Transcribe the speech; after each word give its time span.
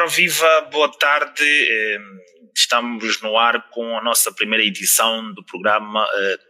Ora, 0.00 0.08
viva, 0.08 0.62
boa 0.72 0.90
tarde. 0.90 1.44
Estamos 2.56 3.20
no 3.20 3.36
ar 3.36 3.68
com 3.68 3.98
a 3.98 4.02
nossa 4.02 4.32
primeira 4.32 4.64
edição 4.64 5.30
do 5.34 5.44
programa 5.44 6.08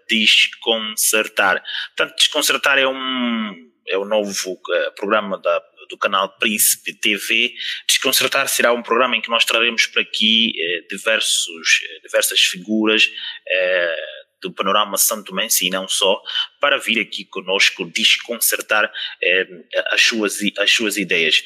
Desconcertar. 0.09 1.61
Portanto, 1.97 2.17
Desconcertar 2.17 2.79
é 2.79 2.87
um 2.87 3.71
é 3.89 3.99
o 3.99 4.05
novo 4.05 4.57
programa 4.95 5.37
da 5.37 5.61
do 5.91 5.99
canal 5.99 6.29
Príncipe 6.39 6.95
TV. 6.95 7.53
Desconcertar 7.89 8.49
será 8.49 8.73
um 8.73 8.83
programa 8.83 9.17
em 9.17 9.21
que 9.21 9.29
nós 9.29 9.45
traremos 9.45 9.87
para 9.87 10.03
aqui 10.03 10.53
eh, 10.57 10.87
diversos, 10.89 11.81
eh, 11.83 12.01
diversas 12.03 12.41
figuras 12.41 13.11
eh, 13.47 13.97
do 14.43 14.53
panorama 14.53 14.97
santomense 14.97 15.67
e 15.67 15.71
não 15.71 15.89
só, 15.89 16.21
para 16.61 16.79
vir 16.79 17.01
aqui 17.01 17.25
conosco 17.25 17.85
desconcertar 17.85 18.91
eh, 19.23 19.47
as, 19.91 20.03
suas, 20.03 20.39
as 20.59 20.71
suas 20.71 20.97
ideias. 20.97 21.43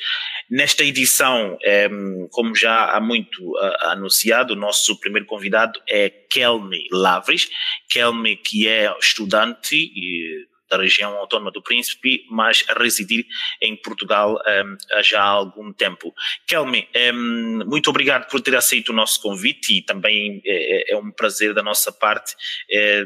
Nesta 0.51 0.85
edição, 0.85 1.59
eh, 1.63 1.89
como 2.31 2.55
já 2.55 2.91
há 2.91 3.01
muito 3.01 3.43
uh, 3.43 3.89
anunciado, 3.89 4.53
o 4.53 4.57
nosso 4.57 4.99
primeiro 5.01 5.27
convidado 5.27 5.81
é 5.89 6.11
Kelme 6.11 6.87
Lavres. 6.93 7.49
Kelme, 7.89 8.37
que 8.37 8.69
é 8.69 8.95
estudante 9.01 9.75
e 9.75 10.47
da 10.77 10.83
região 10.83 11.17
autónoma 11.17 11.51
do 11.51 11.63
Príncipe, 11.63 12.25
mas 12.31 12.65
a 12.69 12.75
residir 12.75 13.27
em 13.61 13.77
Portugal 13.77 14.37
um, 14.37 15.03
já 15.03 15.23
há 15.23 15.27
algum 15.27 15.73
tempo. 15.73 16.13
Kelme, 16.47 16.89
um, 17.15 17.65
muito 17.67 17.89
obrigado 17.91 18.29
por 18.29 18.41
ter 18.41 18.57
aceito 18.57 18.91
o 18.91 18.95
nosso 18.95 19.21
convite 19.21 19.79
e 19.79 19.83
também 19.83 20.43
é, 20.45 20.93
é 20.93 20.97
um 20.97 21.11
prazer 21.11 21.55
da 21.55 21.63
nossa 21.63 21.93
parte 21.93 22.35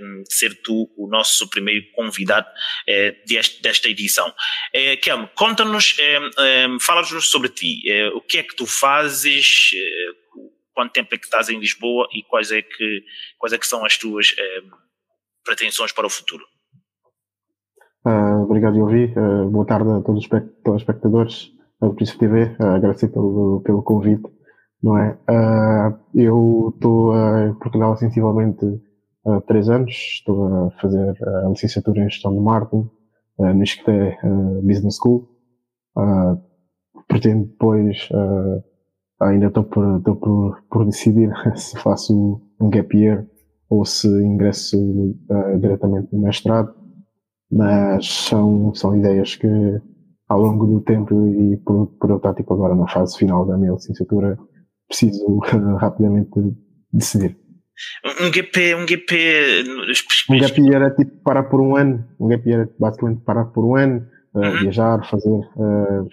um, 0.02 0.22
ser 0.28 0.60
tu 0.62 0.91
o 0.96 1.08
nosso 1.08 1.48
primeiro 1.48 1.91
convidado 1.92 2.46
é, 2.86 3.12
deste, 3.27 3.60
desta 3.62 3.88
edição. 3.88 4.32
É, 4.72 4.96
Kelme, 4.96 5.28
conta-nos, 5.34 5.96
fala-nos 6.80 7.28
sobre 7.28 7.50
ti, 7.50 7.82
é, 7.91 8.08
o 8.08 8.20
que 8.20 8.38
é 8.38 8.42
que 8.42 8.56
tu 8.56 8.66
fazes, 8.66 9.70
é, 9.74 10.06
quanto 10.72 10.92
tempo 10.92 11.14
é 11.14 11.19
que 11.19 11.24
estás 11.24 11.48
em 11.48 11.58
Lisboa 11.58 12.08
e 12.12 12.22
quais 12.22 12.50
é 12.50 12.62
que, 12.62 13.05
quais 13.36 13.53
é 13.53 13.58
que 13.58 13.66
são 13.66 13.84
as 13.84 13.98
tuas 13.98 14.34
pretensões 15.44 15.92
para 15.92 16.06
o 16.06 16.10
futuro? 16.10 16.47
Uh, 18.09 18.42
obrigado, 18.42 18.78
Yovi. 18.78 19.12
Uh, 19.14 19.51
boa 19.51 19.67
tarde 19.67 19.91
a 19.91 20.01
todos 20.01 20.25
os 20.25 20.31
telespectadores 20.64 21.53
do 21.78 21.92
Príncipe 21.92 22.20
TV. 22.20 22.45
Uh, 22.45 22.56
ah, 22.61 22.75
agradecer 22.77 23.09
pelo, 23.09 23.61
pelo 23.61 23.83
convite. 23.83 24.23
Não 24.83 24.97
é? 24.97 25.19
eu 26.15 26.73
estou 26.75 27.12
em 27.12 27.53
Portugal 27.55 27.92
há 27.92 27.97
sensivelmente 27.97 28.65
há 29.27 29.41
três 29.42 29.69
anos. 29.69 29.92
Estou 29.92 30.69
a 30.69 30.70
fazer 30.81 31.19
a 31.23 31.48
licenciatura 31.48 32.00
em 32.00 32.09
Gestão 32.09 32.33
de 32.33 32.41
Marketing 32.41 32.89
no 33.39 33.62
ISCTE 33.65 34.17
Business 34.62 34.97
School. 35.03 35.28
pretendo 37.09 37.47
depois, 37.47 38.09
ainda 39.20 39.47
estou 39.47 39.65
por, 39.65 40.00
por, 40.00 40.62
por 40.70 40.84
decidir 40.84 41.33
se 41.56 41.77
faço 41.81 42.41
um 42.61 42.70
gap 42.70 42.97
year 42.97 43.27
ou 43.69 43.84
se 43.84 44.06
ingresso 44.06 44.78
diretamente 45.61 46.15
no 46.15 46.22
mestrado 46.22 46.72
mas 47.50 48.06
são, 48.06 48.74
são 48.74 48.96
ideias 48.96 49.36
que 49.36 49.48
ao 50.28 50.41
longo 50.41 50.66
do 50.66 50.80
tempo 50.80 51.27
e 51.28 51.56
por, 51.58 51.86
por 51.98 52.10
eu 52.10 52.16
estar 52.16 52.34
tipo 52.34 52.52
agora 52.52 52.74
na 52.74 52.86
fase 52.86 53.16
final 53.16 53.46
da 53.46 53.56
minha 53.56 53.72
licenciatura 53.72 54.38
preciso 54.86 55.38
rapidamente 55.80 56.30
decidir. 56.92 57.36
Um 58.20 58.32
GP, 58.32 58.74
um 58.74 58.86
GP. 58.86 59.64
Um 60.30 60.38
GP 60.38 60.74
era 60.74 60.91
tipo 60.91 61.22
parar 61.22 61.44
por 61.44 61.60
um 61.60 61.76
ano. 61.76 62.04
Um 62.19 62.28
GP 62.28 62.52
era 62.52 62.69
basicamente 62.78 63.22
parar 63.22 63.44
por 63.46 63.64
um 63.64 63.76
ano, 63.76 64.04
uh, 64.34 64.41
uhum. 64.41 64.58
viajar, 64.60 65.08
fazer 65.08 65.30
uh, 65.30 66.08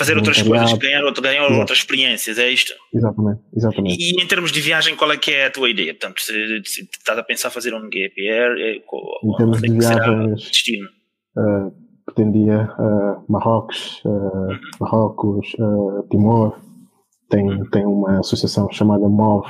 fazer 0.00 0.16
outras 0.16 0.40
coisas, 0.40 0.72
ganhar, 0.78 1.04
outro, 1.04 1.22
ganhar 1.22 1.46
outras 1.52 1.78
experiências, 1.78 2.38
é 2.38 2.48
isto? 2.48 2.72
Exatamente, 2.94 3.40
exatamente. 3.54 3.98
E, 4.00 4.22
em 4.22 4.26
termos 4.26 4.50
de 4.50 4.60
viagem, 4.60 4.96
qual 4.96 5.12
é 5.12 5.18
que 5.18 5.30
é 5.30 5.46
a 5.46 5.50
tua 5.50 5.68
ideia? 5.68 5.92
Portanto, 5.92 6.22
se, 6.22 6.32
se 6.64 6.82
estás 6.82 7.18
a 7.18 7.22
pensar 7.22 7.50
fazer 7.50 7.74
um 7.74 7.82
gap 7.82 8.12
year, 8.16 8.56
é, 8.58 8.78
qual, 8.86 9.02
em 9.22 9.36
termos 9.36 9.60
de 9.60 9.70
viagens, 9.70 10.40
destino? 10.40 10.88
Uh, 11.36 11.70
pretendia 12.06 12.62
uh, 12.78 13.24
Marrocos, 13.28 14.02
uh, 14.06 14.08
uhum. 14.08 14.58
Marrocos, 14.80 15.52
Timor, 16.10 16.58
tem, 17.28 17.46
uhum. 17.46 17.70
tem 17.70 17.84
uma 17.84 18.20
associação 18.20 18.70
chamada 18.72 19.06
MOV 19.06 19.46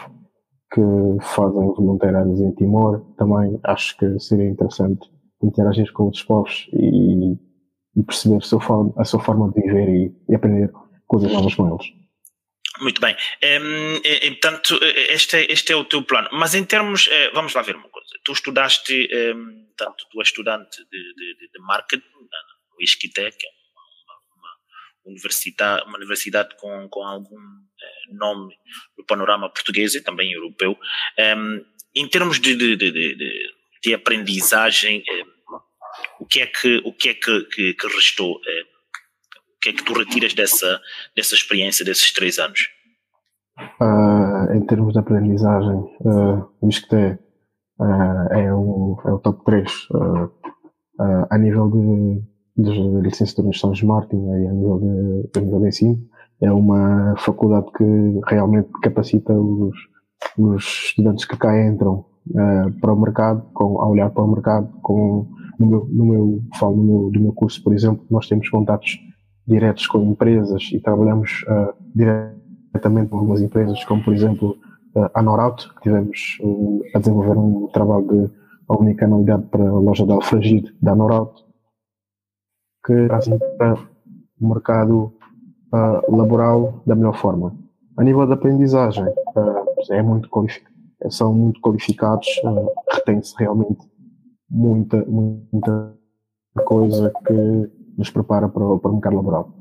que 0.72 0.82
fazem 1.20 1.66
voluntariados 1.76 2.41
em 2.41 2.52
Timor, 2.56 3.04
também 3.16 3.58
acho 3.64 3.96
que 3.96 4.19
seria 4.19 4.48
interessante 4.48 5.08
interagir 5.42 5.92
com 5.92 6.04
outros 6.04 6.25
povos 6.25 6.69
e 6.72 7.36
e 7.96 8.02
perceber 8.02 8.36
a 8.36 8.40
sua 8.40 8.60
forma, 8.60 8.92
a 8.96 9.04
sua 9.04 9.20
forma 9.20 9.52
de 9.52 9.60
viver 9.60 9.88
e, 9.88 10.12
e 10.28 10.34
aprender 10.34 10.70
coisas 11.06 11.32
novas 11.32 11.54
com 11.54 11.68
eles. 11.68 12.00
Muito 12.80 13.00
bem. 13.00 13.14
Um, 13.44 14.00
portanto, 14.30 14.78
este 14.82 15.36
é, 15.36 15.52
este 15.52 15.72
é 15.72 15.76
o 15.76 15.84
teu 15.84 16.02
plano. 16.02 16.28
Mas 16.32 16.54
em 16.54 16.64
termos, 16.64 17.08
eh, 17.10 17.30
vamos 17.32 17.52
lá 17.52 17.62
ver 17.62 17.76
uma 17.76 17.88
coisa. 17.88 18.08
Tu 18.24 18.32
estudaste, 18.32 19.08
um, 19.34 19.66
tanto 19.76 20.06
tu 20.10 20.20
és 20.20 20.28
estudante 20.28 20.78
de, 20.90 21.14
de, 21.14 21.48
de 21.52 21.58
marketing 21.60 22.04
no 22.06 22.82
ISCTE, 22.82 23.10
que 23.12 23.46
é 23.46 23.60
universidade, 25.04 25.84
uma 25.86 25.96
universidade 25.96 26.56
com, 26.56 26.88
com 26.88 27.02
algum 27.02 27.36
uh, 27.36 28.14
nome 28.14 28.54
no 28.96 29.04
panorama 29.04 29.50
português 29.50 29.94
e 29.94 30.00
também 30.00 30.32
europeu. 30.32 30.78
Um, 31.36 31.64
em 31.94 32.08
termos 32.08 32.40
de, 32.40 32.54
de, 32.54 32.76
de, 32.76 33.54
de 33.82 33.94
aprendizagem, 33.94 35.02
o 36.21 36.27
que 36.27 36.41
é 36.41 36.47
que, 36.47 36.83
o 36.84 36.93
que, 36.93 37.09
é 37.09 37.15
que, 37.15 37.44
que, 37.44 37.75
que 37.75 37.87
restou? 37.88 38.41
É, 38.47 38.62
o 38.62 39.61
que 39.61 39.69
é 39.71 39.72
que 39.72 39.84
tu 39.84 39.93
retiras 39.93 40.34
dessa, 40.34 40.81
dessa 41.16 41.34
experiência 41.34 41.84
desses 41.84 42.12
três 42.12 42.38
anos? 42.38 42.69
Uh, 43.81 44.53
em 44.55 44.61
termos 44.66 44.93
de 44.93 44.99
aprendizagem, 44.99 45.77
uh, 46.00 46.49
o 46.61 46.69
ISCTE 46.69 47.19
uh, 47.78 48.33
é, 48.33 48.55
o, 48.55 48.99
é 49.05 49.12
o 49.12 49.19
top 49.19 49.44
3 49.44 49.71
uh, 49.91 50.31
a 51.31 51.38
nível 51.38 51.71
de, 52.56 52.62
de 52.62 53.00
licenciatura 53.03 53.49
em 53.49 53.53
gestão 53.53 53.72
de 53.72 53.84
e 53.84 54.47
a 54.47 54.53
nível 54.53 54.78
de, 54.78 55.41
nível 55.41 55.61
de 55.61 55.69
ensino. 55.69 55.99
É 56.41 56.50
uma 56.50 57.15
faculdade 57.19 57.67
que 57.77 57.84
realmente 58.27 58.71
capacita 58.82 59.32
os, 59.32 59.77
os 60.38 60.65
estudantes 60.65 61.25
que 61.27 61.37
cá 61.37 61.67
entram 61.67 62.06
para 62.81 62.93
o 62.93 63.00
mercado, 63.00 63.43
com, 63.53 63.81
a 63.81 63.88
olhar 63.88 64.11
para 64.11 64.22
o 64.22 64.32
mercado 64.32 64.69
com 64.82 65.27
no 65.60 65.66
meu, 65.66 65.88
no 65.91 66.06
meu, 66.06 66.43
falo 66.59 66.75
no 66.75 66.82
meu, 66.82 67.10
do 67.10 67.21
meu 67.21 67.32
curso, 67.34 67.62
por 67.62 67.75
exemplo, 67.75 68.04
nós 68.10 68.26
temos 68.26 68.48
contatos 68.48 68.98
diretos 69.47 69.87
com 69.87 70.03
empresas 70.03 70.71
e 70.72 70.81
trabalhamos 70.81 71.44
uh, 71.48 71.75
diretamente 71.94 73.10
com 73.10 73.19
algumas 73.19 73.43
empresas, 73.43 73.84
como 73.84 74.03
por 74.03 74.15
exemplo 74.15 74.56
uh, 74.97 75.10
a 75.12 75.20
Norauto, 75.20 75.75
que 75.75 75.82
tivemos 75.82 76.38
uh, 76.41 76.81
a 76.94 76.99
desenvolver 76.99 77.37
um 77.37 77.66
trabalho 77.69 78.06
de 78.06 78.31
omnicanalidade 78.69 79.43
para 79.50 79.69
a 79.69 79.72
loja 79.72 80.06
de 80.06 80.12
Alfragide 80.12 80.75
da 80.81 80.94
Norauto, 80.94 81.44
que 82.87 83.06
trazem 83.06 83.38
para 83.59 83.75
o 84.41 84.49
mercado 84.49 85.12
laboral 86.09 86.82
da 86.84 86.97
melhor 86.97 87.15
forma. 87.15 87.54
A 87.97 88.03
nível 88.03 88.26
de 88.26 88.32
aprendizagem, 88.32 89.04
é 89.91 90.03
muito 90.03 90.28
são 91.09 91.32
muito 91.32 91.60
qualificados, 91.60 92.26
retém-se 92.93 93.34
realmente 93.38 93.89
muita, 94.50 94.97
muita 95.06 95.94
coisa 96.65 97.12
que 97.27 97.71
nos 97.97 98.11
prepara 98.11 98.49
para, 98.49 98.77
para 98.78 98.91
o 98.91 98.94
mercado 98.94 99.16
laboral. 99.16 99.59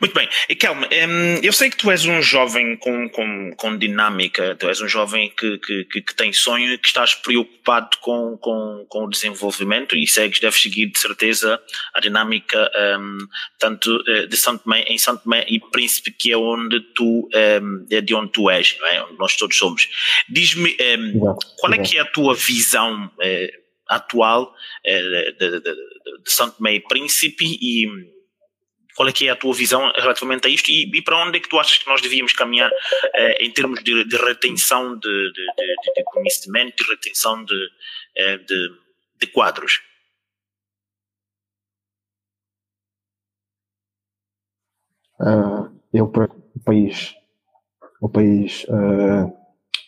Muito 0.00 0.14
bem. 0.14 0.28
E 0.48 0.54
Kelme, 0.54 0.86
hum, 0.86 1.40
eu 1.42 1.52
sei 1.52 1.70
que 1.70 1.76
tu 1.76 1.90
és 1.90 2.04
um 2.04 2.22
jovem 2.22 2.76
com, 2.76 3.08
com, 3.08 3.52
com 3.56 3.76
dinâmica, 3.76 4.54
tu 4.54 4.68
és 4.68 4.80
um 4.80 4.86
jovem 4.86 5.32
que, 5.36 5.58
que, 5.58 6.02
que 6.02 6.14
tem 6.14 6.32
sonho 6.32 6.72
e 6.72 6.78
que 6.78 6.86
estás 6.86 7.14
preocupado 7.14 7.96
com, 8.00 8.36
com, 8.38 8.86
com 8.88 9.04
o 9.04 9.10
desenvolvimento 9.10 9.96
e 9.96 10.06
segues, 10.06 10.38
deves 10.38 10.62
seguir 10.62 10.86
de 10.86 10.98
certeza 10.98 11.60
a 11.94 12.00
dinâmica 12.00 12.70
um, 13.00 13.18
tanto 13.58 14.02
eh, 14.06 14.26
de 14.26 14.36
Santo 14.36 14.62
Tomé, 14.62 14.82
em 14.82 14.98
Santo 14.98 15.24
Tomé 15.24 15.44
e 15.48 15.58
Príncipe, 15.58 16.12
que 16.12 16.32
é 16.32 16.36
onde 16.36 16.80
tu, 16.94 17.28
um, 17.34 17.86
é 17.90 18.00
de 18.00 18.14
onde 18.14 18.30
tu 18.30 18.48
és, 18.48 18.76
não 18.78 18.86
é? 18.86 19.02
onde 19.02 19.18
nós 19.18 19.36
todos 19.36 19.56
somos. 19.56 19.88
Diz-me, 20.28 20.76
um, 20.96 21.34
qual 21.58 21.72
é 21.72 21.78
que 21.78 21.98
é 21.98 22.02
a 22.02 22.04
tua 22.04 22.34
visão 22.34 23.10
eh, 23.20 23.52
atual 23.88 24.54
eh, 24.86 25.32
de, 25.38 25.50
de, 25.50 25.60
de, 25.60 25.74
de 26.24 26.32
Santo 26.32 26.56
Tomé 26.58 26.74
e 26.74 26.80
Príncipe 26.80 27.44
e 27.60 28.17
qual 28.98 29.08
é 29.08 29.12
que 29.12 29.28
é 29.28 29.30
a 29.30 29.36
tua 29.36 29.54
visão 29.54 29.92
relativamente 29.94 30.48
a 30.48 30.50
isto 30.50 30.68
e, 30.72 30.90
e 30.92 31.00
para 31.00 31.24
onde 31.24 31.38
é 31.38 31.40
que 31.40 31.48
tu 31.48 31.56
achas 31.56 31.78
que 31.78 31.86
nós 31.86 32.02
devíamos 32.02 32.32
caminhar 32.32 32.68
eh, 33.14 33.44
em 33.44 33.52
termos 33.52 33.80
de, 33.84 34.02
de 34.02 34.16
retenção 34.16 34.98
de, 34.98 35.32
de, 35.32 35.92
de, 35.94 36.02
conhecimento, 36.02 36.74
de 36.82 36.90
retenção 36.90 37.44
de, 37.44 37.68
eh, 38.16 38.38
de, 38.38 39.26
quadros? 39.28 39.80
Uh, 45.20 45.70
eu, 45.92 46.06
o 46.06 46.60
país, 46.64 47.14
o 48.00 48.08
país 48.08 48.64
uh, 48.64 49.32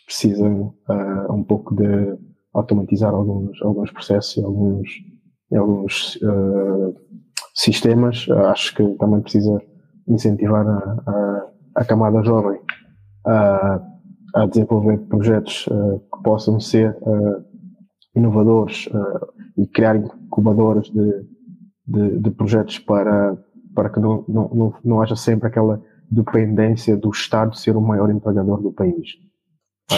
precisa 0.05 0.47
uh, 0.47 1.33
um 1.33 1.43
pouco 1.43 1.75
de 1.75 2.17
automatizar 2.53 3.13
alguns, 3.13 3.61
alguns 3.61 3.91
processos, 3.91 4.41
alguns, 4.41 4.89
alguns 5.51 6.15
uh, 6.15 6.95
sistemas, 7.53 8.25
acho 8.49 8.75
que 8.75 8.83
também 8.95 9.21
precisa 9.21 9.61
incentivar 10.07 10.65
a, 10.67 11.03
a, 11.07 11.47
a 11.75 11.85
camada 11.85 12.23
jovem 12.23 12.59
a, 13.25 13.81
a 14.35 14.45
desenvolver 14.45 14.97
projetos 15.07 15.67
uh, 15.67 15.99
que 15.99 16.23
possam 16.23 16.59
ser 16.59 16.97
uh, 17.01 17.43
inovadores 18.15 18.89
e 19.57 19.67
criar 19.67 19.95
incubadoras 19.95 20.87
de, 20.89 21.25
de, 21.87 22.19
de, 22.19 22.31
projetos 22.31 22.79
para, 22.79 23.37
para 23.73 23.89
que 23.89 23.99
não, 23.99 24.25
não, 24.27 24.49
não, 24.49 24.73
não 24.83 25.01
haja 25.01 25.15
sempre 25.15 25.47
aquela 25.47 25.81
dependência 26.09 26.97
do 26.97 27.09
Estado 27.09 27.55
ser 27.55 27.75
o 27.77 27.81
maior 27.81 28.09
empregador 28.09 28.61
do 28.61 28.73
país. 28.73 29.07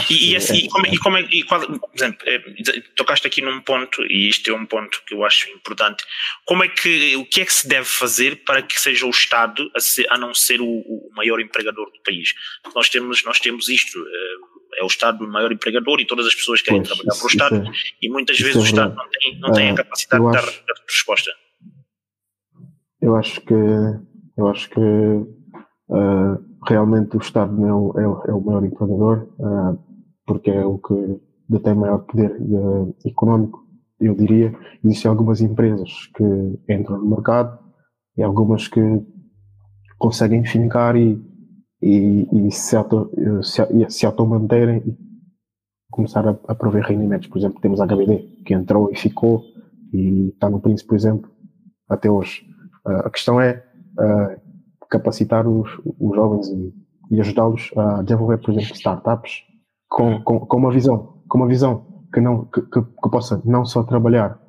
E, 0.10 0.32
e, 0.32 0.36
assim, 0.36 0.56
é, 0.56 0.66
e, 0.66 0.70
como, 0.70 0.88
e, 0.88 0.98
como, 0.98 1.18
e 1.18 1.44
qual, 1.44 1.62
por 1.62 1.90
exemplo, 1.94 2.28
é, 2.28 2.40
tocaste 2.96 3.28
aqui 3.28 3.42
num 3.42 3.62
ponto, 3.62 4.02
e 4.04 4.28
isto 4.28 4.50
é 4.50 4.54
um 4.54 4.66
ponto 4.66 5.02
que 5.06 5.14
eu 5.14 5.24
acho 5.24 5.50
importante. 5.52 6.04
Como 6.46 6.64
é 6.64 6.68
que, 6.68 7.16
o 7.16 7.26
que 7.26 7.42
é 7.42 7.46
que 7.46 7.54
se 7.54 7.68
deve 7.68 7.86
fazer 7.86 8.44
para 8.44 8.62
que 8.62 8.80
seja 8.80 9.06
o 9.06 9.12
Estado 9.12 9.70
a, 9.76 9.80
ser, 9.80 10.08
a 10.10 10.18
não 10.18 10.34
ser 10.34 10.62
o, 10.62 10.66
o, 10.68 11.12
maior 11.16 11.40
empregador 11.40 11.92
do 11.92 12.02
país? 12.04 12.34
Porque 12.64 12.78
nós 12.78 12.90
temos, 12.90 13.24
nós 13.24 13.40
temos 13.40 13.70
isto, 13.70 14.00
é, 14.00 14.82
é 14.82 14.84
o 14.84 14.88
Estado 14.88 15.24
o 15.24 15.28
maior 15.28 15.52
empregador 15.52 16.00
e 16.00 16.06
todas 16.06 16.26
as 16.26 16.34
pessoas 16.34 16.62
querem 16.62 16.82
pois, 16.82 16.90
trabalhar 16.90 17.16
para 17.16 17.26
o 17.26 17.30
Estado, 17.30 17.68
é, 17.68 17.72
e 18.02 18.10
muitas 18.10 18.40
vezes 18.40 18.56
é 18.56 18.60
o 18.60 18.64
Estado 18.64 18.96
não 18.96 19.10
tem, 19.10 19.40
não 19.40 19.52
tem 19.52 19.70
a 19.70 19.76
capacidade 19.76 20.26
de 20.26 20.32
dar, 20.32 20.44
acho, 20.44 20.64
dar 20.66 20.84
resposta. 20.88 21.32
Eu 23.00 23.16
acho 23.16 23.42
que, 23.42 23.54
eu 23.54 24.48
acho 24.48 24.70
que 24.70 24.80
Uh, 25.90 26.40
realmente 26.68 27.16
o 27.18 27.20
Estado 27.20 27.54
não 27.56 27.94
é, 27.98 28.02
é, 28.02 28.32
é 28.32 28.34
o 28.34 28.42
maior 28.42 28.64
empregador, 28.64 29.28
uh, 29.40 29.78
porque 30.26 30.52
é 30.52 30.66
o 30.66 30.78
que 30.78 31.20
detém 31.50 31.74
maior 31.74 32.00
poder 32.00 32.36
uh, 32.40 32.96
económico, 33.06 33.64
eu 34.00 34.16
diria. 34.16 34.54
Existem 34.84 35.10
algumas 35.10 35.42
empresas 35.42 36.08
que 36.16 36.24
entram 36.70 36.98
no 36.98 37.10
mercado 37.10 37.60
e 38.18 38.24
algumas 38.24 38.68
que 38.68 38.82
conseguem 39.98 40.44
fincar 40.46 40.96
e, 40.96 41.22
e, 41.82 42.48
e 42.48 42.52
se, 42.52 42.76
auto, 42.76 43.10
se, 43.42 43.62
se 43.90 44.06
auto-manterem 44.06 44.84
e 44.86 44.98
começar 45.90 46.28
a, 46.28 46.38
a 46.48 46.56
prover 46.56 46.84
rendimentos. 46.84 47.28
Por 47.28 47.38
exemplo, 47.38 47.62
temos 47.62 47.80
a 47.80 47.86
HBD, 47.86 48.42
que 48.46 48.54
entrou 48.54 48.92
e 48.92 48.96
ficou 48.96 49.44
e 49.94 50.30
está 50.30 50.50
no 50.50 50.60
Príncipe, 50.60 50.90
por 50.90 50.96
exemplo, 50.96 51.32
até 51.88 52.10
hoje. 52.10 52.46
a 52.86 53.10
questão 53.10 53.40
é 53.40 53.64
capacitar 54.94 55.48
os, 55.48 55.70
os 56.00 56.16
jovens 56.16 56.48
e, 56.48 56.74
e 57.12 57.20
ajudá-los 57.20 57.72
a 57.76 58.04
desenvolver, 58.04 58.38
por 58.38 58.52
exemplo, 58.52 58.76
startups 58.76 59.42
com, 59.90 60.22
com, 60.22 60.40
com 60.42 60.58
uma 60.58 60.72
visão, 60.72 61.22
com 61.28 61.38
uma 61.40 61.48
visão 61.48 61.86
que 62.14 62.22
não 62.22 62.46
que, 62.46 62.62
que, 62.62 62.82
que 62.82 63.10
possa 63.10 63.42
não 63.44 63.66
só 63.66 63.84
trabalhar 63.84 64.40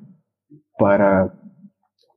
para 0.78 1.32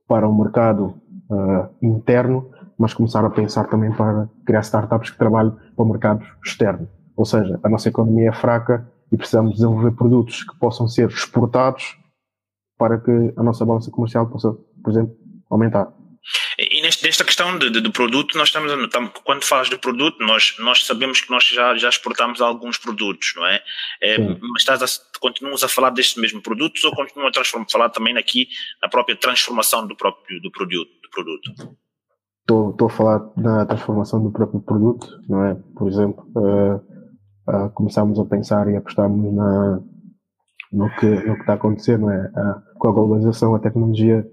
para 0.06 0.26
o 0.26 0.34
mercado 0.34 0.94
uh, 1.30 1.68
interno, 1.82 2.50
mas 2.78 2.94
começar 2.94 3.24
a 3.24 3.30
pensar 3.30 3.64
também 3.64 3.92
para 3.92 4.28
criar 4.46 4.60
startups 4.60 5.10
que 5.10 5.18
trabalhem 5.18 5.52
para 5.76 5.84
o 5.84 5.88
mercado 5.88 6.24
externo. 6.42 6.88
Ou 7.14 7.26
seja, 7.26 7.60
a 7.62 7.68
nossa 7.68 7.90
economia 7.90 8.30
é 8.30 8.32
fraca 8.32 8.90
e 9.12 9.16
precisamos 9.18 9.54
desenvolver 9.54 9.90
produtos 9.92 10.44
que 10.44 10.58
possam 10.58 10.88
ser 10.88 11.08
exportados 11.08 11.98
para 12.78 12.98
que 12.98 13.34
a 13.36 13.42
nossa 13.42 13.66
balança 13.66 13.90
comercial 13.90 14.26
possa, 14.28 14.50
por 14.82 14.90
exemplo, 14.90 15.14
aumentar. 15.50 15.92
E 17.08 17.10
nesta 17.10 17.24
questão 17.24 17.58
de, 17.58 17.70
de, 17.70 17.80
de, 17.80 17.90
produto, 17.90 18.36
nós 18.36 18.48
estamos, 18.48 18.70
estamos, 18.70 19.12
quando 19.24 19.42
falas 19.42 19.70
de 19.70 19.78
produto, 19.78 20.22
nós, 20.22 20.54
nós 20.58 20.84
sabemos 20.84 21.22
que 21.22 21.30
nós 21.30 21.42
já, 21.42 21.74
já 21.74 21.88
exportamos 21.88 22.38
alguns 22.42 22.76
produtos, 22.76 23.32
não 23.34 23.46
é? 23.46 23.62
é 24.02 24.18
mas 24.18 24.58
estás 24.58 24.82
a, 24.82 25.18
continuas 25.18 25.62
a 25.62 25.68
falar 25.68 25.88
destes 25.88 26.20
mesmos 26.20 26.42
produtos 26.42 26.84
ou 26.84 26.94
continuas 26.94 27.34
a 27.34 27.64
falar 27.64 27.88
também 27.88 28.14
aqui 28.18 28.48
na 28.82 28.90
própria 28.90 29.16
transformação 29.16 29.86
do 29.86 29.96
próprio 29.96 30.38
do 30.42 30.50
produto? 30.50 30.90
Do 31.02 31.08
produto? 31.08 31.78
Estou, 32.40 32.70
estou 32.72 32.88
a 32.88 32.90
falar 32.90 33.18
da 33.38 33.64
transformação 33.64 34.22
do 34.22 34.30
próprio 34.30 34.60
produto, 34.60 35.08
não 35.26 35.46
é? 35.46 35.54
Por 35.78 35.88
exemplo, 35.88 36.30
uh, 36.36 36.76
uh, 37.48 37.70
começámos 37.70 38.20
a 38.20 38.26
pensar 38.26 38.68
e 38.68 38.76
apostarmos 38.76 39.34
na, 39.34 39.80
no, 40.70 40.94
que, 40.96 41.06
no 41.06 41.36
que 41.36 41.40
está 41.40 41.52
a 41.52 41.56
acontecer, 41.56 41.98
não 41.98 42.10
é? 42.10 42.30
Uh, 42.36 42.78
com 42.78 42.88
a 42.90 42.92
globalização, 42.92 43.54
a 43.54 43.60
tecnologia 43.60 44.26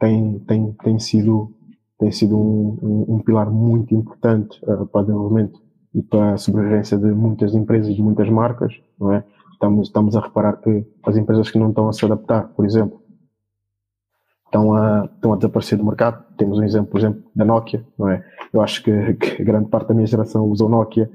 tem, 0.00 0.38
tem, 0.46 0.72
tem 0.82 0.98
sido 0.98 1.60
tem 1.98 2.10
sido 2.10 2.36
um, 2.36 2.78
um, 2.82 3.14
um 3.14 3.18
pilar 3.20 3.50
muito 3.50 3.94
importante 3.94 4.58
uh, 4.64 4.86
para 4.86 5.00
o 5.00 5.04
desenvolvimento 5.04 5.60
e 5.94 6.02
para 6.02 6.34
a 6.34 6.36
sobrevivência 6.36 6.96
de 6.98 7.06
muitas 7.06 7.54
empresas 7.54 7.88
e 7.88 7.94
de 7.94 8.02
muitas 8.02 8.28
marcas, 8.28 8.74
não 8.98 9.12
é? 9.12 9.24
Estamos, 9.52 9.88
estamos 9.88 10.16
a 10.16 10.20
reparar 10.20 10.54
que 10.54 10.84
as 11.04 11.16
empresas 11.16 11.50
que 11.50 11.58
não 11.58 11.68
estão 11.68 11.88
a 11.88 11.92
se 11.92 12.04
adaptar, 12.04 12.48
por 12.48 12.64
exemplo, 12.64 13.00
estão 14.46 14.74
a, 14.74 15.08
estão 15.14 15.32
a 15.32 15.36
desaparecer 15.36 15.78
do 15.78 15.84
mercado. 15.84 16.24
Temos 16.36 16.58
um 16.58 16.62
exemplo, 16.62 16.90
por 16.90 16.98
exemplo, 16.98 17.22
da 17.34 17.44
Nokia, 17.44 17.84
não 17.98 18.08
é? 18.08 18.24
Eu 18.52 18.60
acho 18.60 18.82
que, 18.82 19.14
que 19.14 19.44
grande 19.44 19.68
parte 19.68 19.88
da 19.88 19.94
minha 19.94 20.06
geração 20.06 20.44
usou 20.46 20.68
Nokia 20.68 21.10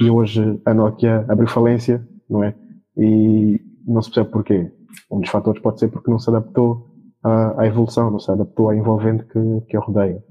e 0.00 0.10
hoje 0.10 0.60
a 0.64 0.74
Nokia 0.74 1.24
abriu 1.28 1.48
falência, 1.48 2.06
não 2.28 2.44
é? 2.44 2.54
E 2.96 3.60
não 3.86 4.02
se 4.02 4.10
percebe 4.10 4.30
porquê. 4.30 4.70
Um 5.10 5.20
dos 5.20 5.30
fatores 5.30 5.60
pode 5.60 5.80
ser 5.80 5.88
porque 5.88 6.10
não 6.10 6.18
se 6.18 6.30
adaptou 6.30 6.95
à, 7.26 7.62
à 7.62 7.66
evolução, 7.66 8.10
não 8.10 8.20
se 8.20 8.30
adaptou 8.30 8.70
à 8.70 8.76
envolvente 8.76 9.24
que, 9.24 9.60
que 9.68 9.76
a 9.76 9.80
rodeia. 9.80 10.22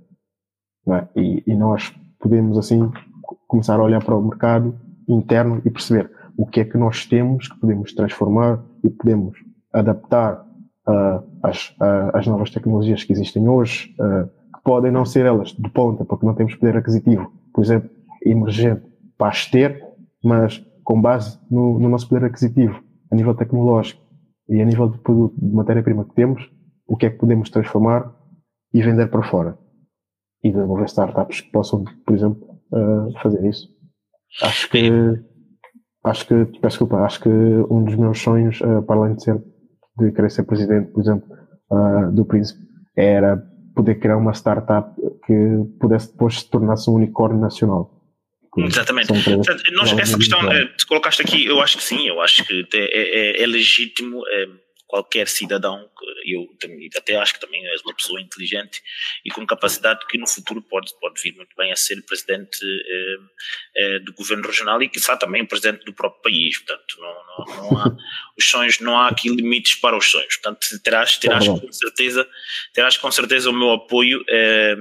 É? 0.88 1.08
E, 1.20 1.44
e, 1.48 1.56
nós 1.56 1.94
podemos, 2.20 2.58
assim, 2.58 2.92
começar 3.48 3.80
a 3.80 3.84
olhar 3.84 4.04
para 4.04 4.16
o 4.16 4.22
mercado 4.22 4.76
interno 5.08 5.62
e 5.66 5.70
perceber 5.70 6.10
o 6.38 6.46
que 6.46 6.60
é 6.60 6.66
que 6.66 6.78
nós 6.78 7.06
temos 7.06 7.48
que 7.48 7.60
podemos 7.60 7.94
transformar 7.94 8.64
e 8.84 8.90
podemos 8.90 9.38
adaptar 9.74 10.46
uh, 10.88 11.24
às, 11.42 11.76
às 12.14 12.28
novas 12.28 12.50
tecnologias 12.52 13.04
que 13.04 13.14
existem 13.14 13.48
hoje, 13.48 13.96
uh, 14.00 14.28
que 14.28 14.64
podem 14.64 14.92
não 14.92 15.06
ser 15.06 15.26
elas 15.26 15.50
de 15.50 15.70
ponta, 15.70 16.06
porque 16.06 16.26
não 16.26 16.36
temos 16.36 16.56
poder 16.56 16.78
aquisitivo, 16.78 17.32
por 17.54 17.64
exemplo, 17.64 17.90
emergente 18.24 18.84
para 19.18 19.30
as 19.30 19.46
ter, 19.46 19.84
mas 20.24 20.64
com 20.84 21.02
base 21.02 21.40
no, 21.50 21.80
no 21.80 21.90
nosso 21.90 22.08
poder 22.08 22.26
aquisitivo, 22.26 22.80
a 23.12 23.16
nível 23.16 23.34
tecnológico 23.34 24.02
e 24.50 24.62
a 24.62 24.66
nível 24.66 24.90
de 24.90 25.00
produto, 25.00 25.36
de 25.38 25.56
matéria-prima 25.56 26.06
que 26.06 26.14
temos, 26.14 26.50
o 26.88 26.96
que 26.96 27.06
é 27.06 27.10
que 27.10 27.18
podemos 27.18 27.50
transformar 27.50 28.14
e 28.74 28.82
vender 28.82 29.08
para 29.08 29.24
fora. 29.24 29.58
E 30.44 30.52
desenvolver 30.52 30.86
startups 30.86 31.42
que 31.42 31.52
possam, 31.52 31.84
por 32.06 32.14
exemplo, 32.14 32.60
uh, 32.72 33.20
fazer 33.22 33.44
isso. 33.48 33.68
Acho 34.42 34.70
que, 34.70 34.90
acho 36.04 36.28
que, 36.28 36.46
peço 36.46 36.62
desculpa, 36.62 36.98
acho 36.98 37.22
que 37.22 37.30
um 37.30 37.84
dos 37.84 37.96
meus 37.96 38.20
sonhos, 38.22 38.60
uh, 38.62 38.84
para 38.84 39.00
além 39.00 39.16
de 39.16 39.24
ser, 39.24 39.42
de 39.98 40.12
querer 40.12 40.30
ser 40.30 40.44
presidente, 40.44 40.92
por 40.92 41.02
exemplo, 41.02 41.28
uh, 41.72 42.12
do 42.12 42.26
Príncipe, 42.26 42.62
era 42.96 43.42
poder 43.76 43.96
criar 43.96 44.18
uma 44.18 44.34
startup 44.34 44.94
que 45.26 45.34
pudesse 45.80 46.12
depois 46.12 46.40
se 46.42 46.50
tornar-se 46.50 46.90
um 46.90 46.94
unicórnio 46.94 47.40
nacional. 47.40 47.92
Exatamente. 48.58 49.12
Nós, 49.74 49.92
essa 49.98 50.18
questão, 50.18 50.40
te 50.78 50.86
colocaste 50.86 51.22
aqui, 51.22 51.46
eu 51.46 51.60
acho 51.60 51.78
que 51.78 51.84
sim, 51.84 52.08
eu 52.08 52.22
acho 52.22 52.46
que 52.46 52.66
é, 52.74 53.40
é, 53.40 53.44
é 53.44 53.48
legítimo. 53.48 54.22
Qualquer 54.88 55.28
cidadão, 55.28 55.90
eu 56.26 56.48
até 56.96 57.16
acho 57.16 57.34
que 57.34 57.40
também 57.40 57.66
és 57.68 57.82
uma 57.82 57.94
pessoa 57.94 58.22
inteligente 58.22 58.82
e 59.26 59.32
com 59.32 59.46
capacidade 59.46 60.06
que 60.08 60.18
no 60.18 60.28
futuro 60.28 60.62
pode, 60.62 60.94
pode 61.00 61.22
vir 61.22 61.36
muito 61.36 61.56
bem 61.56 61.72
a 61.72 61.76
ser 61.76 62.02
presidente 62.04 62.60
eh, 62.64 63.18
eh, 63.76 64.00
do 64.00 64.14
governo 64.14 64.46
regional 64.46 64.82
e 64.82 64.90
que 64.90 65.00
será 65.00 65.18
também 65.18 65.46
presidente 65.46 65.86
do 65.86 65.94
próprio 65.94 66.22
país, 66.22 66.58
portanto 66.60 66.98
não, 67.00 67.16
não, 67.26 67.72
não 67.72 67.78
há, 67.80 67.98
os 68.38 68.46
sonhos, 68.46 68.80
não 68.80 68.98
há 68.98 69.08
aqui 69.10 69.30
limites 69.30 69.76
para 69.76 69.98
os 69.98 70.06
sonhos, 70.06 70.38
portanto 70.38 70.68
terás, 70.84 71.18
terás 71.18 71.48
com 71.48 71.72
certeza, 71.72 72.28
terás 72.74 72.98
com 72.98 73.12
certeza 73.12 73.50
o 73.50 73.54
meu 73.54 73.72
apoio 73.72 74.24
eh, 74.30 74.76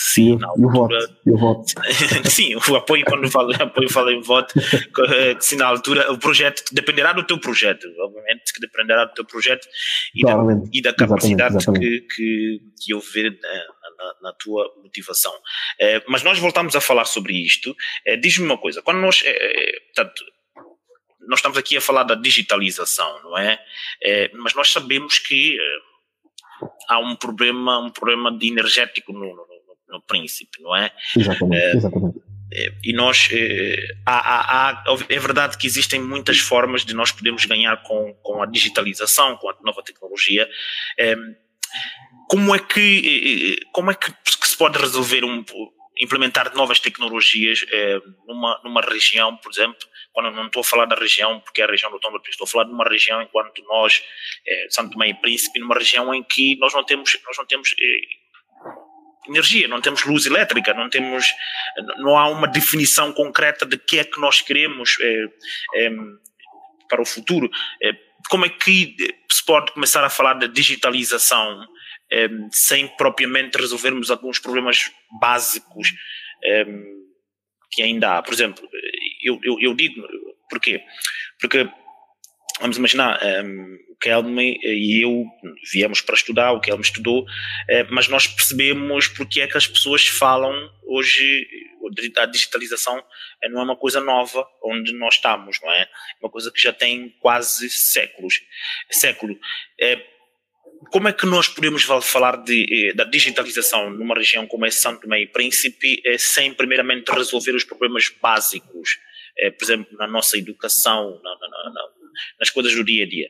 Sim, 0.00 0.36
na 0.36 0.46
altura. 0.46 0.98
E 1.26 1.30
o 1.32 1.36
voto. 1.36 1.72
Sim, 2.30 2.54
o 2.54 2.76
apoio, 2.76 3.04
quando 3.04 3.28
falo, 3.28 3.52
apoio 3.60 3.90
falo 3.90 4.10
em 4.12 4.20
voto, 4.20 4.54
se 5.40 5.56
na 5.56 5.66
altura 5.66 6.12
o 6.12 6.18
projeto 6.18 6.62
dependerá 6.70 7.12
do 7.12 7.26
teu 7.26 7.36
projeto, 7.40 7.84
obviamente 7.98 8.52
que 8.54 8.60
dependerá 8.60 9.06
do 9.06 9.14
teu 9.14 9.24
projeto 9.24 9.66
e, 10.14 10.22
da, 10.22 10.36
e 10.72 10.82
da, 10.82 10.94
capacidade 10.94 11.56
exatamente, 11.56 11.84
exatamente. 11.84 12.14
Que, 12.14 12.14
que, 12.14 12.60
que 12.80 12.94
eu 12.94 13.00
ver 13.00 13.26
eh, 13.26 13.66
na, 13.98 14.28
na, 14.28 14.32
tua 14.34 14.72
motivação. 14.84 15.32
É, 15.80 16.00
mas 16.06 16.22
nós 16.22 16.38
voltamos 16.38 16.76
a 16.76 16.80
falar 16.80 17.04
sobre 17.04 17.34
isto. 17.34 17.74
É, 18.06 18.16
Diz-me 18.16 18.46
uma 18.46 18.58
coisa, 18.58 18.80
quando 18.80 18.98
nós. 18.98 19.20
É, 19.24 19.80
portanto, 19.94 20.24
nós 21.28 21.40
estamos 21.40 21.58
aqui 21.58 21.76
a 21.76 21.80
falar 21.80 22.04
da 22.04 22.14
digitalização, 22.14 23.20
não 23.24 23.36
é? 23.36 23.58
mas 24.34 24.54
nós 24.54 24.70
sabemos 24.70 25.18
que 25.18 25.58
há 26.88 26.98
um 27.00 27.14
problema, 27.16 27.80
um 27.80 27.90
problema 27.90 28.30
de 28.30 28.48
energético 28.48 29.12
no, 29.12 29.36
no 29.36 29.57
no 29.88 30.00
príncipe, 30.02 30.62
não 30.62 30.74
é? 30.76 30.92
Exatamente, 31.16 31.62
é, 31.62 31.76
exatamente. 31.76 32.18
E 32.82 32.92
nós, 32.94 33.28
é, 33.30 33.94
há, 34.06 34.18
há, 34.18 34.70
há, 34.70 34.84
é 35.08 35.18
verdade 35.18 35.58
que 35.58 35.66
existem 35.66 36.00
muitas 36.00 36.38
formas 36.38 36.84
de 36.84 36.94
nós 36.94 37.12
podermos 37.12 37.44
ganhar 37.44 37.76
com, 37.82 38.14
com 38.22 38.42
a 38.42 38.46
digitalização, 38.46 39.36
com 39.36 39.50
a 39.50 39.56
nova 39.62 39.82
tecnologia. 39.82 40.48
É, 40.98 41.14
como 42.28 42.54
é 42.54 42.58
que, 42.58 43.60
como 43.72 43.90
é 43.90 43.94
que 43.94 44.12
se 44.46 44.56
pode 44.56 44.78
resolver 44.78 45.24
um, 45.24 45.44
implementar 45.98 46.54
novas 46.54 46.78
tecnologias 46.78 47.64
é, 47.70 48.00
numa, 48.26 48.60
numa 48.64 48.80
região, 48.80 49.36
por 49.36 49.50
exemplo, 49.50 49.86
quando 50.12 50.30
não 50.30 50.46
estou 50.46 50.60
a 50.60 50.64
falar 50.64 50.86
da 50.86 50.96
região, 50.96 51.40
porque 51.40 51.60
é 51.60 51.64
a 51.64 51.70
região 51.70 51.90
do 51.90 51.98
Tom 51.98 52.16
estou 52.28 52.44
a 52.44 52.48
falar 52.48 52.64
de 52.64 52.72
uma 52.72 52.84
região 52.88 53.20
enquanto 53.20 53.62
nós, 53.64 54.02
é, 54.46 54.66
Santo 54.70 54.92
Tomé 54.92 55.08
e 55.08 55.14
Príncipe, 55.14 55.58
numa 55.58 55.74
região 55.74 56.14
em 56.14 56.22
que 56.22 56.56
nós 56.56 56.72
não 56.72 56.84
temos, 56.84 57.16
nós 57.26 57.36
não 57.36 57.46
temos 57.46 57.74
é, 57.78 57.84
energia, 59.28 59.68
não 59.68 59.80
temos 59.80 60.04
luz 60.04 60.26
elétrica, 60.26 60.74
não 60.74 60.88
temos, 60.88 61.26
não 61.98 62.16
há 62.16 62.28
uma 62.28 62.48
definição 62.48 63.12
concreta 63.12 63.66
de 63.66 63.76
que 63.78 63.98
é 63.98 64.04
que 64.04 64.20
nós 64.20 64.40
queremos 64.40 64.96
é, 65.00 65.24
é, 65.74 65.90
para 66.88 67.02
o 67.02 67.06
futuro. 67.06 67.50
É, 67.82 67.92
como 68.28 68.44
é 68.44 68.48
que 68.48 68.96
se 69.30 69.44
pode 69.44 69.72
começar 69.72 70.04
a 70.04 70.10
falar 70.10 70.34
da 70.34 70.46
digitalização 70.46 71.66
sem 72.50 72.88
propriamente 72.96 73.58
resolvermos 73.58 74.10
alguns 74.10 74.38
problemas 74.38 74.90
básicos 75.20 75.92
que 77.70 77.82
ainda 77.82 78.16
há? 78.16 78.22
Por 78.22 78.32
exemplo, 78.32 78.68
eu, 79.22 79.38
eu, 79.42 79.60
eu 79.60 79.74
digo, 79.74 80.02
porquê? 80.50 80.82
Porque 81.40 81.68
vamos 82.60 82.76
imaginar, 82.76 83.20
um, 83.44 83.78
o 83.90 83.96
Kelme 83.96 84.58
e 84.62 85.04
eu 85.04 85.24
viemos 85.72 86.00
para 86.00 86.14
estudar, 86.14 86.52
o 86.52 86.60
Kelme 86.60 86.82
estudou, 86.82 87.22
uh, 87.22 87.26
mas 87.90 88.08
nós 88.08 88.26
percebemos 88.26 89.08
porque 89.08 89.40
é 89.40 89.46
que 89.46 89.56
as 89.56 89.66
pessoas 89.66 90.06
falam 90.06 90.52
hoje, 90.86 91.46
a 92.16 92.26
digitalização 92.26 93.02
não 93.50 93.60
é 93.60 93.64
uma 93.64 93.76
coisa 93.76 94.00
nova 94.00 94.46
onde 94.62 94.92
nós 94.92 95.14
estamos, 95.14 95.58
não 95.62 95.70
é? 95.70 95.82
É 95.82 95.88
uma 96.20 96.30
coisa 96.30 96.50
que 96.50 96.60
já 96.60 96.72
tem 96.72 97.14
quase 97.20 97.70
séculos. 97.70 98.40
Século. 98.90 99.38
Como 100.90 101.08
é 101.08 101.12
que 101.12 101.26
nós 101.26 101.48
podemos 101.48 101.82
falar 101.82 102.36
de, 102.36 102.88
eh, 102.88 102.94
da 102.94 103.04
digitalização 103.04 103.90
numa 103.90 104.14
região 104.14 104.46
como 104.46 104.64
é 104.64 104.70
Santo 104.70 105.02
Tomé 105.02 105.22
e 105.22 105.26
Príncipe 105.26 106.00
sem 106.18 106.54
primeiramente 106.54 107.10
resolver 107.10 107.52
os 107.52 107.64
problemas 107.64 108.08
básicos, 108.22 108.98
por 109.58 109.64
exemplo, 109.64 109.96
na 109.98 110.06
nossa 110.06 110.38
educação, 110.38 111.20
na, 111.22 111.30
na, 111.30 111.70
na, 111.70 111.97
nas 112.38 112.50
coisas 112.50 112.74
do 112.74 112.84
dia 112.84 113.04
a 113.04 113.08
dia? 113.08 113.28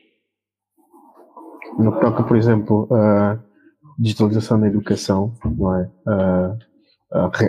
No 1.77 1.93
que 1.93 2.01
toca, 2.01 2.23
por 2.23 2.37
exemplo, 2.37 2.87
a 2.91 3.39
digitalização 3.97 4.59
da 4.59 4.67
educação, 4.67 5.33
não 5.45 5.75
é? 5.75 5.89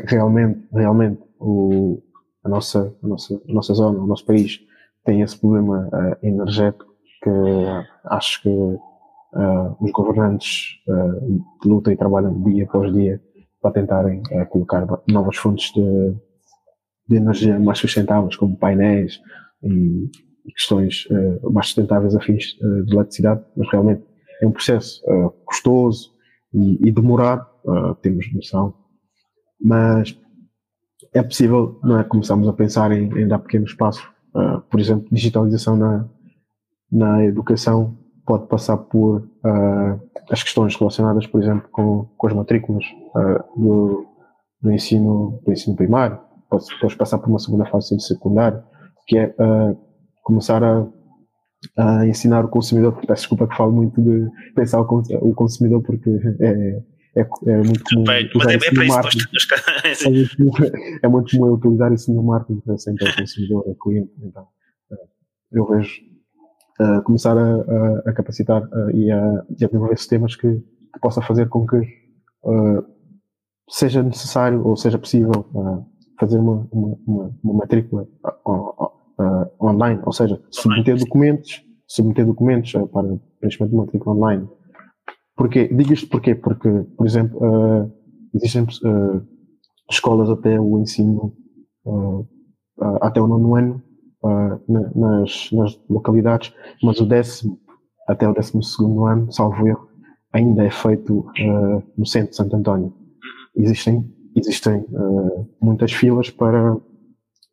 Realmente, 0.06 0.66
realmente 0.72 1.22
o, 1.38 2.02
a, 2.44 2.48
nossa, 2.48 2.94
a, 3.02 3.06
nossa, 3.06 3.40
a 3.48 3.52
nossa 3.52 3.74
zona, 3.74 3.98
o 3.98 4.06
nosso 4.06 4.24
país 4.24 4.60
tem 5.04 5.22
esse 5.22 5.38
problema 5.38 5.88
uh, 5.88 6.26
energético 6.26 6.90
que 7.22 7.30
acho 8.04 8.42
que 8.42 8.78
os 9.80 9.92
governantes 9.92 10.80
lutam 11.64 11.92
e 11.92 11.96
trabalham 11.96 12.42
dia 12.42 12.64
após 12.64 12.92
dia 12.92 13.20
para 13.60 13.72
tentarem 13.72 14.22
colocar 14.48 14.86
novas 15.06 15.36
fontes 15.36 15.72
de, 15.72 16.14
de 17.08 17.16
energia 17.16 17.58
mais 17.60 17.78
sustentáveis, 17.78 18.36
como 18.36 18.56
painéis 18.56 19.20
e 19.62 20.10
questões 20.48 21.06
uh, 21.06 21.52
mais 21.52 21.66
sustentáveis 21.66 22.14
a 22.14 22.20
fins 22.20 22.56
uh, 22.60 22.84
de 22.84 22.94
eletricidade, 22.94 23.42
mas 23.56 23.68
realmente 23.70 24.02
é 24.40 24.46
um 24.46 24.52
processo 24.52 25.02
uh, 25.06 25.30
custoso 25.44 26.12
e, 26.52 26.88
e 26.88 26.92
demorar, 26.92 27.48
temos 28.00 28.32
noção, 28.32 28.74
mas 29.60 30.18
é 31.12 31.22
possível, 31.22 31.78
não 31.84 32.00
é? 32.00 32.04
Começarmos 32.04 32.48
a 32.48 32.52
pensar 32.54 32.90
em, 32.90 33.04
em 33.20 33.28
dar 33.28 33.38
pequenos 33.38 33.74
passos, 33.74 34.02
por 34.70 34.80
exemplo, 34.80 35.06
digitalização 35.12 35.76
na, 35.76 36.08
na 36.90 37.24
educação 37.24 37.98
pode 38.26 38.48
passar 38.48 38.78
por 38.78 39.28
as 40.30 40.42
questões 40.42 40.74
relacionadas, 40.74 41.26
por 41.26 41.42
exemplo, 41.42 41.68
com, 41.70 42.08
com 42.16 42.26
as 42.26 42.32
matrículas 42.32 42.84
do, 43.54 44.06
do, 44.62 44.72
ensino, 44.72 45.38
do 45.44 45.52
ensino 45.52 45.76
primário, 45.76 46.18
pode, 46.48 46.64
pode 46.80 46.96
passar 46.96 47.18
por 47.18 47.28
uma 47.28 47.38
segunda 47.38 47.66
fase 47.66 47.94
de 47.94 48.02
secundário, 48.02 48.62
que 49.06 49.18
é 49.18 49.34
começar 50.30 50.62
a, 50.62 50.86
a 51.76 52.06
ensinar 52.06 52.44
o 52.44 52.48
consumidor, 52.48 52.94
peço 53.06 53.22
desculpa 53.22 53.48
que 53.48 53.56
falo 53.56 53.72
muito 53.72 54.00
de 54.00 54.28
pensar 54.54 54.80
o, 54.80 55.34
consumidor 55.34 55.82
porque 55.82 56.08
é, 56.40 56.82
é, 57.16 57.28
é 57.46 57.56
muito 57.56 57.82
comum 57.84 58.04
Bem, 58.04 58.24
é, 58.24 58.56
isso 58.56 58.74
no 58.74 58.86
marketing. 58.86 59.24
é, 60.04 60.10
muito, 60.10 60.76
é 61.02 61.08
muito 61.08 61.36
comum 61.36 61.52
utilizar 61.52 61.92
isso 61.92 62.14
no 62.14 62.22
marketing, 62.22 62.62
sempre 62.78 63.08
o 63.08 63.16
consumidor, 63.16 63.64
o 63.66 63.74
cliente, 63.74 64.12
então 64.22 64.46
eh, 64.92 65.06
eu 65.52 65.66
vejo 65.66 66.00
uh, 66.80 67.02
começar 67.02 67.36
a, 67.36 67.54
a, 67.56 67.98
a 68.06 68.12
capacitar 68.12 68.62
uh, 68.62 68.90
e, 68.94 69.10
a, 69.10 69.44
e 69.58 69.64
a 69.64 69.66
desenvolver 69.66 69.98
sistemas 69.98 70.36
que, 70.36 70.48
que 70.54 71.00
possa 71.02 71.20
fazer 71.20 71.48
com 71.48 71.66
que 71.66 71.76
uh, 71.76 72.84
seja 73.68 74.02
necessário 74.02 74.64
ou 74.64 74.76
seja 74.76 74.98
possível 74.98 75.44
fazer 76.18 76.38
uma, 76.38 76.68
uma, 76.70 76.98
uma, 77.06 77.38
uma 77.42 77.54
matrícula 77.54 78.06
uh, 79.20 79.64
online, 79.64 80.00
ou 80.04 80.12
seja, 80.12 80.40
submeter 80.50 80.96
documentos, 80.98 81.62
submeter 81.86 82.26
documentos 82.26 82.72
uh, 82.74 82.86
para 82.86 83.18
preenchimento 83.38 83.72
de 83.72 83.76
matrícula 83.76 84.16
online. 84.16 84.48
Porquê? 85.36 85.68
Digo 85.68 85.92
isto 85.92 86.08
porquê? 86.08 86.34
Porque, 86.34 86.68
por 86.96 87.06
exemplo, 87.06 87.38
uh, 87.38 87.92
existem 88.34 88.66
escolas 89.90 90.30
até 90.30 90.58
o 90.60 90.78
ensino, 90.80 91.34
até 93.00 93.20
o 93.20 93.26
nono 93.26 93.56
ano, 93.56 93.82
nas, 94.94 95.50
nas 95.50 95.80
localidades, 95.88 96.54
mas 96.80 97.00
o 97.00 97.06
décimo 97.06 97.58
até 98.06 98.28
o 98.28 98.32
décimo 98.32 98.62
segundo 98.62 99.04
ano, 99.06 99.32
salvo 99.32 99.66
erro, 99.66 99.88
ainda 100.32 100.64
é 100.64 100.70
feito 100.70 101.26
no 101.96 102.06
centro 102.06 102.30
de 102.30 102.36
Santo 102.36 102.54
António. 102.54 102.94
Existem, 103.56 104.08
existem 104.36 104.84
muitas 105.60 105.92
filas 105.92 106.30
para 106.30 106.76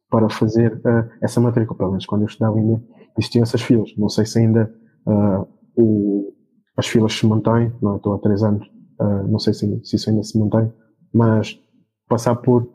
para 0.09 0.29
fazer 0.29 0.73
uh, 0.77 1.09
essa 1.21 1.39
matrícula. 1.41 1.77
Pelo 1.77 1.91
menos 1.91 2.05
quando 2.05 2.21
eu 2.21 2.27
estudava 2.27 2.57
ainda 2.57 2.81
existiam 3.17 3.43
essas 3.43 3.61
filas. 3.61 3.93
Não 3.97 4.09
sei 4.09 4.25
se 4.25 4.39
ainda 4.39 4.73
uh, 5.05 5.47
o, 5.75 6.33
as 6.75 6.87
filas 6.87 7.13
se 7.13 7.25
mantêm, 7.25 7.71
não 7.81 7.97
estou 7.97 8.13
há 8.13 8.19
três 8.19 8.43
anos, 8.43 8.65
uh, 8.99 9.27
não 9.27 9.39
sei 9.39 9.53
se, 9.53 9.79
se, 9.83 9.95
isso 9.95 10.09
ainda 10.09 10.23
se 10.23 10.37
mantém, 10.37 10.71
mas 11.13 11.59
passar 12.07 12.35
por 12.35 12.69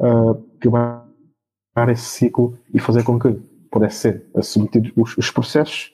quebrar 0.61 1.09
esse 1.89 2.03
ciclo 2.03 2.55
e 2.75 2.79
fazer 2.79 3.03
com 3.03 3.19
que 3.19 3.33
pudesse 3.71 3.97
ser 3.97 4.27
submetidos 4.43 4.93
os, 4.95 5.17
os 5.17 5.31
processos 5.31 5.91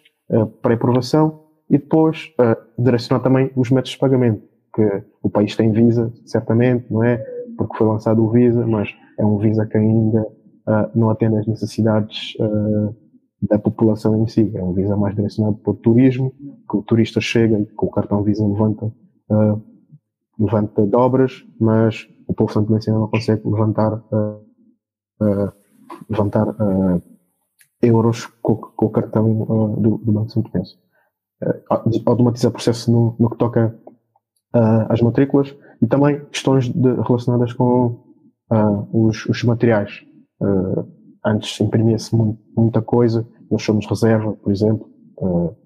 para 0.60 0.74
aprovação 0.74 1.44
e 1.70 1.78
depois 1.78 2.32
direcionar 2.76 3.22
também 3.22 3.52
os 3.54 3.70
métodos 3.70 3.92
de 3.92 3.98
pagamento, 3.98 4.42
que 4.74 5.04
o 5.22 5.30
país 5.30 5.54
tem 5.54 5.70
Visa, 5.70 6.12
certamente, 6.26 6.92
não 6.92 7.04
é? 7.04 7.18
Porque 7.56 7.76
foi 7.76 7.86
lançado 7.86 8.24
o 8.24 8.28
Visa, 8.28 8.66
mas 8.66 8.92
é 9.16 9.24
um 9.24 9.38
Visa 9.38 9.64
que 9.64 9.76
ainda 9.76 10.26
uh, 10.68 10.90
não 10.94 11.08
atende 11.08 11.38
às 11.38 11.46
necessidades 11.46 12.34
uh, 12.38 12.94
da 13.40 13.58
população 13.58 14.22
em 14.22 14.26
si. 14.28 14.50
É 14.54 14.62
um 14.62 14.74
Visa 14.74 14.96
mais 14.96 15.14
direcionado 15.14 15.56
para 15.56 15.72
o 15.72 15.76
turismo, 15.76 16.32
que 16.70 16.76
o 16.76 16.82
turista 16.82 17.20
chega 17.20 17.58
e 17.58 17.66
com 17.66 17.86
o 17.86 17.90
cartão 17.90 18.22
Visa 18.22 18.46
levanta, 18.46 18.86
uh, 18.86 19.62
levanta 20.38 20.86
dobras, 20.86 21.44
mas 21.58 22.06
o 22.26 22.34
povo 22.34 22.52
ainda 22.58 22.92
não 22.92 23.08
consegue 23.08 23.40
levantar, 23.48 24.02
levantar 26.10 26.46
euros 27.80 28.26
com, 28.42 28.54
com, 28.54 28.86
o 28.86 28.90
cartão 28.90 29.74
do, 29.80 29.96
do 29.96 30.12
Banco 30.12 30.30
Santomense. 30.30 30.76
automatiza 32.04 32.48
o 32.48 32.52
processo 32.52 32.92
no, 32.92 33.16
no 33.18 33.30
que 33.30 33.38
toca 33.38 33.74
às 34.90 35.00
matrículas 35.00 35.56
e 35.80 35.86
também 35.86 36.22
questões 36.26 36.68
de, 36.68 36.92
relacionadas 37.00 37.54
com 37.54 37.98
os, 38.92 39.24
os 39.24 39.42
materiais. 39.42 40.04
Uh, 40.40 40.86
antes 41.24 41.60
imprimia-se 41.60 42.14
muita 42.56 42.80
coisa, 42.80 43.26
nós 43.50 43.62
somos 43.62 43.86
reserva, 43.86 44.32
por 44.34 44.52
exemplo, 44.52 44.88
uh, 45.18 45.56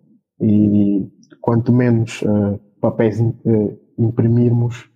e 0.40 1.08
quanto 1.40 1.72
menos 1.72 2.22
uh, 2.22 2.58
papéis 2.80 3.20
in, 3.20 3.34
imprimirmos, 3.98 4.90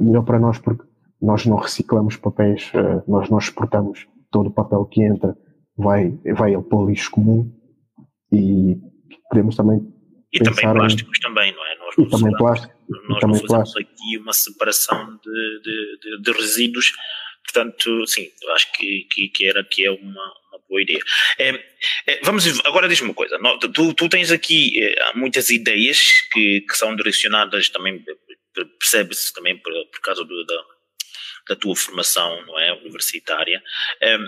melhor 0.00 0.24
para 0.24 0.40
nós, 0.40 0.58
porque 0.58 0.82
nós 1.20 1.46
não 1.46 1.56
reciclamos 1.56 2.16
papéis, 2.16 2.72
nós 3.06 3.30
não 3.30 3.38
exportamos 3.38 4.08
todo 4.28 4.48
o 4.48 4.52
papel 4.52 4.84
que 4.86 5.04
entra, 5.04 5.36
vai, 5.76 6.18
vai 6.36 6.52
ele 6.52 6.62
para 6.62 6.78
o 6.78 6.86
lixo 6.86 7.12
comum 7.12 7.48
e 8.32 8.76
podemos 9.28 9.54
também 9.54 9.86
e 10.32 10.40
também 10.40 10.72
plásticos 10.72 11.18
em... 11.18 11.22
também, 11.22 11.54
não 11.54 11.64
é? 11.64 11.78
Nós 11.78 11.94
e 11.94 12.10
também. 12.10 12.32
Nós 12.32 12.68
não 13.08 13.20
fazemos 13.20 13.42
plástico. 13.42 13.80
aqui 13.80 14.18
uma 14.18 14.32
separação 14.32 15.06
de, 15.22 15.60
de, 15.62 15.98
de, 16.00 16.22
de 16.22 16.32
resíduos 16.32 16.92
Portanto, 17.50 18.06
sim, 18.06 18.30
acho 18.54 18.72
que, 18.72 19.06
que, 19.10 19.28
que, 19.28 19.46
era, 19.46 19.64
que 19.64 19.86
é 19.86 19.90
uma, 19.90 20.34
uma 20.50 20.60
boa 20.68 20.82
ideia. 20.82 21.00
É, 21.38 21.48
é, 22.06 22.20
vamos, 22.22 22.44
agora 22.64 22.88
diz-me 22.88 23.08
uma 23.08 23.14
coisa, 23.14 23.38
tu, 23.72 23.94
tu 23.94 24.08
tens 24.08 24.30
aqui 24.30 24.78
é, 24.82 25.14
muitas 25.14 25.48
ideias 25.48 26.22
que, 26.30 26.60
que 26.60 26.76
são 26.76 26.94
direcionadas 26.94 27.70
também, 27.70 28.04
percebe-se 28.78 29.32
também 29.32 29.56
por, 29.56 29.72
por 29.86 30.00
causa 30.00 30.24
do, 30.24 30.44
da, 30.44 30.64
da 31.48 31.56
tua 31.56 31.74
formação, 31.74 32.44
não 32.44 32.58
é, 32.60 32.72
universitária. 32.74 33.62
É, 34.02 34.18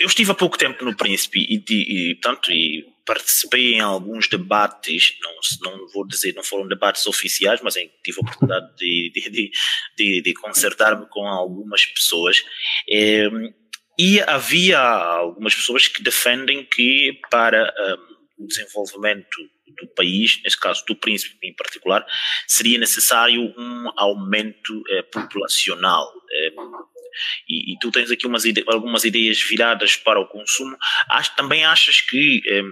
eu, 0.00 0.06
estive 0.06 0.30
há 0.30 0.34
pouco 0.34 0.58
tempo 0.58 0.84
no 0.84 0.96
Príncipe 0.96 1.40
e, 1.40 1.64
e, 1.68 2.10
e 2.10 2.14
portanto, 2.16 2.52
e 2.52 2.86
participei 3.04 3.74
em 3.74 3.80
alguns 3.80 4.28
debates, 4.28 5.16
não, 5.22 5.72
não 5.72 5.88
vou 5.88 6.06
dizer, 6.06 6.34
não 6.34 6.44
foram 6.44 6.68
debates 6.68 7.06
oficiais, 7.06 7.60
mas 7.62 7.74
tive 7.74 8.18
a 8.18 8.20
oportunidade 8.20 8.76
de, 8.76 9.10
de, 9.14 9.50
de, 9.96 10.22
de 10.22 10.34
concertar-me 10.34 11.06
com 11.08 11.26
algumas 11.26 11.86
pessoas. 11.86 12.42
É, 12.90 13.28
e 13.98 14.20
havia 14.20 14.78
algumas 14.78 15.54
pessoas 15.54 15.88
que 15.88 16.02
defendem 16.02 16.64
que 16.64 17.18
para 17.30 17.74
um, 18.38 18.44
o 18.44 18.46
desenvolvimento 18.46 19.36
do 19.80 19.88
país, 19.88 20.40
neste 20.44 20.60
caso 20.60 20.84
do 20.86 20.94
príncipe 20.94 21.36
em 21.42 21.54
particular, 21.54 22.06
seria 22.46 22.78
necessário 22.78 23.52
um 23.56 23.90
aumento 23.96 24.82
eh, 24.90 25.02
populacional. 25.02 26.12
Eh, 26.30 26.52
e, 27.48 27.72
e, 27.72 27.78
tu 27.78 27.90
tens 27.90 28.10
aqui 28.10 28.26
umas 28.26 28.44
ide 28.44 28.64
algumas 28.66 29.04
ideias 29.04 29.40
viradas 29.40 29.96
para 29.96 30.20
o 30.20 30.26
consumo. 30.26 30.76
Acho, 31.08 31.34
também 31.36 31.64
achas 31.64 32.00
que 32.00 32.42
eh, 32.46 32.62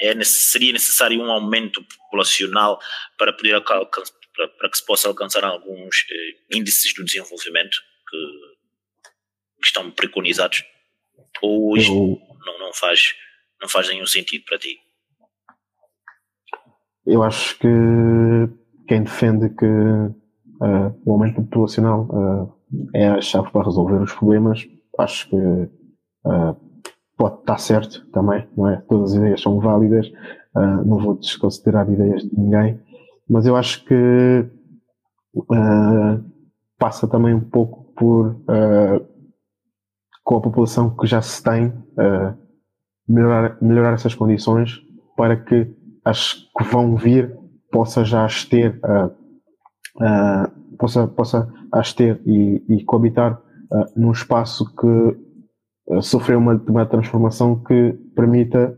é, 0.00 0.24
seria 0.24 0.72
necessário 0.72 1.20
um 1.20 1.30
aumento 1.30 1.82
populacional 1.84 2.80
para 3.16 3.32
poder 3.32 3.60
para, 3.62 4.48
para 4.48 4.70
que 4.70 4.78
se 4.78 4.86
possa 4.86 5.08
alcançar 5.08 5.44
alguns 5.44 6.06
eh, 6.10 6.56
índices 6.56 6.94
do 6.94 7.04
desenvolvimento 7.04 7.76
que, 8.08 8.16
que 9.60 9.66
estão 9.66 9.90
preconizados? 9.90 10.64
Ou 11.40 11.76
isto 11.76 11.92
Eu... 11.92 12.20
não, 12.46 12.58
não, 12.58 12.72
faz, 12.72 13.14
não 13.60 13.68
faz 13.68 13.88
nenhum 13.88 14.06
sentido 14.06 14.44
para 14.44 14.58
ti? 14.58 14.80
Eu 17.06 17.22
acho 17.22 17.58
que 17.58 17.68
quem 18.86 19.02
defende 19.02 19.48
que 19.56 19.64
uh, 19.64 21.02
o 21.04 21.12
aumento 21.12 21.42
populacional 21.42 22.02
uh, 22.10 22.61
é 22.94 23.08
a 23.08 23.20
chave 23.20 23.50
para 23.50 23.64
resolver 23.64 24.00
os 24.00 24.12
problemas, 24.12 24.66
acho 24.98 25.28
que 25.28 25.36
uh, 25.36 26.56
pode 27.16 27.40
estar 27.40 27.58
certo 27.58 28.06
também, 28.12 28.46
não 28.56 28.68
é? 28.68 28.76
Todas 28.88 29.12
as 29.12 29.18
ideias 29.18 29.40
são 29.40 29.60
válidas, 29.60 30.10
não 30.84 30.98
vou 30.98 31.14
desconsiderar 31.14 31.90
ideias 31.90 32.22
de 32.22 32.38
ninguém, 32.38 32.78
mas 33.28 33.46
eu 33.46 33.56
acho 33.56 33.84
que 33.86 34.46
passa 36.78 37.08
também 37.08 37.32
um 37.32 37.40
pouco 37.40 37.90
por 37.94 38.36
com 40.22 40.36
a 40.36 40.40
população 40.42 40.94
que 40.94 41.06
já 41.06 41.22
se 41.22 41.42
tem 41.42 41.72
melhorar, 43.08 43.56
melhorar 43.60 43.92
essas 43.94 44.14
condições 44.14 44.80
para 45.16 45.36
que 45.36 45.74
as 46.04 46.32
que 46.56 46.64
vão 46.64 46.96
vir 46.96 47.36
possa 47.70 48.04
já 48.04 48.24
as 48.24 48.44
ter, 48.44 48.80
uh, 48.84 49.06
uh, 50.02 50.61
possa, 50.82 51.06
possa 51.06 51.48
as 51.70 51.92
ter 51.92 52.20
e, 52.26 52.60
e 52.68 52.84
coabitar 52.84 53.40
uh, 53.72 53.84
num 53.94 54.10
espaço 54.10 54.66
que 54.74 54.86
uh, 55.94 56.02
sofreu 56.02 56.38
uma, 56.38 56.60
uma 56.68 56.84
transformação 56.84 57.62
que 57.62 57.92
permita, 58.16 58.76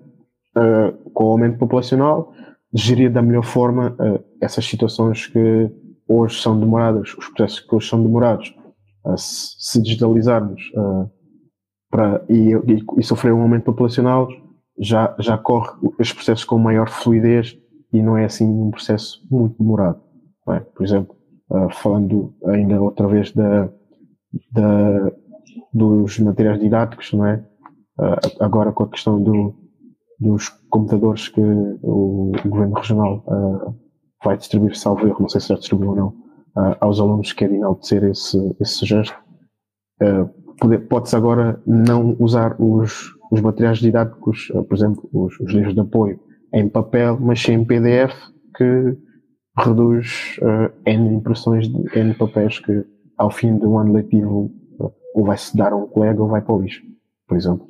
com 1.12 1.24
o 1.24 1.28
aumento 1.30 1.58
populacional, 1.58 2.32
gerir 2.72 3.12
da 3.12 3.20
melhor 3.20 3.42
forma 3.42 3.96
essas 4.40 4.64
situações 4.64 5.26
que 5.26 5.68
hoje 6.06 6.40
são 6.40 6.60
demoradas, 6.60 7.12
os 7.18 7.28
processos 7.30 7.58
que 7.58 7.74
hoje 7.74 7.88
são 7.88 8.00
demorados. 8.00 8.54
se, 9.16 9.56
se 9.58 9.82
digitalizarmos 9.82 10.62
e, 12.28 12.52
e, 12.52 12.84
e 12.98 13.02
sofrer 13.02 13.32
um 13.32 13.42
aumento 13.42 13.64
populacional, 13.64 14.28
já, 14.78 15.12
já 15.18 15.36
corre 15.36 15.72
os 15.98 16.12
processos 16.12 16.44
com 16.44 16.56
maior 16.56 16.88
fluidez 16.88 17.58
e 17.92 18.00
não 18.00 18.16
é 18.16 18.24
assim 18.24 18.46
um 18.46 18.70
processo 18.70 19.26
muito 19.28 19.58
demorado. 19.58 20.00
É? 20.50 20.60
Por 20.60 20.84
exemplo, 20.84 21.16
uh, 21.54 21.72
falando 21.72 22.34
ainda 22.46 22.80
outra 22.80 23.06
vez 23.06 23.32
da, 23.32 23.68
da, 24.52 25.12
dos 25.72 26.18
materiais 26.18 26.60
didáticos, 26.60 27.12
não 27.12 27.26
é? 27.26 27.44
Uh, 27.98 28.42
agora 28.42 28.72
com 28.72 28.82
a 28.82 28.88
questão 28.88 29.22
do, 29.22 29.54
dos 30.18 30.48
computadores 30.68 31.28
que 31.28 31.40
o, 31.40 32.32
governo 32.44 32.74
regional 32.74 33.24
uh, 33.28 33.74
vai 34.24 34.36
distribuir, 34.36 34.76
salvo 34.76 35.06
erro, 35.06 35.20
não 35.20 35.28
sei 35.28 35.40
se 35.40 35.48
já 35.48 35.54
distribuiu 35.54 35.90
ou 35.90 35.96
não, 35.96 36.24
aos 36.80 37.00
alunos 37.00 37.32
que 37.32 37.40
querem 37.40 37.56
enaltecer 37.56 38.04
esse, 38.04 38.56
esse 38.60 38.86
gesto, 38.86 39.14
pode-se 40.88 41.16
agora 41.16 41.60
não 41.66 42.16
usar 42.20 42.54
os, 42.60 43.10
os 43.30 43.40
materiais 43.40 43.78
didáticos, 43.78 44.52
por 44.68 44.72
exemplo, 44.72 45.10
os, 45.12 45.38
os, 45.40 45.52
livros 45.52 45.74
de 45.74 45.80
apoio 45.80 46.20
em 46.54 46.68
papel, 46.68 47.18
mas 47.20 47.42
sim 47.42 47.54
em 47.54 47.64
PDF, 47.64 48.14
que 48.56 48.96
reduz 49.56 50.36
uh, 50.38 50.72
N 50.86 51.14
impressões 51.14 51.68
de 51.68 51.98
N 51.98 52.14
papéis 52.14 52.58
que 52.58 52.84
ao 53.16 53.30
fim 53.30 53.58
do 53.58 53.76
ano 53.78 53.94
letivo 53.94 54.50
uh, 54.78 54.92
ou 55.14 55.24
vai-se 55.24 55.56
dar 55.56 55.72
a 55.72 55.76
um 55.76 55.86
colega 55.86 56.22
ou 56.22 56.28
vai 56.28 56.42
para 56.42 56.54
o 56.54 56.62
lixo, 56.62 56.82
por 57.26 57.36
exemplo. 57.36 57.66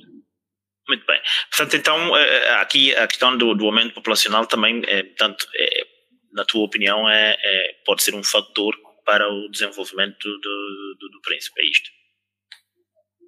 Muito 0.89 1.07
bem. 1.07 1.21
Portanto, 1.51 1.77
então, 1.77 2.15
aqui 2.61 2.95
a 2.95 3.07
questão 3.07 3.37
do, 3.39 3.55
do 3.55 3.65
aumento 3.65 3.95
populacional 3.95 4.47
também, 4.47 4.83
é, 4.87 5.03
portanto, 5.03 5.47
é, 5.57 5.87
na 6.35 6.45
tua 6.45 6.65
opinião, 6.65 7.09
é, 7.09 7.37
é, 7.39 7.75
pode 7.87 8.03
ser 8.03 8.15
um 8.15 8.23
fator 8.23 8.75
para 9.07 9.27
o 9.29 9.49
desenvolvimento 9.51 10.23
do, 10.23 10.97
do, 11.01 11.09
do 11.11 11.21
príncipe, 11.23 11.61
é 11.61 11.71
isto? 11.71 11.91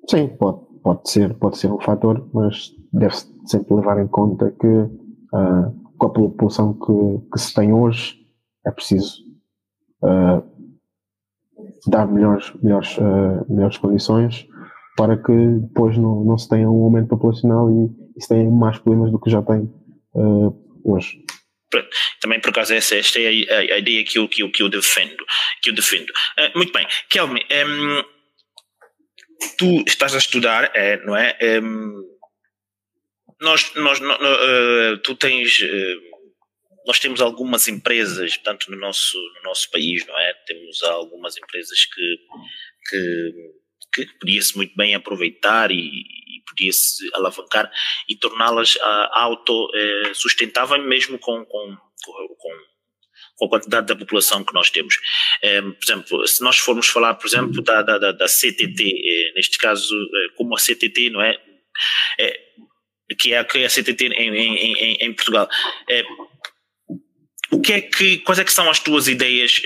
Sim, 0.09 0.37
pode, 0.37 0.59
pode, 0.83 1.11
ser, 1.11 1.35
pode 1.35 1.59
ser 1.59 1.73
um 1.73 1.81
fator, 1.81 2.29
mas 2.33 2.71
deve-se 2.93 3.27
sempre 3.47 3.75
levar 3.75 4.01
em 4.01 4.09
conta 4.09 4.51
que 4.61 4.67
uh, 4.67 5.97
com 5.99 6.07
a 6.07 6.13
população 6.13 6.75
que, 6.75 7.31
que, 7.33 7.41
se 7.41 7.55
tem 7.55 7.73
hoje 7.73 8.16
é 8.67 8.71
preciso 8.71 9.23
uh, 10.03 10.43
dar 11.87 12.07
melhores, 12.07 12.53
melhores, 12.63 12.97
uh, 12.99 13.47
melhores 13.49 13.79
condições 13.79 14.47
para 14.97 15.17
que 15.17 15.33
depois 15.33 15.97
não, 15.99 16.25
não 16.25 16.39
se 16.39 16.49
tenha 16.49 16.69
um 16.69 16.85
aumento 16.85 17.09
populacional 17.09 17.71
e, 17.71 18.19
e 18.19 18.23
se 18.23 18.29
tenha 18.29 18.51
mais 18.51 18.79
problemas 18.79 19.11
do 19.11 19.21
que 19.21 19.31
já 19.31 19.43
tem 19.43 19.71
hoje. 20.83 21.23
Também 22.23 22.41
por 22.41 22.49
acaso 22.49 22.73
essa, 22.73 22.97
esta 22.97 23.21
é 23.21 23.27
a, 23.27 23.55
a, 23.57 23.59
a 23.75 23.79
ideia 23.79 24.03
que 24.03 24.19
eu, 24.19 24.27
que, 24.27 24.43
eu, 24.43 24.51
que 24.51 24.63
eu 24.63 24.71
defendo. 24.71 25.23
Que 25.63 25.69
eu 25.69 25.75
defendo. 25.75 26.11
muito 26.55 26.73
bem, 26.73 26.87
Kelme, 27.11 27.45
um, 27.53 28.03
tu 29.59 29.85
estás 29.87 30.15
a 30.15 30.19
estudar, 30.19 30.71
é, 30.75 30.97
não 31.05 31.15
é? 31.15 31.37
é 31.41 31.61
nós, 33.41 33.75
nós, 33.75 34.01
no, 34.01 34.07
no, 34.07 34.95
uh, 34.95 34.99
tu 34.99 35.15
tens, 35.15 35.61
uh, 35.61 36.16
nós 36.87 36.99
temos 36.99 37.21
algumas 37.21 37.67
empresas, 37.69 38.37
portanto, 38.37 38.71
no 38.71 38.79
nosso, 38.79 39.19
no 39.37 39.43
nosso 39.43 39.71
país, 39.71 40.07
não 40.07 40.19
é? 40.19 40.33
Temos 40.47 40.83
algumas 40.85 41.37
empresas 41.37 41.85
que, 41.85 42.17
que, 42.89 43.33
que 43.95 44.19
podia-se 44.19 44.57
muito 44.57 44.75
bem 44.77 44.95
aproveitar 44.95 45.71
e, 45.71 45.77
e 45.77 46.43
podia-se 46.47 47.09
alavancar 47.15 47.71
e 48.09 48.17
torná-las 48.17 48.77
uh, 48.77 49.09
autossustentáveis 49.13 50.85
mesmo 50.85 51.19
com, 51.19 51.45
com, 51.45 51.77
com 52.39 52.67
com 53.37 53.47
a 53.47 53.49
quantidade 53.49 53.87
da 53.87 53.97
população 53.97 54.43
que 54.43 54.55
nós 54.55 54.71
temos. 54.71 54.99
É, 55.43 55.61
por 55.61 55.85
exemplo, 55.85 56.27
se 56.27 56.43
nós 56.43 56.57
formos 56.57 56.89
falar, 56.89 57.15
por 57.15 57.27
exemplo, 57.27 57.63
da, 57.63 57.83
da, 57.83 58.13
da 58.13 58.27
CTT, 58.27 58.83
é, 58.83 59.33
neste 59.35 59.59
caso, 59.59 59.95
é, 59.95 60.35
como 60.37 60.55
a 60.55 60.59
CTT, 60.59 61.11
não 61.11 61.21
é? 61.21 61.37
é 62.19 62.47
que 63.19 63.35
é, 63.35 63.45
que 63.45 63.59
é 63.59 63.67
a 63.67 63.71
CTT 63.71 64.07
em, 64.07 64.35
em, 64.35 64.75
em, 64.75 64.97
em 65.01 65.15
Portugal. 65.15 65.49
É, 65.89 66.03
o 67.53 67.61
que 67.61 67.73
é 67.73 67.81
que, 67.81 68.19
quais 68.19 68.39
é 68.39 68.45
que 68.45 68.53
são 68.53 68.69
as 68.69 68.81
tuas 68.81 69.09
ideias 69.09 69.63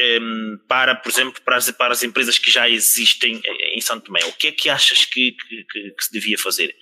para, 0.69 0.95
por 0.95 1.09
exemplo, 1.09 1.40
para 1.45 1.57
as, 1.57 1.71
para 1.71 1.93
as 1.93 2.03
empresas 2.03 2.38
que 2.38 2.51
já 2.51 2.69
existem 2.69 3.40
em 3.75 3.81
Santo 3.81 4.05
Tomé? 4.07 4.21
O 4.29 4.33
que 4.33 4.49
é 4.49 4.53
que 4.53 4.69
achas 4.69 5.05
que, 5.05 5.33
que, 5.33 5.64
que, 5.64 5.90
que 5.90 6.05
se 6.05 6.12
devia 6.12 6.37
fazer 6.38 6.75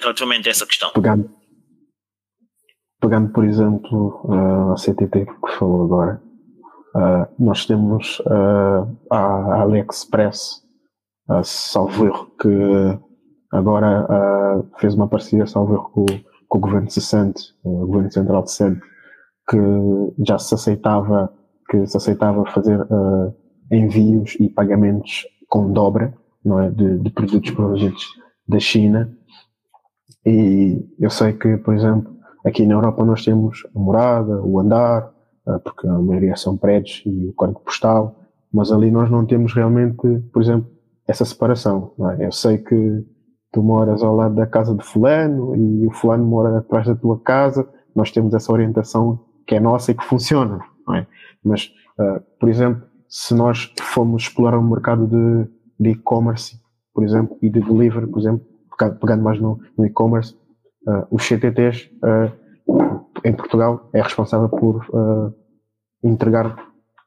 relativamente 0.00 0.48
a 0.48 0.50
essa 0.50 0.66
questão? 0.66 0.90
Pegando, 0.92 1.30
pegando 3.00 3.32
por 3.32 3.44
exemplo 3.44 4.20
uh, 4.24 4.72
a 4.72 4.76
CTT 4.76 5.26
que 5.26 5.58
falou 5.58 5.84
agora, 5.84 6.22
uh, 6.94 7.44
nós 7.44 7.66
temos 7.66 8.20
uh, 8.20 8.96
a 9.10 9.62
AliExpress, 9.62 10.62
uh, 11.28 11.44
salvo 11.44 12.06
erro, 12.06 12.36
que 12.40 12.48
agora 13.52 14.06
fez 14.78 14.94
uma 14.94 15.08
parceria, 15.08 15.46
salvo 15.46 15.74
erro, 15.74 15.90
com, 15.90 16.06
com 16.48 16.58
o 16.58 16.60
governo 16.60 16.90
cessante, 16.90 17.54
o 17.64 17.86
governo 17.86 18.12
central 18.12 18.42
de 18.42 18.52
Sede, 18.52 18.80
que 19.48 19.58
já 20.26 20.38
se 20.38 20.54
aceitava, 20.54 21.32
que 21.70 21.86
se 21.86 21.96
aceitava 21.96 22.44
fazer 22.46 22.86
envios 23.70 24.36
e 24.40 24.48
pagamentos 24.48 25.26
com 25.48 25.72
dobra, 25.72 26.14
não 26.44 26.60
é, 26.60 26.70
de, 26.70 26.98
de 26.98 27.10
produtos 27.10 27.50
provenientes 27.50 28.06
da 28.46 28.58
China. 28.58 29.10
E 30.24 30.86
eu 30.98 31.10
sei 31.10 31.32
que, 31.32 31.56
por 31.58 31.74
exemplo, 31.74 32.18
Aqui 32.48 32.64
na 32.64 32.74
Europa 32.74 33.04
nós 33.04 33.24
temos 33.24 33.66
a 33.74 33.78
morada, 33.78 34.42
o 34.42 34.58
andar, 34.58 35.12
ah, 35.46 35.58
porque 35.58 35.86
a 35.86 35.98
maioria 35.98 36.36
são 36.36 36.56
prédios 36.56 37.02
e 37.04 37.28
o 37.28 37.34
código 37.34 37.60
postal, 37.60 38.16
mas 38.52 38.72
ali 38.72 38.90
nós 38.90 39.10
não 39.10 39.26
temos 39.26 39.52
realmente, 39.52 39.96
por 40.32 40.40
exemplo, 40.40 40.66
essa 41.06 41.24
separação. 41.24 41.92
É? 42.16 42.26
Eu 42.26 42.32
sei 42.32 42.58
que 42.58 43.04
tu 43.52 43.62
moras 43.62 44.02
ao 44.02 44.14
lado 44.14 44.34
da 44.34 44.46
casa 44.46 44.74
de 44.74 44.82
fulano 44.84 45.54
e 45.56 45.86
o 45.86 45.90
fulano 45.90 46.24
mora 46.24 46.58
atrás 46.58 46.86
da 46.86 46.94
tua 46.94 47.20
casa, 47.20 47.68
nós 47.94 48.10
temos 48.10 48.32
essa 48.32 48.52
orientação 48.52 49.20
que 49.48 49.54
é 49.54 49.60
nossa 49.60 49.90
e 49.90 49.94
que 49.94 50.04
funciona, 50.04 50.60
é? 50.94 51.06
Mas, 51.42 51.72
uh, 51.98 52.20
por 52.38 52.50
exemplo, 52.50 52.86
se 53.08 53.34
nós 53.34 53.72
formos 53.80 54.24
explorar 54.24 54.58
o 54.58 54.60
um 54.60 54.68
mercado 54.68 55.08
de 55.80 55.90
e-commerce, 55.90 56.60
por 56.94 57.02
exemplo, 57.02 57.36
e 57.40 57.48
de 57.48 57.60
delivery, 57.60 58.06
por 58.06 58.20
exemplo, 58.20 58.46
pegando 59.00 59.22
mais 59.22 59.40
no, 59.40 59.58
no 59.76 59.86
e-commerce, 59.86 60.34
uh, 60.86 61.06
os 61.10 61.26
CTTs 61.26 61.90
uh, 62.04 62.30
em 63.24 63.32
Portugal 63.32 63.88
é 63.94 64.02
responsável 64.02 64.48
por 64.48 64.86
entregar 66.04 66.54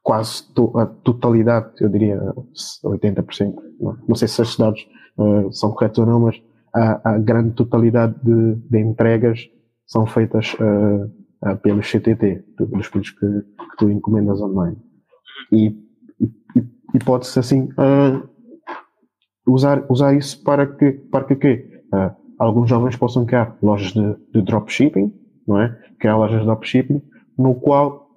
quase 0.02 0.52
to 0.52 0.76
a 0.76 0.84
totalidade, 0.84 1.70
eu 1.80 1.88
diria 1.88 2.20
80%. 2.84 3.54
Não, 3.80 3.96
não 4.08 4.14
sei 4.16 4.28
se 4.28 4.42
esses 4.42 4.58
dados 4.58 4.86
são 5.52 5.70
corretos 5.72 6.00
ou 6.00 6.06
não, 6.06 6.20
mas 6.20 6.42
a, 6.74 7.12
a 7.12 7.18
grande 7.18 7.54
totalidade 7.54 8.14
de, 8.22 8.56
de 8.56 8.78
entregas 8.80 9.48
são 9.86 10.04
feitas 10.04 10.54
uh, 10.54 11.10
uh, 11.42 11.56
pelos 11.56 11.90
CTT, 11.90 12.44
dos 12.58 12.88
produtos 12.88 13.10
que, 13.10 13.26
que, 13.26 13.76
tu 13.78 13.90
encomendas 13.90 14.40
online. 14.40 14.76
E, 15.50 15.68
e, 16.20 16.60
e 16.94 16.98
pode-se 17.04 17.38
assim 17.38 17.68
uh, 17.72 18.28
usar, 19.46 19.84
usar 19.88 20.14
isso 20.14 20.42
para 20.42 20.66
que, 20.66 20.92
para 20.92 21.24
que 21.24 21.36
quê? 21.36 21.68
alguns 22.38 22.70
jovens 22.70 22.96
possam 22.96 23.26
criar 23.26 23.56
lojas 23.62 23.92
de, 23.92 24.16
de 24.32 24.42
dropshipping, 24.42 25.12
não 25.46 25.60
é? 25.60 25.78
Criar 25.98 26.16
lojas 26.16 26.40
de 26.40 26.46
dropshipping, 26.46 27.02
no 27.38 27.54
qual 27.54 28.08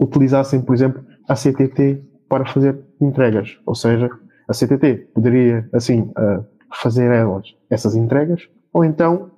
utilizassem, 0.00 0.62
por 0.62 0.74
exemplo, 0.74 1.04
a 1.28 1.34
CTT 1.34 2.02
para 2.28 2.46
fazer 2.46 2.82
entregas. 3.00 3.58
Ou 3.66 3.74
seja, 3.74 4.10
a 4.48 4.54
CTT 4.54 5.10
poderia, 5.14 5.68
assim, 5.72 6.10
fazer 6.82 7.10
elas 7.12 7.54
essas 7.68 7.94
entregas, 7.94 8.48
ou 8.72 8.84
então 8.84 9.30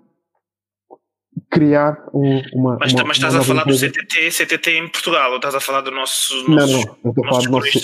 criar 1.51 1.97
um, 2.15 2.41
uma. 2.53 2.77
Mas, 2.79 2.93
uma, 2.93 3.05
mas 3.05 3.17
estás 3.17 3.35
a 3.35 3.43
falar 3.43 3.63
empresa. 3.63 3.89
do 3.89 3.93
CTT, 3.93 4.31
CTT 4.31 4.71
em 4.79 4.89
Portugal, 4.89 5.31
ou 5.31 5.37
estás 5.37 5.55
a 5.55 5.61
falar 5.61 5.81
do 5.83 5.91
nosso. 5.91 6.35
Não, 6.49 6.67
não, 6.67 6.99
eu 7.05 7.11
estou 7.11 7.25
a 7.25 7.29
falar 7.29 7.43
do 7.43 7.51
nosso. 7.51 7.79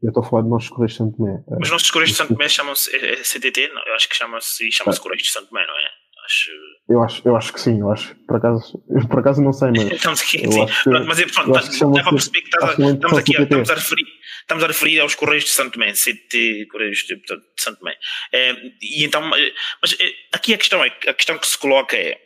Eu 0.00 0.10
estou 0.10 0.22
a 0.22 0.26
falar 0.26 0.42
de 0.42 0.48
nossos 0.48 0.68
Correios 0.68 0.92
de 0.92 0.98
Santo 0.98 1.16
Tomé. 1.16 1.42
Mas 1.58 1.70
nossos 1.70 1.90
Correios 1.90 2.10
de 2.10 2.16
Santo 2.16 2.32
Tomé 2.32 2.48
chamam-se 2.48 2.94
é, 2.94 3.14
é 3.14 3.16
CTT? 3.16 3.68
Não, 3.74 3.82
eu 3.84 3.94
acho 3.94 4.08
que 4.08 4.14
chama-se 4.14 4.70
chama 4.70 4.92
-se 4.92 5.00
Correios 5.00 5.24
de 5.24 5.32
Santo 5.32 5.48
Tomé, 5.48 5.66
não 5.66 5.74
é? 5.74 5.88
Acho... 6.24 6.50
Eu, 6.88 7.02
acho, 7.02 7.22
eu 7.26 7.36
acho 7.36 7.52
que 7.52 7.60
sim, 7.60 7.80
eu 7.80 7.90
acho. 7.90 8.14
Por 8.26 8.36
acaso, 8.36 8.80
eu 8.90 9.08
por 9.08 9.18
acaso 9.18 9.42
não 9.42 9.52
sei, 9.52 9.70
mas. 9.70 9.90
estamos 9.90 10.20
aqui, 10.22 10.38
sim. 10.38 10.66
Pronto, 10.84 11.06
mas 11.06 11.18
é, 11.18 11.26
pronto, 11.26 11.52
dá 11.52 12.02
para 12.02 12.12
perceber 12.12 12.42
que 12.42 12.48
estás 12.48 12.78
estamos 12.78 13.18
aqui 13.18 13.32
estamos 13.42 13.70
a 13.70 13.74
referir 13.74 14.06
estamos 14.48 14.64
a 14.64 14.66
referir 14.66 15.00
aos 15.00 15.14
Correios 15.14 15.44
de 15.44 15.50
Santo 15.50 15.72
Tomé, 15.74 15.92
CT 15.92 16.66
Correios 16.70 17.00
de, 17.00 17.16
de 17.16 17.42
Santo 17.58 17.80
Tomé. 17.80 17.96
É, 18.32 18.52
e 18.80 19.04
então, 19.04 19.20
mas 19.22 19.96
aqui 20.32 20.54
a 20.54 20.58
questão 20.58 20.82
é, 20.82 20.88
a 21.06 21.14
questão 21.14 21.36
que 21.38 21.46
se 21.46 21.58
coloca 21.58 21.94
é, 21.94 22.18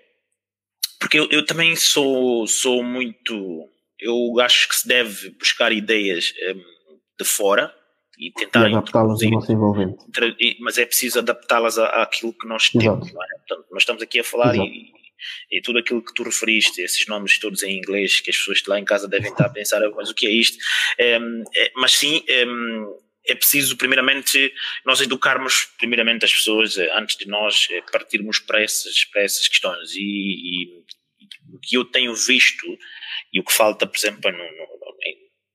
porque 1.03 1.19
eu, 1.19 1.27
eu 1.33 1.45
também 1.45 1.75
sou, 1.75 2.47
sou 2.47 2.81
muito, 2.85 3.69
eu 3.99 4.39
acho 4.39 4.69
que 4.69 4.77
se 4.77 4.87
deve 4.87 5.31
buscar 5.31 5.73
ideias 5.73 6.33
um, 6.49 6.63
de 7.19 7.25
fora 7.25 7.75
e 8.17 8.31
tentar 8.31 8.67
adaptá-las 8.67 9.21
ao 9.21 9.31
nosso 9.31 9.51
envolvente. 9.51 9.97
Mas 10.61 10.79
é 10.79 10.87
preciso 10.87 11.19
adaptá-las 11.19 11.77
àquilo 11.77 12.33
que 12.33 12.47
nós 12.47 12.69
temos. 12.69 13.09
É? 13.09 13.13
Portanto, 13.13 13.67
nós 13.73 13.83
estamos 13.83 14.01
aqui 14.01 14.21
a 14.21 14.25
falar 14.25 14.55
e, 14.55 14.93
e, 15.51 15.61
tudo 15.61 15.81
aquilo 15.81 16.05
que 16.05 16.15
tu 16.15 16.23
referiste, 16.23 16.81
esses 16.81 17.05
nomes 17.09 17.37
todos 17.41 17.65
em 17.65 17.77
inglês, 17.77 18.21
que 18.21 18.31
as 18.31 18.37
pessoas 18.37 18.63
lá 18.69 18.79
em 18.79 18.85
casa 18.85 19.09
devem 19.09 19.33
estar 19.33 19.47
a 19.47 19.51
pensar, 19.51 19.81
mas 19.97 20.09
o 20.09 20.15
que 20.15 20.29
é 20.29 20.31
isto? 20.31 20.57
É, 21.01 21.17
é, 21.17 21.73
mas 21.75 21.95
sim, 21.95 22.23
é, 22.29 22.45
é 23.27 23.35
preciso 23.35 23.77
primeiramente 23.77 24.53
nós 24.85 25.01
educarmos 25.01 25.69
primeiramente 25.79 26.25
as 26.25 26.33
pessoas 26.33 26.77
eh, 26.77 26.91
antes 26.95 27.17
de 27.17 27.27
nós 27.27 27.69
eh, 27.71 27.83
partirmos 27.91 28.39
para 28.39 28.63
essas, 28.63 29.05
para 29.05 29.23
essas 29.23 29.47
questões 29.49 29.95
e, 29.95 30.01
e, 30.01 30.83
o 31.53 31.59
que 31.59 31.77
eu 31.77 31.85
tenho 31.85 32.15
visto 32.15 32.67
e 33.33 33.41
o 33.41 33.45
que 33.45 33.53
falta, 33.53 33.87
por 33.87 33.97
exemplo, 33.97 34.31
no, 34.31 34.39
no, 34.39 34.73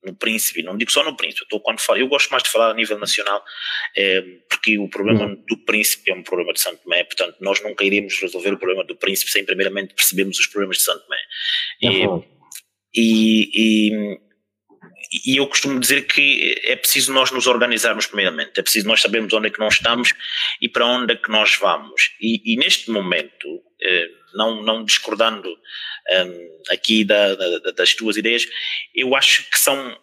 no 0.08 0.16
Príncipe, 0.16 0.64
não 0.64 0.78
digo 0.78 0.92
só 0.92 1.04
no 1.04 1.16
Príncipe, 1.16 1.46
eu, 1.52 1.60
quando 1.60 1.80
falo, 1.80 2.00
eu 2.00 2.08
gosto 2.08 2.30
mais 2.30 2.44
de 2.44 2.50
falar 2.50 2.72
a 2.72 2.74
nível 2.74 2.98
nacional, 2.98 3.44
é, 3.96 4.22
porque 4.50 4.78
o 4.78 4.90
problema 4.90 5.26
uhum. 5.26 5.44
do 5.48 5.58
Príncipe 5.58 6.10
é 6.10 6.16
um 6.16 6.24
problema 6.24 6.54
de 6.54 6.62
Santo 6.62 6.82
Tomé, 6.84 7.04
portanto 7.04 7.36
nós 7.42 7.62
nunca 7.62 7.84
iríamos 7.84 8.20
resolver 8.20 8.54
o 8.54 8.58
problema 8.58 8.84
do 8.84 8.96
Príncipe 8.96 9.32
sem 9.32 9.46
primeiramente 9.46 9.94
percebermos 9.94 10.40
os 10.40 10.48
problemas 10.48 10.78
de 10.78 10.84
Santo 10.84 11.04
Tomé. 11.04 11.20
Uhum. 11.84 12.24
E, 12.94 13.50
e, 13.52 13.90
e, 13.92 14.20
eu 15.26 15.48
costumo 15.48 15.80
dizer 15.80 16.08
que 16.08 16.62
é 16.64 16.76
preciso 16.76 17.14
nós 17.14 17.32
nos 17.32 17.48
organizarmos 17.48 18.08
primeiramente, 18.08 18.60
é 18.60 18.62
preciso 18.62 18.88
nós 18.88 19.02
sabermos 19.02 19.34
onde 19.34 19.48
é 19.48 19.52
que 19.52 19.60
nós 19.60 19.76
estamos 19.76 20.14
e 20.62 20.68
para 20.68 20.86
onde 20.86 21.14
é 21.14 21.16
que 21.16 21.30
nós 21.30 21.56
vamos. 21.56 22.12
E, 22.20 22.54
e 22.54 22.58
neste 22.58 22.92
momento, 22.92 23.64
eh, 23.82 24.10
não, 24.34 24.62
não 24.62 24.84
discordando 24.84 25.50
um, 25.50 26.64
aqui 26.70 27.04
da, 27.04 27.36
da, 27.36 27.72
das 27.72 27.94
tuas 27.94 28.18
ideias, 28.18 28.48
eu 28.94 29.16
acho 29.16 29.50
que 29.50 29.58
são, 29.58 30.00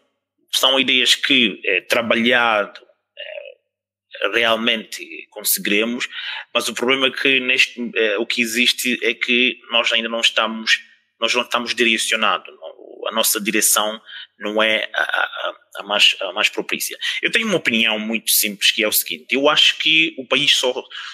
são 0.53 0.79
ideias 0.79 1.15
que 1.15 1.61
é, 1.65 1.81
trabalhado 1.83 2.81
é, 3.17 4.29
realmente 4.35 5.27
conseguiremos, 5.31 6.09
mas 6.53 6.69
o 6.69 6.75
problema 6.75 7.07
é 7.07 7.11
que 7.11 7.41
neste, 7.41 7.91
é, 7.97 8.19
o 8.19 8.27
que 8.27 8.43
existe 8.43 8.99
é 9.03 9.15
que 9.15 9.59
nós 9.71 9.93
ainda 9.93 10.09
não 10.09 10.21
estamos, 10.21 10.81
nós 11.21 11.35
não 11.35 11.43
estamos 11.43 11.75
direcionados, 11.75 12.55
não, 12.57 12.74
a 13.07 13.13
nossa 13.13 13.41
direção 13.41 14.01
não 14.39 14.63
é 14.63 14.91
a, 14.95 15.03
a, 15.03 15.55
a, 15.77 15.83
mais, 15.83 16.17
a 16.21 16.33
mais 16.33 16.49
propícia. 16.49 16.99
Eu 17.23 17.31
tenho 17.31 17.47
uma 17.47 17.57
opinião 17.57 17.99
muito 17.99 18.31
simples 18.31 18.71
que 18.71 18.83
é 18.83 18.89
o 18.89 18.93
seguinte: 18.93 19.27
eu 19.35 19.49
acho 19.49 19.79
que 19.79 20.15
o 20.19 20.27
país 20.27 20.57
só, 20.57 20.73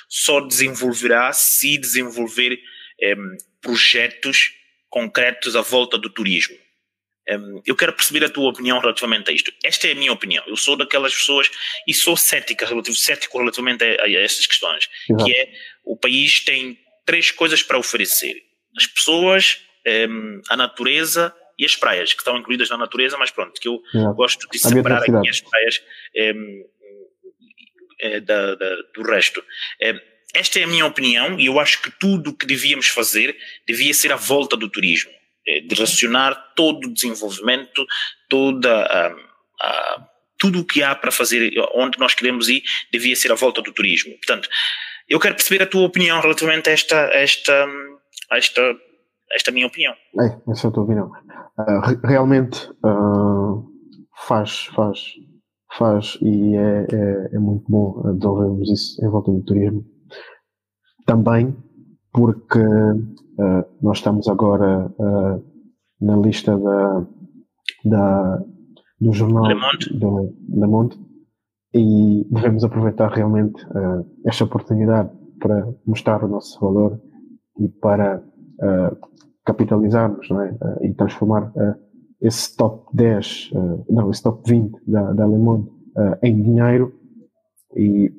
só 0.09 0.41
desenvolverá 0.41 1.33
se 1.33 1.79
desenvolver 1.79 2.59
um, 3.03 3.37
projetos 3.61 4.53
concretos 4.89 5.55
à 5.55 5.61
volta 5.61 5.97
do 5.97 6.11
turismo. 6.11 6.57
Um, 7.29 7.63
eu 7.65 7.77
quero 7.77 7.93
perceber 7.93 8.25
a 8.25 8.29
tua 8.29 8.51
opinião 8.51 8.81
relativamente 8.81 9.31
a 9.31 9.33
isto. 9.33 9.53
Esta 9.63 9.87
é 9.87 9.93
a 9.93 9.95
minha 9.95 10.13
opinião. 10.13 10.43
Eu 10.47 10.57
sou 10.57 10.77
daquelas 10.77 11.15
pessoas 11.15 11.51
e 11.87 11.95
sou 11.95 12.17
cética, 12.17 12.67
relativo, 12.67 12.97
cético 12.97 13.39
relativamente 13.39 13.85
a, 13.85 14.05
a 14.05 14.11
estas 14.11 14.47
questões, 14.47 14.89
Exato. 15.09 15.25
que 15.25 15.33
é 15.33 15.53
o 15.85 15.97
país 15.97 16.41
tem 16.41 16.79
três 17.07 17.31
coisas 17.31 17.63
para 17.63 17.79
oferecer: 17.79 18.43
as 18.77 18.87
pessoas, 18.87 19.61
um, 20.09 20.41
a 20.49 20.57
natureza 20.57 21.35
e 21.61 21.67
as 21.67 21.77
praias, 21.77 22.15
que 22.15 22.21
estão 22.21 22.39
incluídas 22.39 22.71
na 22.71 22.79
natureza, 22.79 23.19
mas 23.19 23.31
pronto, 23.31 23.61
que 23.61 23.69
eu 23.69 23.83
Exato. 23.95 24.15
gosto 24.15 24.49
de 24.51 24.59
separar 24.59 25.03
aqui 25.03 25.29
as 25.29 25.41
praias 25.43 25.83
um, 26.35 26.65
é, 28.01 28.21
da, 28.21 28.55
da, 28.55 28.77
do 28.95 29.03
resto. 29.03 29.45
Esta 30.33 30.59
é 30.59 30.65
a 30.65 30.67
minha 30.67 30.87
opinião 30.87 31.39
e 31.39 31.47
eu 31.47 31.61
acho 31.61 31.83
que 31.83 31.91
tudo 31.91 32.31
o 32.31 32.35
que 32.35 32.47
devíamos 32.47 32.87
fazer 32.89 33.37
devia 33.67 33.93
ser 33.93 34.11
à 34.11 34.17
volta 34.17 34.57
do 34.57 34.71
turismo, 34.71 35.11
é, 35.47 35.61
direcionar 35.61 36.55
todo 36.57 36.87
o 36.87 36.95
desenvolvimento, 36.95 37.87
toda 38.27 38.83
a, 38.87 39.15
a, 39.61 40.07
tudo 40.39 40.61
o 40.61 40.65
que 40.65 40.83
há 40.83 40.95
para 40.95 41.11
fazer, 41.11 41.53
onde 41.75 41.99
nós 41.99 42.15
queremos 42.15 42.49
ir, 42.49 42.63
devia 42.91 43.15
ser 43.15 43.31
à 43.31 43.35
volta 43.35 43.61
do 43.61 43.71
turismo. 43.71 44.13
Portanto, 44.13 44.49
eu 45.07 45.21
quero 45.21 45.35
perceber 45.35 45.63
a 45.63 45.67
tua 45.67 45.83
opinião 45.83 46.21
relativamente 46.23 46.71
a 46.71 46.73
esta, 46.73 46.97
esta, 47.13 47.69
a 48.31 48.39
esta, 48.39 48.77
a 49.31 49.37
esta 49.37 49.53
minha 49.53 49.67
opinião. 49.67 49.95
É, 50.19 50.51
essa 50.51 50.67
é 50.67 50.69
a 50.69 50.73
tua 50.73 50.85
opinião. 50.85 51.11
Uh, 51.59 52.07
realmente 52.07 52.71
uh, 52.85 53.65
faz, 54.27 54.67
faz, 54.75 54.99
faz 55.77 56.19
e 56.21 56.57
é, 56.57 56.87
é, 56.93 57.31
é 57.35 57.39
muito 57.39 57.65
bom 57.69 58.03
desenvolvermos 58.15 58.71
isso 58.71 59.05
em 59.05 59.09
volta 59.09 59.31
do 59.31 59.43
turismo 59.43 59.85
também 61.07 61.57
porque 62.13 62.59
uh, 62.59 63.65
nós 63.83 63.99
estamos 63.99 64.29
agora 64.29 64.93
na 66.01 66.17
lista 66.17 66.59
da, 66.59 67.07
da, 67.85 68.43
do 69.01 69.13
jornal 69.13 69.45
Le 69.47 69.55
Monde. 69.55 70.33
Le 70.49 70.67
Monde 70.67 70.99
e 71.75 72.27
devemos 72.31 72.65
aproveitar 72.65 73.13
realmente 73.13 73.65
esta 74.25 74.45
oportunidade 74.45 75.11
para 75.39 75.73
mostrar 75.87 76.25
o 76.25 76.29
nosso 76.29 76.59
valor 76.61 77.01
e 77.59 77.69
para 77.69 78.23
capitalizarmos 79.45 80.29
não 80.31 80.43
é? 80.43 80.57
e 80.83 80.93
transformar 80.95 81.53
esse 82.21 82.57
top 82.57 82.85
10, 82.95 83.51
não, 83.89 84.11
esse 84.11 84.23
top 84.23 84.43
20 84.49 84.79
da, 84.87 85.13
da 85.13 85.27
Le 85.27 85.39
Monde 85.39 85.71
em 86.23 86.43
dinheiro 86.43 86.93
e 87.75 88.13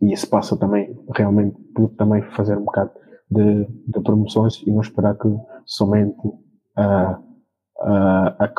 e 0.00 0.12
isso 0.12 0.28
passa 0.28 0.56
também 0.56 0.96
realmente 1.14 1.56
por 1.74 1.90
também 1.90 2.22
fazer 2.30 2.56
um 2.56 2.64
bocado 2.64 2.90
de, 3.30 3.66
de 3.86 4.00
promoções 4.00 4.62
e 4.62 4.70
não 4.70 4.80
esperar 4.80 5.16
que 5.16 5.28
somente 5.66 6.26
uh, 6.26 7.18
a, 7.80 8.50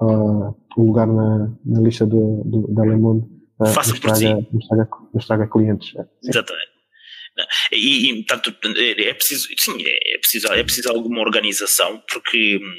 uh, 0.00 0.56
o 0.76 0.82
lugar 0.82 1.06
na, 1.06 1.50
na 1.64 1.80
lista 1.80 2.06
do, 2.06 2.42
do, 2.44 2.68
da 2.72 2.84
Le 2.84 2.96
Monde 2.96 3.26
uh, 3.60 3.64
nos, 3.64 4.00
traga, 4.00 4.46
nos, 4.50 4.66
traga, 4.66 4.88
nos 5.12 5.26
traga 5.26 5.46
clientes. 5.46 5.90
Sim. 5.90 6.30
Exatamente. 6.30 6.73
E, 7.72 8.10
e, 8.10 8.24
portanto, 8.24 8.56
é 8.76 9.14
preciso, 9.14 9.48
sim, 9.58 9.76
é 9.86 10.18
preciso, 10.18 10.52
é 10.52 10.62
preciso 10.62 10.88
alguma 10.90 11.20
organização, 11.20 12.02
porque 12.08 12.58
hum, 12.62 12.74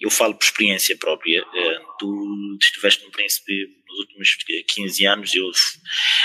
eu 0.00 0.10
falo 0.10 0.34
por 0.34 0.44
experiência 0.44 0.96
própria. 0.96 1.40
Eh, 1.54 1.80
tu 1.98 2.56
estiveste 2.60 3.04
no 3.04 3.10
Príncipe 3.10 3.68
nos 3.86 3.98
últimos 3.98 4.36
15 4.68 5.06
anos, 5.06 5.34
eu, 5.34 5.50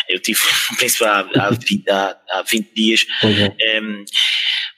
eu 0.09 0.19
tive 0.19 0.39
no 0.71 0.77
Príncipe 0.77 1.03
há, 1.03 1.19
há, 1.19 2.17
há 2.39 2.41
20 2.41 2.73
dias. 2.73 3.05
É. 3.59 3.81
Um, 3.81 4.05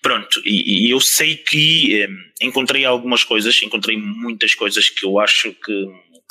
pronto, 0.01 0.41
e, 0.43 0.87
e, 0.87 0.89
eu 0.89 0.99
sei 0.99 1.35
que 1.35 2.07
um, 2.07 2.47
encontrei 2.47 2.85
algumas 2.85 3.23
coisas, 3.23 3.61
encontrei 3.61 3.97
muitas 3.97 4.55
coisas 4.55 4.89
que 4.89 5.05
eu 5.05 5.19
acho 5.19 5.53
que 5.53 5.85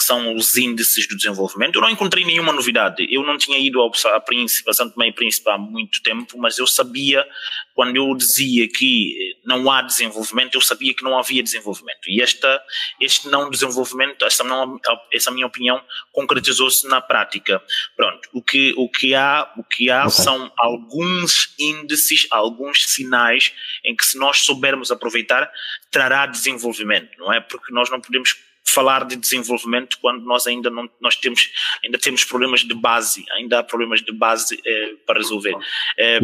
são 0.06 0.34
os 0.36 0.56
índices 0.56 1.08
do 1.08 1.16
desenvolvimento. 1.16 1.76
Eu 1.76 1.82
não 1.82 1.90
encontrei 1.90 2.24
nenhuma 2.24 2.52
novidade. 2.52 3.06
Eu 3.10 3.24
não 3.24 3.36
tinha 3.36 3.58
ido 3.58 3.80
ao, 3.80 3.90
a 4.14 4.20
Príncipe, 4.20 4.70
a 4.70 4.72
Santo 4.72 4.94
Tomé 4.94 5.08
e 5.08 5.12
Príncipe 5.12 5.50
há 5.50 5.58
muito 5.58 6.00
tempo, 6.02 6.38
mas 6.38 6.58
eu 6.58 6.66
sabia, 6.66 7.26
quando 7.74 7.96
eu 7.96 8.14
dizia 8.14 8.68
que 8.68 9.36
não 9.44 9.70
há 9.70 9.82
desenvolvimento, 9.82 10.54
eu 10.54 10.60
sabia 10.60 10.94
que 10.94 11.02
não 11.02 11.18
havia 11.18 11.42
desenvolvimento. 11.42 12.08
E 12.08 12.22
esta, 12.22 12.62
este 13.00 13.28
não 13.28 13.50
desenvolvimento, 13.50 14.24
essa, 14.24 14.44
não, 14.44 14.78
essa 15.12 15.30
minha 15.30 15.46
opinião, 15.46 15.82
concretizou-se 16.12 16.86
na 16.86 17.00
prática. 17.00 17.60
Pronto, 17.96 18.28
o 18.32 18.40
que, 18.40 18.74
o 18.76 18.88
que 18.88 19.14
há, 19.14 19.52
o 19.56 19.64
que 19.64 19.90
há 19.90 20.06
okay. 20.06 20.24
são 20.24 20.52
alguns 20.56 21.52
índices, 21.58 22.26
alguns 22.30 22.84
sinais 22.86 23.52
em 23.84 23.96
que 23.96 24.04
se 24.04 24.16
nós 24.16 24.38
soubermos 24.38 24.92
aproveitar, 24.92 25.50
trará 25.90 26.26
desenvolvimento, 26.26 27.10
não 27.18 27.32
é? 27.32 27.40
Porque 27.40 27.72
nós 27.72 27.90
não 27.90 28.00
podemos 28.00 28.36
falar 28.68 29.04
de 29.04 29.16
desenvolvimento 29.16 29.98
quando 30.00 30.24
nós 30.24 30.46
ainda 30.46 30.68
não 30.68 30.88
nós 31.00 31.16
temos 31.16 31.50
ainda 31.84 31.98
temos 31.98 32.24
problemas 32.24 32.60
de 32.60 32.74
base 32.74 33.24
ainda 33.32 33.60
há 33.60 33.62
problemas 33.62 34.02
de 34.02 34.12
base 34.12 34.60
eh, 34.66 34.94
para 35.06 35.18
resolver. 35.18 35.54
Eh, 35.96 36.18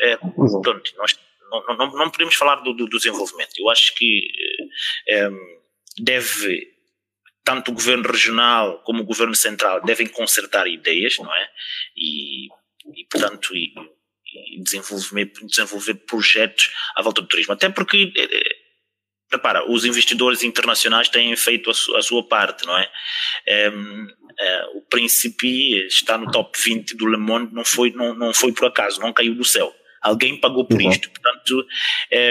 eh, 0.00 0.16
pronto 0.16 0.92
nós 0.98 1.18
não, 1.50 1.76
não, 1.76 1.92
não, 1.92 2.10
podemos 2.10 2.34
falar 2.34 2.56
do, 2.56 2.72
do, 2.74 2.88
desenvolvimento. 2.88 3.52
Eu 3.56 3.70
acho 3.70 3.94
que 3.94 4.28
deve 5.98 6.74
tanto 7.44 7.70
o 7.70 7.74
governo 7.74 8.10
regional 8.10 8.82
como 8.82 9.02
o 9.02 9.06
governo 9.06 9.34
central 9.34 9.80
devem 9.82 10.08
consertar 10.08 10.66
ideias 10.66 11.18
não 11.18 11.32
é? 11.32 11.48
E, 11.96 12.46
e 12.46 13.06
portanto 13.08 13.54
e, 13.54 13.72
e 14.56 14.62
desenvolver 14.62 15.32
desenvolver 15.42 15.94
projetos 15.94 16.70
à 16.96 17.02
volta 17.02 17.22
do 17.22 17.28
turismo. 17.28 17.52
Até 17.52 17.68
porque 17.68 18.12
repara, 19.34 19.70
os 19.70 19.84
investidores 19.84 20.42
internacionais 20.42 21.08
têm 21.08 21.34
feito 21.36 21.70
a, 21.70 21.74
su, 21.74 21.94
a 21.96 22.02
sua 22.02 22.22
parte, 22.26 22.66
não 22.66 22.76
é? 22.76 22.90
Uh, 23.70 24.06
eh, 24.38 24.66
o 24.74 24.82
Príncipe 24.82 25.86
está 25.86 26.18
no 26.18 26.30
top 26.30 26.58
20 26.58 26.96
do 26.96 27.06
Le 27.06 27.16
Monde, 27.16 27.54
não 27.54 27.64
foi, 27.64 27.92
não, 27.92 28.14
não 28.14 28.34
foi 28.34 28.52
por 28.52 28.66
acaso, 28.66 29.00
não 29.00 29.12
caiu 29.12 29.34
do 29.34 29.44
céu. 29.44 29.72
Alguém 30.02 30.38
pagou 30.38 30.66
por 30.66 30.80
uhum. 30.80 30.90
isto, 30.90 31.08
portanto, 31.10 31.66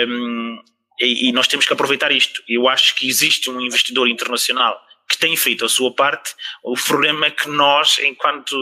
um, 0.07 0.61
e, 0.99 1.29
e, 1.29 1.31
nós 1.31 1.47
temos 1.47 1.65
que 1.65 1.73
aproveitar 1.73 2.11
isto. 2.11 2.43
Eu 2.47 2.67
acho 2.67 2.93
que 2.95 3.07
existe 3.07 3.49
um 3.49 3.59
investidor 3.59 4.07
internacional 4.07 4.79
que 5.13 5.19
tem 5.19 5.35
feito 5.35 5.63
a 5.63 5.69
sua 5.69 5.93
parte. 5.93 6.33
O 6.63 6.73
problema 6.73 7.27
é 7.27 7.31
que 7.31 7.47
nós, 7.47 7.99
enquanto 7.99 8.55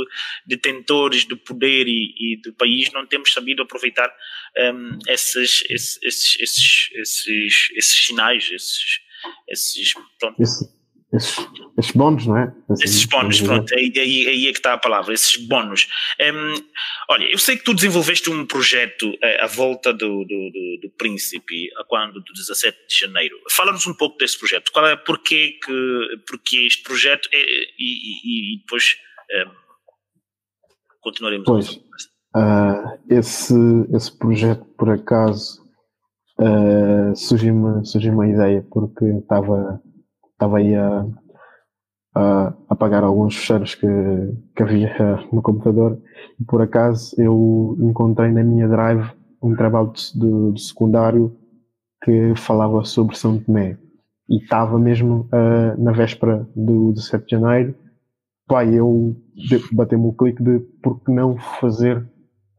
detentores 0.45 1.25
do 1.25 1.37
poder 1.37 1.87
e, 1.87 2.13
e 2.19 2.41
do 2.41 2.53
país, 2.53 2.91
não 2.91 3.05
temos 3.07 3.31
sabido 3.31 3.63
aproveitar 3.63 4.13
um, 4.57 4.99
esses, 5.07 5.63
esses, 5.69 5.99
esses, 6.03 7.69
esses, 7.75 8.05
sinais, 8.05 8.49
esses, 8.51 8.99
esses 9.47 9.93
pronto. 10.19 10.41
Esses, 11.13 11.35
esses 11.77 11.91
bónus, 11.91 12.25
não 12.25 12.37
é? 12.37 12.53
Esses, 12.71 12.85
esses 12.85 13.05
bónus, 13.05 13.41
pronto, 13.41 13.73
aí, 13.75 13.91
aí, 13.97 14.27
aí, 14.27 14.47
é 14.47 14.51
que 14.51 14.59
está 14.59 14.73
a 14.73 14.77
palavra, 14.77 15.13
esses 15.13 15.35
bónus. 15.35 15.89
Um, 16.21 16.53
olha, 17.09 17.25
eu 17.25 17.37
sei 17.37 17.57
que 17.57 17.63
tu 17.63 17.73
desenvolveste 17.73 18.29
um 18.29 18.45
projeto 18.45 19.09
uh, 19.09 19.43
à 19.43 19.47
volta 19.47 19.91
do, 19.91 20.23
do, 20.23 20.25
do, 20.25 20.79
do, 20.83 20.91
Príncipe, 20.97 21.69
a 21.77 21.83
quando, 21.83 22.21
do 22.21 22.33
17 22.33 22.77
de 22.87 22.99
janeiro. 22.99 23.35
Fala-nos 23.49 23.85
um 23.87 23.93
pouco 23.93 24.17
desse 24.17 24.39
projeto. 24.39 24.71
Qual 24.71 24.87
é, 24.87 24.95
porquê, 24.95 25.59
que, 25.63 26.07
porquê 26.29 26.65
este 26.65 26.83
projeto 26.83 27.27
é, 27.33 27.37
e, 27.37 27.73
e, 27.79 28.53
e, 28.55 28.59
depois 28.59 28.95
um, 29.47 29.51
continuaremos 31.01 31.45
pois, 31.45 31.75
uh, 32.35 32.99
esse, 33.09 33.53
esse 33.93 34.17
projeto, 34.17 34.63
por 34.77 34.89
acaso, 34.89 35.61
uh, 36.39 37.13
surgiu-me 37.17 37.85
surgiu 37.85 38.13
uma 38.13 38.29
ideia, 38.29 38.65
porque 38.71 39.05
estava 39.05 39.81
estava 40.41 40.57
aí 40.57 40.73
a, 40.73 41.05
a 42.15 42.53
apagar 42.67 43.03
alguns 43.03 43.37
fecheiros 43.37 43.75
que, 43.75 43.87
que 44.55 44.63
havia 44.63 45.19
no 45.31 45.41
computador. 45.41 46.01
E 46.39 46.43
por 46.43 46.61
acaso 46.61 47.15
eu 47.21 47.77
encontrei 47.79 48.31
na 48.31 48.43
minha 48.43 48.67
drive 48.67 49.07
um 49.41 49.55
trabalho 49.55 49.91
de, 50.15 50.53
de 50.53 50.61
secundário 50.61 51.35
que 52.03 52.33
falava 52.35 52.83
sobre 52.83 53.15
São 53.15 53.39
Tomé. 53.39 53.77
E 54.27 54.37
estava 54.37 54.79
mesmo 54.79 55.29
uh, 55.31 55.81
na 55.81 55.91
véspera 55.91 56.47
do 56.55 56.91
17 56.93 57.25
de 57.25 57.31
janeiro. 57.31 57.75
Pai, 58.47 58.73
eu 58.73 59.15
batei-me 59.71 60.07
o 60.07 60.13
clique 60.13 60.41
de 60.41 60.59
por 60.81 60.99
que 61.03 61.11
não 61.11 61.37
fazer 61.59 61.97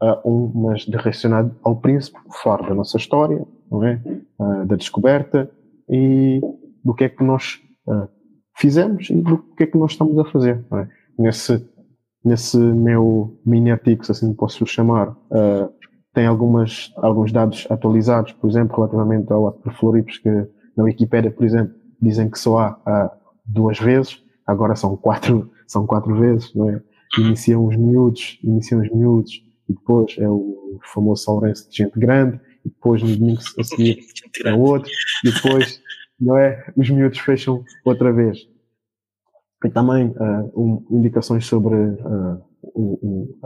uh, 0.02 0.30
um, 0.30 0.52
mas 0.54 0.82
direcionado 0.82 1.54
ao 1.62 1.76
príncipe, 1.76 2.18
fora 2.42 2.68
da 2.68 2.74
nossa 2.74 2.96
história, 2.96 3.44
não 3.70 3.84
é? 3.84 4.00
Uh, 4.38 4.66
da 4.66 4.76
descoberta. 4.76 5.50
E 5.88 6.40
do 6.84 6.94
que 6.94 7.04
é 7.04 7.08
que 7.08 7.22
nós 7.22 7.61
uh, 7.86 8.08
fizemos 8.56 9.10
e 9.10 9.16
do 9.16 9.38
que 9.56 9.64
é 9.64 9.66
que 9.66 9.78
nós 9.78 9.92
estamos 9.92 10.18
a 10.18 10.24
fazer. 10.24 10.64
É? 10.72 10.88
Nesse, 11.18 11.68
nesse 12.24 12.56
meu 12.56 13.38
mini 13.44 13.70
artigo, 13.70 14.04
se 14.04 14.12
assim 14.12 14.32
posso 14.34 14.66
chamar, 14.66 15.10
uh, 15.10 15.72
tem 16.14 16.26
algumas, 16.26 16.92
alguns 16.96 17.32
dados 17.32 17.66
atualizados, 17.70 18.32
por 18.32 18.50
exemplo, 18.50 18.76
relativamente 18.76 19.32
ao 19.32 19.48
Acre 19.48 19.72
Floripes, 19.74 20.18
que 20.18 20.30
na 20.76 20.84
Wikipédia, 20.84 21.30
por 21.30 21.44
exemplo, 21.44 21.74
dizem 22.00 22.28
que 22.28 22.38
só 22.38 22.80
há 22.84 23.12
duas 23.46 23.78
vezes, 23.78 24.22
agora 24.46 24.74
são 24.76 24.96
quatro, 24.96 25.50
são 25.66 25.86
quatro 25.86 26.14
vezes, 26.14 26.54
não 26.54 26.68
é? 26.68 26.82
Iniciam 27.18 27.66
os 27.66 27.76
miúdos, 27.76 28.38
iniciam 28.42 28.80
os 28.80 28.90
miúdos, 28.90 29.42
e 29.68 29.74
depois 29.74 30.16
é 30.18 30.28
o 30.28 30.78
famoso 30.92 31.24
Saurense 31.24 31.68
de 31.68 31.76
gente 31.76 31.98
grande, 31.98 32.40
e 32.64 32.68
depois 32.68 33.02
no 33.02 33.16
domingo 33.16 33.40
a 33.58 33.64
seguir 33.64 33.98
é 34.44 34.54
outro, 34.54 34.90
e 35.24 35.30
depois 35.30 35.81
não 36.22 36.36
é? 36.36 36.64
Os 36.76 36.88
miúdos 36.88 37.18
fecham 37.18 37.64
outra 37.84 38.12
vez. 38.12 38.48
E 39.64 39.70
também 39.70 40.08
uh, 40.08 40.60
um, 40.60 40.86
indicações 40.90 41.46
sobre 41.46 41.74
uh, 41.74 42.42
o, 42.62 42.98
o, 43.02 43.36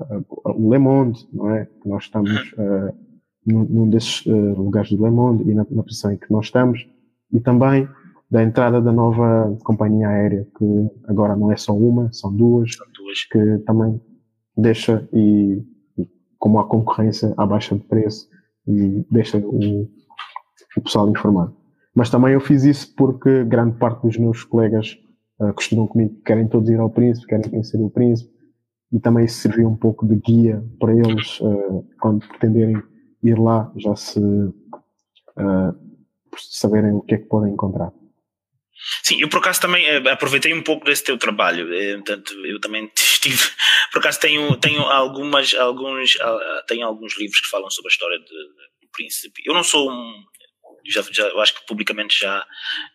o, 0.45 0.73
Le 0.73 0.79
Monde, 0.79 1.27
não 1.33 1.51
é? 1.51 1.67
Que 1.67 1.89
nós 1.89 2.05
estamos 2.05 2.53
uh, 2.53 2.95
num, 3.47 3.65
num 3.65 3.91
desses 3.91 4.25
lugares 4.27 4.91
do 4.91 5.05
Le 5.05 5.11
Monde 5.11 5.51
e 5.51 5.55
na, 5.55 5.67
na 5.71 5.83
posição 5.83 6.13
em 6.13 6.17
que 6.17 6.31
nós 6.31 6.47
estamos. 6.47 6.87
E 7.33 7.41
também 7.41 7.89
da 8.31 8.43
entrada 8.43 8.81
da 8.81 8.93
nova 8.93 9.57
companhia 9.63 10.09
aérea, 10.09 10.47
que 10.59 10.91
agora 11.07 11.37
não 11.37 11.53
é 11.53 11.57
só 11.57 11.77
uma, 11.77 12.13
são 12.13 12.35
duas, 12.35 12.75
são 12.75 12.87
duas. 12.93 13.25
que 13.25 13.59
também 13.65 14.01
deixa 14.57 15.07
e, 15.13 15.63
e 15.99 16.09
como 16.39 16.59
há 16.59 16.67
concorrência 16.67 17.33
à 17.37 17.47
baixa 17.47 17.77
de 17.77 17.85
preço 17.85 18.29
e 18.67 19.07
deixa 19.11 19.39
o, 19.39 19.89
o 20.77 20.81
pessoal 20.83 21.09
informado. 21.09 21.55
Mas 21.97 22.11
também 22.11 22.35
eu 22.35 22.41
fiz 22.41 22.63
isso 22.63 22.95
porque 22.95 23.43
grande 23.45 23.79
parte 23.79 24.03
dos 24.03 24.19
meus 24.19 24.45
colegas 24.45 24.99
uh, 25.41 25.55
que 25.55 25.63
estudam 25.63 25.87
comigo 25.87 26.21
querem 26.27 26.47
todos 26.47 26.69
ir 26.69 26.79
ao 26.79 26.91
Príncipe, 26.91 27.27
querem 27.27 27.49
conhecer 27.49 27.79
o 27.79 27.89
Príncipe, 27.89 28.31
e 28.93 29.01
também 29.01 29.25
isso 29.25 29.41
serviu 29.41 29.67
um 29.67 29.77
pouco 29.77 30.07
de 30.07 30.17
guia 30.17 30.63
para 30.79 30.93
eles 30.93 31.41
uh, 31.41 31.89
quando 31.99 32.29
pretenderem 32.29 32.83
ir 33.25 33.39
lá, 33.39 33.73
já 33.79 33.97
se 33.97 34.21
uh, 34.21 34.53
saberem 36.37 36.93
o 36.93 37.01
que 37.01 37.15
é 37.15 37.19
que 37.19 37.25
podem 37.25 37.55
encontrar. 37.55 37.91
Sim, 39.03 39.23
eu 39.23 39.31
por 39.31 39.39
acaso 39.39 39.63
também 39.63 39.89
aproveitei 40.07 40.53
um 40.53 40.63
pouco 40.63 40.85
desse 40.85 41.03
teu 41.03 41.17
trabalho, 41.17 41.67
portanto, 41.95 42.35
eu 42.45 42.61
também 42.61 42.93
estive, 42.95 43.43
por 43.91 44.01
acaso 44.01 44.21
tenho, 44.21 44.55
tenho 44.59 44.83
algumas, 44.83 45.55
alguns, 45.55 46.13
tenho 46.69 46.87
alguns 46.87 47.19
livros 47.19 47.41
que 47.41 47.49
falam 47.49 47.71
sobre 47.71 47.89
a 47.89 47.95
história 47.95 48.19
do 48.19 48.89
príncipe. 48.93 49.43
Eu 49.47 49.55
não 49.55 49.65
sou 49.65 49.91
um, 49.91 50.25
já, 50.89 51.03
já, 51.11 51.25
eu 51.25 51.41
acho 51.41 51.55
que 51.55 51.67
publicamente 51.67 52.19
já 52.19 52.47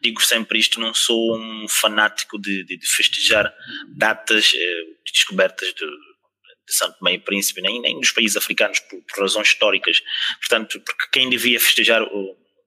digo 0.02 0.22
sempre 0.22 0.60
isto, 0.60 0.80
não 0.80 0.94
sou 0.94 1.38
um 1.38 1.68
fanático 1.68 2.40
de, 2.40 2.64
de, 2.64 2.78
de 2.78 2.88
festejar 2.88 3.54
datas 3.96 4.54
eh, 4.56 4.84
de 5.06 5.12
descobertas 5.14 5.68
de, 5.70 5.86
de 5.86 6.76
Santo 6.76 6.98
e 7.10 7.20
Príncipe, 7.20 7.62
nem, 7.62 7.82
nem 7.82 8.00
dos 8.00 8.12
países 8.12 8.38
africanos 8.38 8.80
por, 8.80 9.02
por, 9.02 9.22
razões 9.22 9.48
históricas. 9.48 10.02
Portanto, 10.40 10.80
porque 10.82 11.08
quem 11.12 11.30
devia 11.30 11.60
festejar 11.60 12.04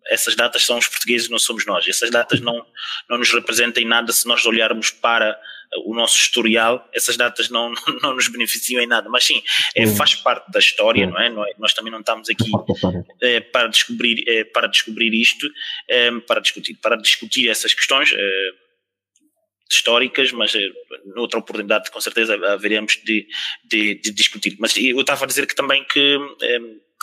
essas 0.09 0.35
datas 0.35 0.65
são 0.65 0.79
os 0.79 0.89
portugueses, 0.89 1.29
não 1.29 1.39
somos 1.39 1.65
nós. 1.65 1.89
Essas 1.89 2.11
datas 2.11 2.41
não, 2.41 2.67
não 3.09 3.19
nos 3.19 3.33
representam 3.33 3.83
em 3.83 3.87
nada 3.87 4.13
se 4.13 4.27
nós 4.27 4.45
olharmos 4.45 4.91
para 4.91 5.39
o 5.85 5.95
nosso 5.95 6.19
historial, 6.19 6.89
essas 6.95 7.17
datas 7.17 7.49
não, 7.51 7.73
não 8.03 8.15
nos 8.15 8.29
beneficiam 8.29 8.83
em 8.83 8.87
nada, 8.87 9.09
mas 9.09 9.25
sim, 9.25 9.43
é, 9.75 9.87
faz 9.87 10.15
parte 10.15 10.51
da 10.51 10.59
história, 10.59 11.07
não 11.07 11.19
é? 11.19 11.29
não 11.29 11.45
é? 11.47 11.53
Nós 11.59 11.75
também 11.75 11.93
não 11.93 12.01
estamos 12.01 12.29
aqui 12.29 12.51
é, 13.23 13.41
para, 13.41 13.69
descobrir, 13.69 14.25
é, 14.27 14.45
para 14.45 14.67
descobrir 14.67 15.13
isto, 15.15 15.49
é, 15.89 16.11
para, 16.21 16.41
discutir, 16.41 16.75
para 16.75 16.97
discutir 16.97 17.49
essas 17.49 17.75
questões 17.75 18.11
históricas, 19.71 20.31
mas 20.31 20.53
noutra 21.17 21.39
oportunidade 21.39 21.91
com 21.91 22.01
certeza 22.01 22.35
haveremos 22.53 22.99
de, 23.05 23.27
de, 23.65 23.95
de, 23.95 24.13
discutir. 24.13 24.57
Mas 24.61 24.77
eu 24.77 25.01
estava 25.01 25.25
a 25.25 25.27
dizer 25.27 25.47
que 25.47 25.55
também 25.55 25.85
que 25.85 26.19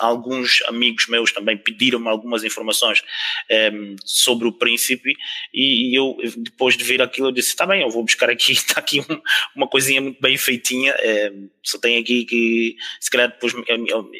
alguns 0.01 0.63
amigos 0.67 1.07
meus 1.07 1.31
também 1.31 1.55
pediram-me 1.55 2.07
algumas 2.07 2.43
informações 2.43 3.01
um, 3.01 3.53
ehm, 3.53 3.95
sobre 4.03 4.47
o 4.47 4.51
príncipe 4.51 5.13
e, 5.53 5.91
e, 5.91 5.95
eu 5.95 6.17
depois 6.37 6.75
de 6.75 6.83
ver 6.83 7.01
aquilo 7.01 7.27
eu 7.27 7.31
disse, 7.31 7.49
está 7.49 7.65
bem, 7.65 7.81
eu 7.81 7.89
vou 7.89 8.03
buscar 8.03 8.29
aqui, 8.29 8.53
está 8.53 8.79
aqui 8.81 8.99
um, 8.99 9.21
uma 9.55 9.67
coisinha 9.67 10.01
muito 10.01 10.19
bem 10.19 10.37
feitinha, 10.37 10.93
um, 10.93 11.05
ehm, 11.05 11.49
só 11.63 11.77
tenho 11.77 12.01
aqui 12.01 12.25
que 12.25 12.75
se 12.99 13.11
calhar 13.11 13.29
depois 13.29 13.53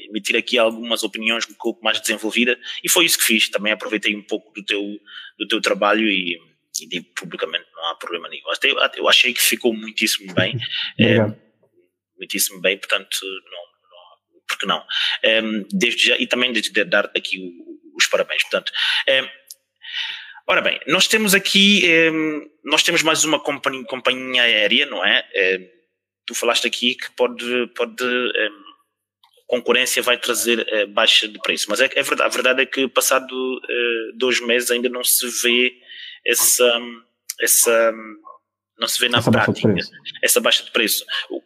emitir 0.08 0.36
aqui 0.36 0.58
algumas 0.58 1.04
opiniões 1.04 1.50
um 1.50 1.54
pouco 1.54 1.84
mais 1.84 2.00
desenvolvidas 2.00 2.58
e 2.84 2.89
foi 2.89 3.06
isso 3.06 3.17
que 3.17 3.26
fiz, 3.26 3.50
também 3.50 3.74
aproveitei 3.74 4.15
um 4.15 4.22
pouco 4.22 4.54
do 4.54 4.63
teu, 4.63 5.00
do 5.39 5.48
teu 5.48 5.60
trabalho 5.60 6.08
e 6.08 6.39
e 6.80 6.88
digo 6.88 7.06
publicamente, 7.15 7.65
não 7.76 7.88
há 7.88 7.96
problema 7.96 8.28
nenhum. 8.28 8.50
Até, 8.50 8.72
eu 8.98 9.08
achei 9.08 9.34
que 9.34 9.41
ficou 9.41 9.72
muitíssimo 9.72 10.34
bem. 10.34 10.58
é, 11.00 11.17
muitíssimo 12.17 12.60
bem, 12.60 12.78
portanto, 12.78 13.20
não 13.22 13.71
porque 14.52 14.66
não? 14.66 14.84
É, 15.24 15.42
desde 15.72 16.08
já, 16.08 16.18
e 16.18 16.28
também 16.28 16.52
desde 16.52 16.84
dar 16.86 17.06
aqui 17.16 17.38
o, 17.40 17.98
os 17.98 18.08
parabéns. 18.08 18.44
Portanto, 18.44 18.72
é, 19.08 19.30
ora 20.48 20.62
bem, 20.62 20.80
nós 20.88 21.08
temos 21.08 21.34
aqui, 21.34 21.84
nós 22.64 22.84
temos 22.84 23.04
mais 23.04 23.24
uma 23.24 23.40
companhia, 23.40 23.84
companhia 23.86 24.44
aérea, 24.44 24.86
não 24.86 25.04
é? 25.04 25.28
tu 26.26 26.36
falaste 26.36 26.68
aqui 26.68 26.96
que 26.96 27.12
pode, 27.12 27.68
pode 27.76 28.06
concorrência 29.52 30.02
vai 30.02 30.18
trazer 30.18 30.60
uh, 30.62 30.88
baixa 30.88 31.28
de 31.28 31.38
preço. 31.40 31.66
Mas 31.70 31.82
é, 31.82 31.90
é, 31.94 32.02
verdade, 32.02 32.22
a 32.22 32.30
verdade 32.30 32.62
é 32.62 32.66
que 32.66 32.88
passado 32.88 33.34
uh, 33.34 34.18
dois 34.18 34.40
meses 34.40 34.72
ainda 34.72 34.88
não 34.88 35.04
se 35.04 35.28
vê 35.44 35.74
essa, 36.26 36.80
essa 37.42 37.94
não 38.80 38.88
se 38.88 38.98
vê 38.98 39.10
na 39.10 39.18
essa 39.18 39.30
prática 39.30 39.68
baixa 39.68 39.92
essa 40.24 40.40
baixa 40.40 40.64
de 40.64 40.72
preço. 40.72 41.06
O, 41.30 41.42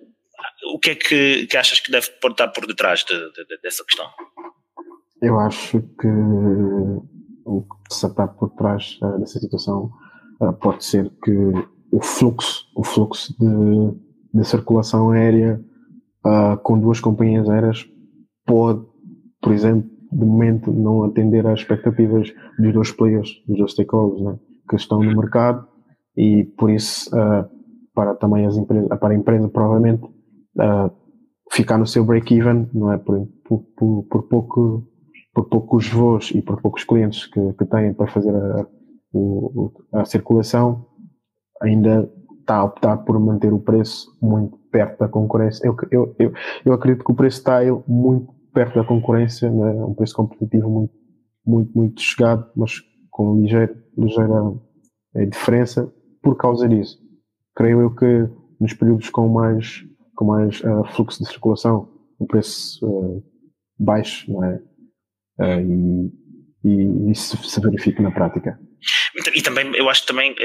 o 0.73 0.79
que 0.79 0.91
é 0.91 0.95
que, 0.95 1.47
que, 1.47 1.57
achas 1.57 1.79
que 1.79 1.91
deve 1.91 2.07
estar 2.07 2.47
por 2.49 2.65
detrás 2.65 3.03
de, 3.03 3.13
de, 3.13 3.61
dessa 3.61 3.83
questão? 3.83 4.05
Eu 5.21 5.39
acho 5.39 5.81
que 5.99 6.07
o 7.45 7.61
que 7.61 7.95
se 7.95 8.05
está 8.05 8.27
por 8.27 8.49
trás 8.55 8.97
uh, 9.01 9.19
dessa 9.19 9.39
situação 9.39 9.91
pode 10.61 10.83
ser 10.83 11.09
que 11.23 11.31
o 11.91 12.01
fluxo, 12.01 12.65
o 12.75 12.83
fluxo 12.83 13.33
de, 13.39 14.39
de 14.39 14.45
circulação 14.45 15.11
aérea 15.11 15.63
Uh, 16.25 16.57
com 16.63 16.79
duas 16.79 16.99
companhias 16.99 17.47
aéreas 17.47 17.87
pode, 18.47 18.83
por 19.39 19.53
exemplo, 19.53 19.87
de 20.11 20.25
momento 20.25 20.71
não 20.71 21.03
atender 21.03 21.45
às 21.45 21.59
expectativas 21.59 22.33
dos 22.57 22.73
dois 22.73 22.91
players, 22.91 23.29
dos 23.47 23.59
dois 23.59 23.71
stakeholders 23.73 24.23
né, 24.23 24.39
que 24.67 24.75
estão 24.75 25.03
no 25.03 25.15
mercado 25.15 25.67
e 26.17 26.45
por 26.57 26.71
isso 26.71 27.15
uh, 27.15 27.47
para 27.93 28.15
também 28.15 28.43
as 28.47 28.57
empresas, 28.57 28.87
para 28.99 29.13
a 29.13 29.15
empresa 29.15 29.47
provavelmente 29.49 30.01
uh, 30.57 30.91
ficar 31.51 31.77
no 31.77 31.85
seu 31.85 32.03
break-even, 32.05 32.69
não 32.73 32.91
é? 32.91 32.97
Por, 32.97 33.27
por, 33.43 34.03
por, 34.09 34.23
pouco, 34.23 34.87
por 35.33 35.49
poucos 35.49 35.87
voos 35.89 36.31
e 36.31 36.41
por 36.41 36.61
poucos 36.61 36.83
clientes 36.83 37.25
que, 37.27 37.53
que 37.53 37.65
têm 37.65 37.93
para 37.93 38.07
fazer 38.07 38.35
a, 38.35 38.67
a, 39.93 40.01
a 40.01 40.05
circulação, 40.05 40.85
ainda 41.61 42.09
está 42.39 42.57
a 42.57 42.63
optar 42.63 42.97
por 42.97 43.19
manter 43.19 43.51
o 43.51 43.59
preço 43.59 44.15
muito 44.21 44.57
perto 44.71 44.99
da 44.99 45.07
concorrência. 45.07 45.65
Eu, 45.65 45.75
eu, 45.91 46.15
eu, 46.19 46.33
eu 46.65 46.73
acredito 46.73 47.03
que 47.03 47.11
o 47.11 47.15
preço 47.15 47.39
está 47.39 47.59
muito 47.87 48.33
perto 48.53 48.75
da 48.75 48.85
concorrência, 48.85 49.49
né? 49.49 49.83
um 49.83 49.93
preço 49.93 50.15
competitivo 50.15 50.69
muito, 50.69 50.93
muito, 51.45 51.71
muito 51.75 52.01
chegado, 52.01 52.49
mas 52.55 52.81
com 53.09 53.39
ligeira, 53.39 53.75
ligeira 53.97 54.53
é, 55.15 55.25
diferença 55.25 55.91
por 56.21 56.35
causa 56.35 56.67
disso. 56.67 56.99
Creio 57.55 57.81
eu 57.81 57.95
que 57.95 58.29
nos 58.59 58.73
períodos 58.73 59.09
com 59.09 59.27
mais, 59.27 59.83
com 60.15 60.25
mais 60.25 60.61
uh, 60.61 60.83
fluxo 60.95 61.21
de 61.21 61.29
circulação, 61.29 61.89
o 62.17 62.25
preço 62.25 62.85
uh, 62.85 63.23
baixo, 63.77 64.31
não 64.31 64.43
é? 64.43 64.59
Uh, 65.39 66.11
e, 66.63 67.09
e 67.09 67.11
isso 67.11 67.37
se 67.43 67.61
verifica 67.61 68.01
na 68.01 68.11
prática. 68.11 68.57
E 69.33 69.41
também, 69.41 69.75
eu 69.75 69.89
acho 69.89 70.01
que 70.01 70.07
também, 70.07 70.35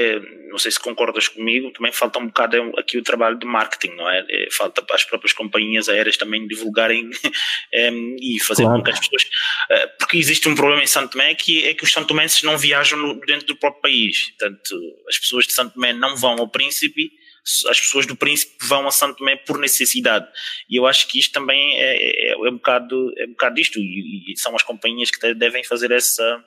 não 0.49 0.57
sei 0.57 0.71
se 0.71 0.79
concordas 0.79 1.27
comigo, 1.27 1.71
também 1.71 1.91
falta 1.91 2.17
um 2.17 2.25
bocado 2.25 2.57
aqui 2.77 2.97
o 2.97 3.03
trabalho 3.03 3.37
de 3.37 3.45
marketing, 3.45 3.95
não 3.95 4.09
é? 4.09 4.25
Falta 4.51 4.81
para 4.81 4.95
as 4.95 5.03
próprias 5.03 5.31
companhias 5.33 5.87
aéreas 5.87 6.17
também 6.17 6.47
divulgarem 6.47 7.09
e 8.19 8.39
fazer 8.39 8.63
claro. 8.63 8.79
com 8.79 8.83
que 8.85 8.91
as 8.91 8.99
pessoas. 8.99 9.29
Porque 9.99 10.17
existe 10.17 10.49
um 10.49 10.55
problema 10.55 10.81
em 10.81 10.87
Santo 10.87 11.11
Tomé 11.11 11.35
que 11.35 11.67
é 11.67 11.75
que 11.75 11.83
os 11.83 11.91
santomenses 11.91 12.41
não 12.41 12.57
viajam 12.57 13.19
dentro 13.27 13.45
do 13.45 13.55
próprio 13.57 13.83
país. 13.83 14.29
Portanto, 14.29 14.75
as 15.07 15.19
pessoas 15.19 15.45
de 15.45 15.53
Santo 15.53 15.75
Tomé 15.75 15.93
não 15.93 16.15
vão 16.15 16.39
ao 16.39 16.49
Príncipe 16.49 17.11
as 17.69 17.79
pessoas 17.79 18.05
do 18.05 18.15
Príncipe 18.15 18.53
vão 18.61 18.87
a 18.87 18.91
Santo 18.91 19.17
Tomé 19.17 19.35
por 19.35 19.57
necessidade. 19.57 20.27
E 20.69 20.79
eu 20.79 20.85
acho 20.85 21.07
que 21.07 21.19
isto 21.19 21.33
também 21.33 21.75
é, 21.75 22.29
é, 22.29 22.33
é 22.33 22.49
um, 22.49 22.53
bocado, 22.53 23.11
é 23.17 23.25
um 23.25 23.31
bocado 23.31 23.55
disto, 23.55 23.79
e, 23.79 24.31
e, 24.31 24.37
são 24.37 24.55
as 24.55 24.63
companhias 24.63 25.09
que 25.09 25.33
devem 25.33 25.63
fazer 25.63 25.91
essa, 25.91 26.43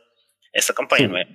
essa 0.54 0.72
campanha, 0.72 1.07
Sim. 1.07 1.12
não 1.12 1.18
é? 1.18 1.26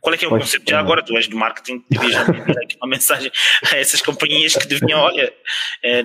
Qual 0.00 0.12
é 0.12 0.18
que 0.18 0.24
é 0.24 0.28
o 0.28 0.30
pois, 0.30 0.42
conceito? 0.42 0.68
Já 0.68 0.78
é. 0.78 0.80
agora 0.80 1.04
tu 1.04 1.16
és 1.16 1.28
do 1.28 1.36
marketing, 1.36 1.84
devias 1.88 2.28
enviar 2.28 2.58
aqui 2.58 2.76
uma 2.82 2.88
mensagem 2.88 3.30
a 3.72 3.76
essas 3.76 4.02
companhias 4.02 4.56
que 4.56 4.66
deviam, 4.66 5.00
olha, 5.00 5.32
é, 5.84 6.02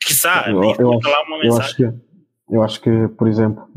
quiçá, 0.00 0.44
eu, 0.48 0.62
eu, 0.62 0.92
acho, 0.92 1.08
lá 1.08 1.22
uma 1.24 1.38
mensagem. 1.38 1.50
Eu 1.50 1.58
acho, 1.58 1.76
que, 1.76 2.54
eu 2.54 2.62
acho 2.62 2.80
que, 2.80 3.08
por 3.16 3.28
exemplo, 3.28 3.68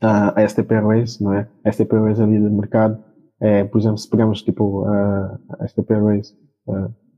a, 0.00 0.40
a 0.40 0.48
STP 0.48 0.72
Airways, 0.72 1.20
não 1.20 1.34
é? 1.34 1.48
A 1.64 1.72
STP 1.72 1.92
Airways 1.94 2.20
é 2.20 2.24
líder 2.24 2.48
de 2.48 2.54
mercado, 2.54 3.04
é, 3.40 3.64
por 3.64 3.78
exemplo, 3.78 3.98
se 3.98 4.08
pegamos 4.08 4.42
tipo 4.42 4.84
a 4.86 5.66
STP 5.66 5.92
Airways, 5.92 6.32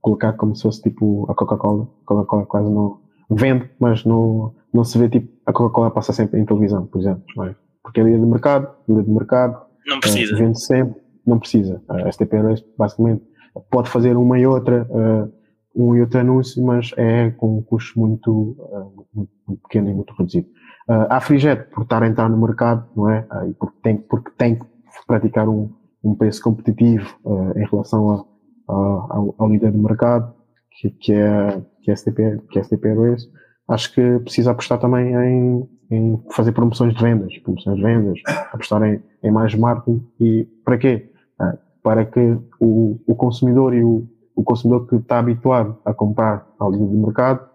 colocar 0.03 0.35
como 0.35 0.55
se 0.55 0.63
fosse 0.63 0.83
tipo 0.83 1.25
a 1.31 1.35
Coca-Cola, 1.35 1.89
Coca-Cola 2.05 2.45
quase 2.45 2.69
não 2.69 2.99
vende, 3.31 3.71
mas 3.81 4.05
não, 4.05 4.55
não 4.75 4.85
se 4.85 4.99
vê 4.99 5.09
tipo, 5.09 5.33
a 5.47 5.53
Coca-Cola 5.53 5.91
passa 5.91 6.13
sempre 6.13 6.39
em 6.39 6.45
televisão, 6.45 6.87
por 6.87 7.01
exemplo, 7.01 7.25
é? 7.45 7.55
Porque 7.83 8.01
é 8.01 8.05
líder 8.05 8.21
de 8.21 8.27
mercado, 8.27 8.69
líder 8.89 9.05
de 9.05 9.11
mercado, 9.11 9.63
não 9.87 10.01
precisa. 10.01 10.35
Uh, 10.35 10.39
vende 10.39 10.61
sempre, 10.61 11.01
não 11.27 11.39
precisa. 11.39 11.83
A 11.89 12.11
STP 12.11 12.37
basicamente 12.77 13.23
pode 13.71 13.89
fazer 13.89 14.17
uma 14.17 14.39
e 14.39 14.47
outra, 14.47 14.87
uh, 14.91 15.33
um 15.75 15.95
e 15.95 16.01
outro 16.01 16.21
anúncio, 16.21 16.63
mas 16.63 16.91
é 16.97 17.31
com 17.31 17.59
um 17.59 17.63
custo 17.63 17.99
muito, 17.99 18.31
uh, 18.31 19.07
muito, 19.15 19.31
muito, 19.47 19.63
pequeno 19.63 19.91
e 19.91 19.95
muito 19.95 20.13
reduzido. 20.15 20.49
Uh, 20.89 21.07
a 21.09 21.21
Friget, 21.21 21.71
por 21.71 21.85
estar 21.85 22.03
a 22.03 22.07
entrar 22.07 22.29
no 22.29 22.37
mercado, 22.37 22.89
não 22.95 23.09
é? 23.09 23.27
Uh, 23.33 23.55
porque, 23.55 23.77
tem, 23.83 23.97
porque 23.97 24.31
tem 24.37 24.57
que 24.57 24.65
praticar 25.07 25.49
um, 25.49 25.71
um 26.03 26.15
preço 26.15 26.43
competitivo 26.43 27.17
uh, 27.25 27.57
em 27.57 27.65
relação 27.67 28.11
a, 28.11 28.17
a, 28.17 28.25
ao, 28.69 29.35
ao, 29.39 29.49
líder 29.49 29.73
do 29.73 29.79
mercado, 29.79 30.35
que, 30.71 30.91
que, 30.91 31.13
é, 31.13 31.61
que 31.83 31.91
é 31.91 31.93
a 31.93 31.97
STP, 31.97 32.41
que 32.51 32.59
é 32.59 32.63
STP 32.63 32.89
Airways, 32.89 33.29
acho 33.69 33.93
que 33.93 34.19
precisa 34.21 34.51
apostar 34.51 34.79
também 34.79 35.15
em, 35.15 35.69
em 35.91 36.23
fazer 36.31 36.53
promoções 36.53 36.95
de 36.95 37.03
vendas, 37.03 37.37
promoções 37.39 37.77
de 37.77 37.83
vendas, 37.83 38.21
apostar 38.53 38.83
em, 38.83 39.03
em 39.23 39.31
mais 39.31 39.55
marketing 39.55 40.07
e 40.21 40.45
para 40.65 40.79
quê? 40.79 41.11
Ah, 41.39 41.57
para 41.83 42.05
que 42.05 42.39
o, 42.61 43.01
o 43.07 43.15
consumidor 43.15 43.75
e 43.75 43.83
o, 43.83 44.07
o 44.35 44.43
consumidor 44.43 44.89
que 44.89 44.97
está 44.97 45.19
habituado 45.19 45.79
a 45.85 45.93
comprar 45.93 46.47
ao 46.59 46.71
nível 46.71 46.89
do 46.89 46.99
mercado 46.99 47.49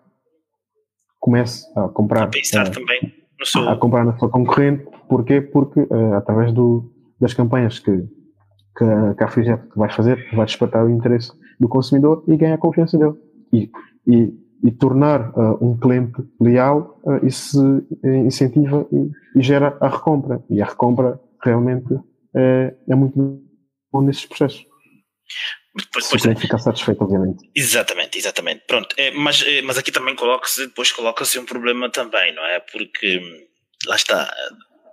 comece 1.19 1.65
a 1.75 1.87
comprar 1.87 2.23
a 2.23 2.27
pensar 2.27 2.67
uh, 2.67 2.71
também 2.71 3.13
no 3.39 3.45
seu... 3.45 3.67
a 3.67 3.75
comprar 3.77 4.05
na 4.05 4.17
sua 4.17 4.29
concorrente 4.29 4.85
porquê? 5.07 5.41
porque 5.41 5.79
uh, 5.81 6.13
através 6.15 6.51
do, 6.51 6.91
das 7.19 7.33
campanhas 7.33 7.79
que, 7.79 8.05
que, 8.77 8.85
que 9.17 9.23
a 9.23 9.27
Friget 9.27 9.61
vai 9.75 9.89
fazer 9.89 10.29
vai 10.33 10.45
despertar 10.45 10.85
o 10.85 10.89
interesse 10.89 11.31
do 11.59 11.67
consumidor 11.67 12.23
e 12.27 12.37
ganha 12.37 12.55
a 12.55 12.59
confiança 12.59 12.97
dele 12.97 13.15
e, 13.51 13.71
e 14.07 14.47
e 14.63 14.71
tornar 14.71 15.29
uh, 15.37 15.63
um 15.63 15.77
cliente 15.77 16.15
leal, 16.39 16.99
uh, 17.03 17.25
isso 17.25 17.85
incentiva 18.03 18.87
e, 18.91 19.39
e, 19.39 19.43
gera 19.43 19.77
a 19.79 19.87
recompra. 19.87 20.43
E 20.49 20.61
a 20.61 20.65
recompra 20.65 21.19
realmente 21.43 21.93
é, 22.35 22.73
é 22.89 22.95
muito 22.95 23.15
bom 23.91 24.01
nesses 24.01 24.25
processos. 24.25 24.65
Depois, 25.75 26.05
depois, 26.05 26.21
Se 26.23 26.35
ficar 26.35 26.57
satisfeito, 26.57 27.03
obviamente. 27.03 27.47
Exatamente, 27.55 28.17
exatamente. 28.17 28.63
Pronto, 28.65 28.95
é, 28.97 29.11
mas, 29.11 29.43
é, 29.45 29.61
mas 29.61 29.77
aqui 29.77 29.91
também 29.91 30.15
coloca-se, 30.15 30.65
depois 30.67 30.91
coloca-se 30.91 31.37
um 31.37 31.45
problema 31.45 31.89
também, 31.91 32.33
não 32.33 32.43
é? 32.43 32.59
Porque 32.59 33.19
hum, 33.19 33.47
lá 33.87 33.95
está, 33.95 34.33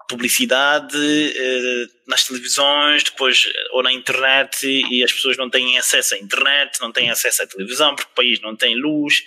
publicidade 0.08 0.96
eh, 0.96 1.86
nas 2.06 2.24
televisões, 2.26 3.04
depois 3.04 3.48
ou 3.72 3.82
na 3.82 3.92
internet 3.92 4.66
e 4.66 5.02
as 5.02 5.12
pessoas 5.12 5.36
não 5.36 5.48
têm 5.48 5.78
acesso 5.78 6.14
à 6.14 6.18
internet, 6.18 6.80
não 6.80 6.92
têm 6.92 7.10
acesso 7.10 7.42
à 7.42 7.46
televisão 7.46 7.94
porque 7.94 8.10
o 8.10 8.14
país 8.14 8.40
não 8.40 8.54
tem 8.54 8.74
luz. 8.74 9.22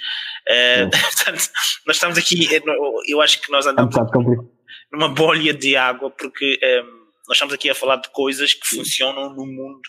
Eh, 0.48 0.88
portanto, 0.92 1.50
nós 1.86 1.96
estamos 1.96 2.18
aqui, 2.18 2.54
eh, 2.54 2.62
eu 3.08 3.22
acho 3.22 3.42
que 3.42 3.52
nós 3.52 3.66
andamos 3.66 3.96
numa 4.92 5.10
bolha 5.10 5.54
de 5.54 5.76
água 5.76 6.10
porque 6.10 6.60
nós 7.28 7.36
estamos 7.36 7.54
aqui 7.54 7.70
a 7.70 7.76
falar 7.76 7.98
de 7.98 8.10
coisas 8.10 8.54
que 8.54 8.68
funcionam 8.68 9.34
no 9.34 9.46
mundo 9.46 9.82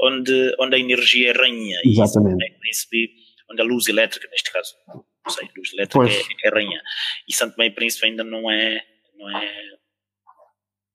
onde, 0.00 0.54
onde 0.60 0.76
a 0.76 0.78
energia 0.78 1.30
é 1.30 1.32
rainha. 1.32 1.80
Exatamente. 1.84 2.44
E, 2.92 3.10
onde 3.50 3.60
a 3.60 3.64
luz 3.64 3.88
elétrica, 3.88 4.28
neste 4.30 4.50
caso, 4.52 4.74
não 4.88 5.32
sei, 5.32 5.48
luz 5.56 5.72
elétrica 5.72 6.06
é, 6.06 6.48
é, 6.48 6.50
rainha. 6.50 6.80
E 7.28 7.34
Santo 7.34 7.56
Meio 7.58 7.74
Príncipe 7.74 8.06
ainda 8.06 8.24
não 8.24 8.50
é, 8.50 8.82
não 9.16 9.38
é 9.38 9.73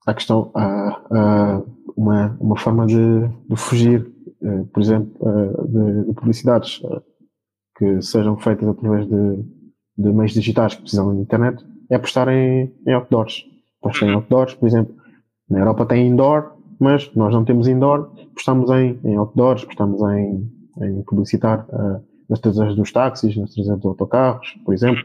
a 0.10 0.14
questão, 0.14 0.52
há, 0.56 1.02
há 1.12 1.64
uma, 1.96 2.38
uma 2.40 2.58
forma 2.58 2.86
de, 2.86 3.28
de 3.50 3.56
fugir, 3.56 4.12
uh, 4.42 4.66
por 4.68 4.82
exemplo, 4.82 5.12
uh, 5.22 5.68
de, 5.68 6.06
de, 6.06 6.14
publicidades 6.14 6.80
uh, 6.80 7.02
que 7.78 8.02
sejam 8.02 8.38
feitas 8.38 8.68
através 8.68 9.08
de, 9.08 9.44
de 9.98 10.12
meios 10.12 10.34
digitais 10.34 10.76
que 10.76 10.82
precisam 10.82 11.16
de 11.16 11.22
internet, 11.22 11.64
é 11.90 11.96
apostar 11.96 12.28
em, 12.30 12.74
em 12.86 12.94
outdoors. 12.94 13.46
Apostar 13.82 14.10
em 14.10 14.12
uhum. 14.12 14.18
outdoors, 14.18 14.54
por 14.56 14.68
exemplo, 14.68 14.96
na 15.50 15.60
Europa 15.60 15.86
tem 15.86 16.08
indoor, 16.08 16.54
mas 16.80 17.14
nós 17.16 17.34
não 17.34 17.44
temos 17.44 17.68
indoor, 17.68 18.12
apostamos 18.32 18.70
em, 18.72 19.00
em 19.04 19.16
outdoors, 19.16 19.64
apostamos 19.64 20.02
em, 20.02 20.50
em 20.82 21.04
publicitar 21.04 21.68
nas 22.30 22.40
traseiras 22.40 22.76
dos 22.76 22.92
táxis, 22.92 23.36
nas 23.36 23.54
traseiras 23.54 23.82
dos 23.82 23.90
autocarros, 23.90 24.56
por 24.64 24.74
exemplo. 24.74 25.04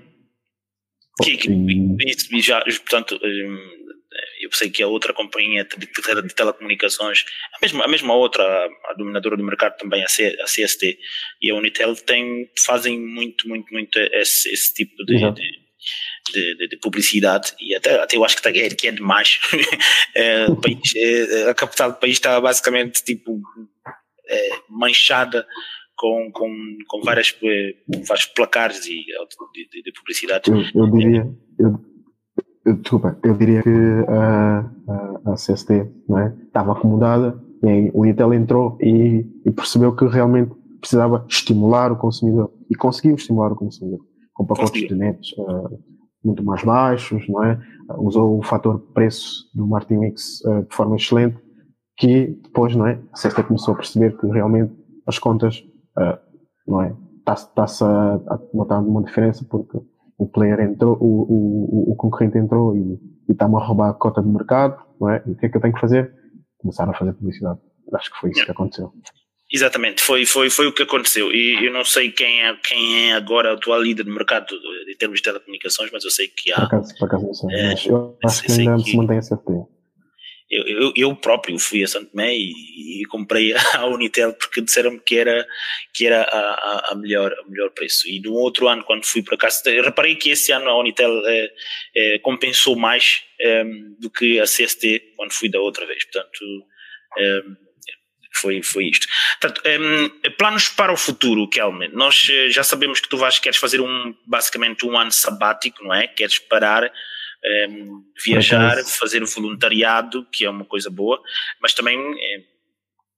Que, 1.22 1.36
que, 1.36 1.52
e, 1.52 2.40
já, 2.40 2.60
portanto, 2.60 3.18
eu 4.40 4.50
sei 4.52 4.70
que 4.70 4.82
a 4.82 4.88
outra 4.88 5.12
companhia 5.12 5.64
de, 5.64 5.76
de, 5.76 6.22
de 6.22 6.34
telecomunicações, 6.34 7.24
a 7.54 7.58
mesma, 7.60 7.84
a 7.84 7.88
mesma 7.88 8.14
outra, 8.14 8.44
a 8.44 8.94
dominadora 8.94 9.36
do 9.36 9.44
mercado 9.44 9.76
também, 9.76 10.02
a, 10.02 10.08
C, 10.08 10.36
a 10.40 10.44
CST 10.44 10.98
e 11.42 11.50
a 11.50 11.54
Unitel, 11.54 11.94
tem, 11.96 12.50
fazem 12.64 12.98
muito, 12.98 13.48
muito, 13.48 13.72
muito 13.72 13.98
esse, 13.98 14.50
esse 14.50 14.74
tipo 14.74 15.04
de, 15.04 15.16
uhum. 15.16 15.32
de, 15.32 16.56
de, 16.56 16.68
de, 16.68 16.76
publicidade 16.78 17.52
e 17.60 17.74
até, 17.74 18.00
até 18.00 18.16
eu 18.16 18.24
acho 18.24 18.40
que, 18.40 18.48
é, 18.48 18.68
que 18.70 18.88
é 18.88 18.92
demais. 18.92 19.40
é, 20.14 20.46
país, 20.46 20.94
é, 20.96 21.50
a 21.50 21.54
capital 21.54 21.92
do 21.92 21.98
país 21.98 22.14
está 22.14 22.40
basicamente 22.40 23.02
tipo 23.04 23.40
é, 24.28 24.48
manchada 24.68 25.46
com, 25.96 26.30
com, 26.32 26.78
com 26.88 27.00
várias, 27.02 27.34
eh, 27.42 27.74
vários 28.06 28.26
placares 28.26 28.82
de, 28.82 29.04
de, 29.70 29.82
de 29.82 29.92
publicidade. 29.92 30.50
Eu, 30.50 30.82
eu 30.82 30.90
diria, 30.90 31.26
eu, 31.58 31.93
desculpa, 32.64 33.16
eu 33.22 33.34
diria 33.34 33.62
que 33.62 33.70
a, 34.08 34.70
a, 34.88 35.32
a 35.32 35.34
CST 35.34 35.90
não 36.08 36.18
é, 36.18 36.34
estava 36.46 36.72
acomodada 36.72 37.38
e 37.62 37.68
aí 37.68 37.90
o 37.94 38.04
Intel 38.06 38.32
entrou 38.34 38.78
e, 38.80 39.26
e, 39.44 39.50
percebeu 39.50 39.94
que 39.94 40.06
realmente 40.06 40.52
precisava 40.80 41.24
estimular 41.28 41.92
o 41.92 41.96
consumidor 41.96 42.52
e 42.70 42.74
conseguiu 42.74 43.14
estimular 43.14 43.52
o 43.52 43.56
consumidor 43.56 44.00
com 44.34 44.44
pacotes 44.44 44.86
de 44.86 44.94
netos 44.94 45.32
uh, 45.38 45.78
muito 46.24 46.44
mais 46.44 46.62
baixos, 46.62 47.26
não 47.28 47.42
é? 47.44 47.58
Usou 47.98 48.38
o 48.38 48.42
fator 48.42 48.78
preço 48.92 49.50
do 49.54 49.66
Martin 49.66 49.98
Mix 49.98 50.40
uh, 50.44 50.66
de 50.68 50.74
forma 50.74 50.96
excelente 50.96 51.38
que 51.96 52.38
depois, 52.42 52.74
não 52.74 52.86
é? 52.86 53.00
A 53.12 53.16
CST 53.16 53.44
começou 53.44 53.74
a 53.74 53.76
perceber 53.76 54.16
que 54.18 54.26
realmente 54.26 54.72
as 55.06 55.18
contas 55.18 55.64
uh, 55.98 56.18
não 56.66 56.82
é? 56.82 56.94
Está-se 57.26 57.82
a, 57.82 58.14
a 58.14 58.38
notar 58.52 58.82
uma 58.82 59.02
diferença 59.02 59.46
porque 59.48 59.78
o 60.18 60.28
player 60.28 60.60
entrou, 60.60 60.96
o, 61.00 61.88
o, 61.88 61.92
o 61.92 61.96
concorrente 61.96 62.38
entrou 62.38 62.76
e 62.76 62.98
está-me 63.28 63.56
a 63.56 63.58
roubar 63.58 63.90
a 63.90 63.94
cota 63.94 64.22
de 64.22 64.28
mercado, 64.28 64.82
não 65.00 65.10
é? 65.10 65.22
E 65.26 65.32
o 65.32 65.36
que 65.36 65.46
é 65.46 65.48
que 65.48 65.56
eu 65.56 65.60
tenho 65.60 65.74
que 65.74 65.80
fazer? 65.80 66.12
Começar 66.58 66.88
a 66.88 66.94
fazer 66.94 67.12
publicidade. 67.14 67.58
Acho 67.92 68.12
que 68.12 68.18
foi 68.18 68.30
isso 68.30 68.44
que 68.44 68.50
aconteceu. 68.50 68.92
Exatamente, 69.52 70.02
foi, 70.02 70.24
foi, 70.24 70.50
foi 70.50 70.66
o 70.66 70.72
que 70.72 70.82
aconteceu. 70.82 71.30
E 71.30 71.66
eu 71.66 71.72
não 71.72 71.84
sei 71.84 72.10
quem 72.10 72.42
é, 72.42 72.56
quem 72.56 73.10
é 73.10 73.14
agora 73.14 73.52
o 73.52 73.56
atual 73.56 73.82
líder 73.82 74.04
do 74.04 74.12
mercado 74.12 74.46
em 74.88 74.96
termos 74.96 75.18
de 75.18 75.24
telecomunicações, 75.24 75.90
mas 75.92 76.04
eu 76.04 76.10
sei 76.10 76.28
que 76.28 76.52
há. 76.52 76.56
Por 76.56 76.64
acaso, 76.64 76.98
por 76.98 77.06
acaso 77.06 77.26
não 77.26 77.34
sei, 77.34 77.54
é, 77.54 77.68
mas 77.68 77.86
eu 77.86 78.18
acho 78.24 78.42
que 78.42 78.52
ainda 78.52 78.76
que, 78.76 78.90
se 78.90 78.96
mantém 78.96 79.18
a 79.18 79.20
CFT 79.20 79.52
eu, 80.54 80.66
eu, 80.66 80.92
eu, 80.96 81.16
próprio 81.16 81.58
fui 81.58 81.82
a 81.82 81.88
Santo 81.88 82.10
Tomé 82.10 82.34
e, 82.34 83.04
comprei 83.08 83.52
a 83.74 83.86
Unitel 83.86 84.32
porque 84.34 84.60
disseram-me 84.60 85.00
que 85.00 85.16
era, 85.16 85.46
que 85.92 86.06
era 86.06 86.22
a, 86.22 86.38
a, 86.38 86.92
a, 86.92 86.94
melhor, 86.94 87.32
a 87.32 87.48
melhor 87.48 87.70
preço. 87.70 88.08
E 88.08 88.20
no 88.20 88.32
outro 88.32 88.68
ano, 88.68 88.84
quando 88.84 89.04
fui 89.04 89.22
para 89.22 89.36
cá, 89.36 89.48
reparei 89.82 90.16
que 90.16 90.30
esse 90.30 90.52
ano 90.52 90.68
a 90.68 90.78
Unitel 90.78 91.22
é, 91.26 91.50
é, 91.96 92.18
compensou 92.20 92.76
mais 92.76 93.22
é, 93.40 93.64
do 93.98 94.10
que 94.10 94.40
a 94.40 94.44
CST 94.44 95.14
quando 95.16 95.32
fui 95.32 95.48
da 95.48 95.60
outra 95.60 95.86
vez. 95.86 96.04
Portanto, 96.04 96.38
foi, 98.34 98.62
foi 98.62 98.86
isto. 98.86 99.06
Portanto, 99.40 99.62
planos 100.36 100.68
para 100.68 100.92
o 100.92 100.96
futuro, 100.96 101.48
Kelman. 101.48 101.90
Nós 101.92 102.16
já 102.48 102.64
sabemos 102.64 103.00
que 103.00 103.08
tu 103.08 103.16
vais, 103.16 103.38
queres 103.38 103.58
fazer 103.58 103.80
um, 103.80 104.14
basicamente 104.26 104.84
um 104.84 104.98
ano 104.98 105.12
sabático, 105.12 105.84
não 105.84 105.94
é? 105.94 106.08
Queres 106.08 106.38
parar 106.38 106.90
um, 107.44 108.04
viajar, 108.22 108.82
fazer 108.84 109.24
voluntariado, 109.24 110.26
que 110.32 110.44
é 110.44 110.50
uma 110.50 110.64
coisa 110.64 110.90
boa, 110.90 111.20
mas 111.60 111.74
também 111.74 111.98
é, 111.98 112.42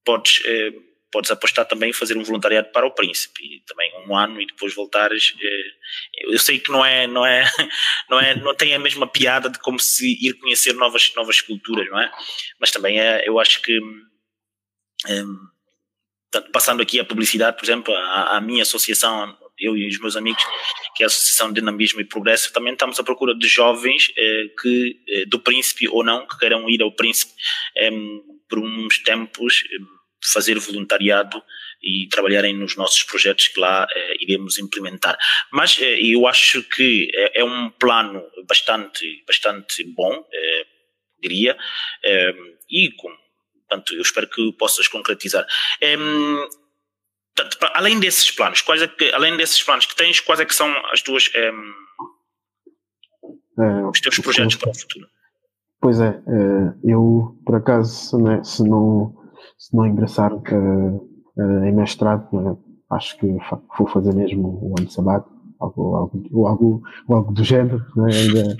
podes, 0.04 0.42
é, 0.44 0.72
podes 1.12 1.30
apostar 1.30 1.64
também 1.66 1.90
em 1.90 1.92
fazer 1.92 2.16
um 2.16 2.24
voluntariado 2.24 2.70
para 2.72 2.86
o 2.86 2.90
príncipe, 2.90 3.42
e 3.44 3.60
também 3.60 3.92
um 4.08 4.16
ano 4.16 4.40
e 4.40 4.46
depois 4.46 4.74
voltares. 4.74 5.34
É, 5.40 6.34
eu 6.34 6.38
sei 6.38 6.58
que 6.58 6.70
não 6.70 6.84
é, 6.84 7.06
não 7.06 7.24
é, 7.24 7.44
não 8.10 8.20
é, 8.20 8.34
não 8.34 8.54
tem 8.54 8.74
a 8.74 8.78
mesma 8.78 9.06
piada 9.06 9.48
de 9.48 9.58
como 9.60 9.78
se 9.78 10.18
ir 10.20 10.34
conhecer 10.34 10.72
novas, 10.74 11.12
novas 11.14 11.40
culturas, 11.40 11.88
não 11.88 12.00
é? 12.00 12.10
Mas 12.60 12.70
também 12.70 13.00
é, 13.00 13.28
eu 13.28 13.38
acho 13.38 13.62
que 13.62 13.78
passando 16.52 16.82
aqui 16.82 16.98
a 16.98 17.04
publicidade, 17.04 17.56
por 17.56 17.64
exemplo, 17.64 17.94
a, 17.94 18.36
a 18.36 18.40
minha 18.40 18.62
associação 18.62 19.36
eu 19.58 19.76
e 19.76 19.88
os 19.88 19.98
meus 19.98 20.16
amigos, 20.16 20.42
que 20.94 21.02
é 21.02 21.06
a 21.06 21.08
Associação 21.08 21.52
Dinamismo 21.52 22.00
e 22.00 22.04
Progresso, 22.04 22.52
também 22.52 22.72
estamos 22.72 22.98
à 22.98 23.04
procura 23.04 23.34
de 23.34 23.46
jovens 23.46 24.12
eh, 24.16 24.44
que, 24.60 25.00
eh, 25.08 25.24
do 25.26 25.38
Príncipe 25.38 25.88
ou 25.88 26.04
não, 26.04 26.26
que 26.26 26.38
queiram 26.38 26.68
ir 26.68 26.82
ao 26.82 26.92
Príncipe 26.92 27.32
eh, 27.76 27.90
por 28.48 28.58
uns 28.58 28.98
tempos, 28.98 29.64
eh, 29.64 29.96
fazer 30.32 30.58
voluntariado 30.58 31.42
e 31.82 32.08
trabalharem 32.08 32.54
nos 32.54 32.76
nossos 32.76 33.02
projetos 33.02 33.48
que 33.48 33.60
lá 33.60 33.86
eh, 33.94 34.16
iremos 34.20 34.58
implementar. 34.58 35.16
Mas 35.52 35.78
eh, 35.80 36.00
eu 36.00 36.26
acho 36.26 36.62
que 36.62 37.10
é, 37.14 37.40
é, 37.40 37.44
um 37.44 37.70
plano 37.70 38.22
bastante, 38.48 39.22
bastante 39.26 39.84
bom, 39.84 40.24
diria, 41.20 41.56
e 42.70 42.90
com, 42.92 43.10
portanto, 43.68 43.94
eu 43.94 44.02
espero 44.02 44.28
que 44.28 44.52
possas 44.52 44.86
concretizar. 44.86 45.44
Portanto, 47.36 47.58
além 47.74 48.00
desses 48.00 48.30
planos, 48.30 48.62
quais 48.62 48.80
é 48.80 48.88
que, 48.88 49.12
além 49.12 49.36
desses 49.36 49.62
planos 49.62 49.84
que 49.84 49.94
tens, 49.94 50.20
quais 50.20 50.40
é 50.40 50.44
que 50.44 50.54
são 50.54 50.68
as 50.90 51.02
tuas 51.02 51.30
é, 51.36 51.50
os 53.90 54.00
teus 54.00 54.18
projetos 54.18 54.56
para 54.56 54.70
o 54.70 54.74
futuro? 54.74 55.06
Pois 55.80 56.00
é, 56.00 56.08
eh, 56.08 56.74
eu 56.84 57.36
por 57.44 57.54
acaso, 57.54 58.18
né, 58.18 58.42
se 58.42 58.62
não 58.62 59.14
se 59.58 59.74
não 59.74 59.86
ingressar 59.86 60.32
uh, 60.32 60.96
uh, 61.36 61.64
em 61.64 61.72
mestrado, 61.72 62.28
né, 62.32 62.56
acho 62.90 63.16
que 63.18 63.26
vou 63.78 63.86
fazer 63.86 64.14
mesmo 64.14 64.58
o 64.62 64.74
ano 64.78 64.90
sabático, 64.90 65.32
algo, 65.58 65.96
algo, 65.96 66.46
algo, 66.46 66.82
algo 67.08 67.32
do 67.32 67.44
género, 67.44 67.84
né, 67.96 68.10
ainda, 68.12 68.56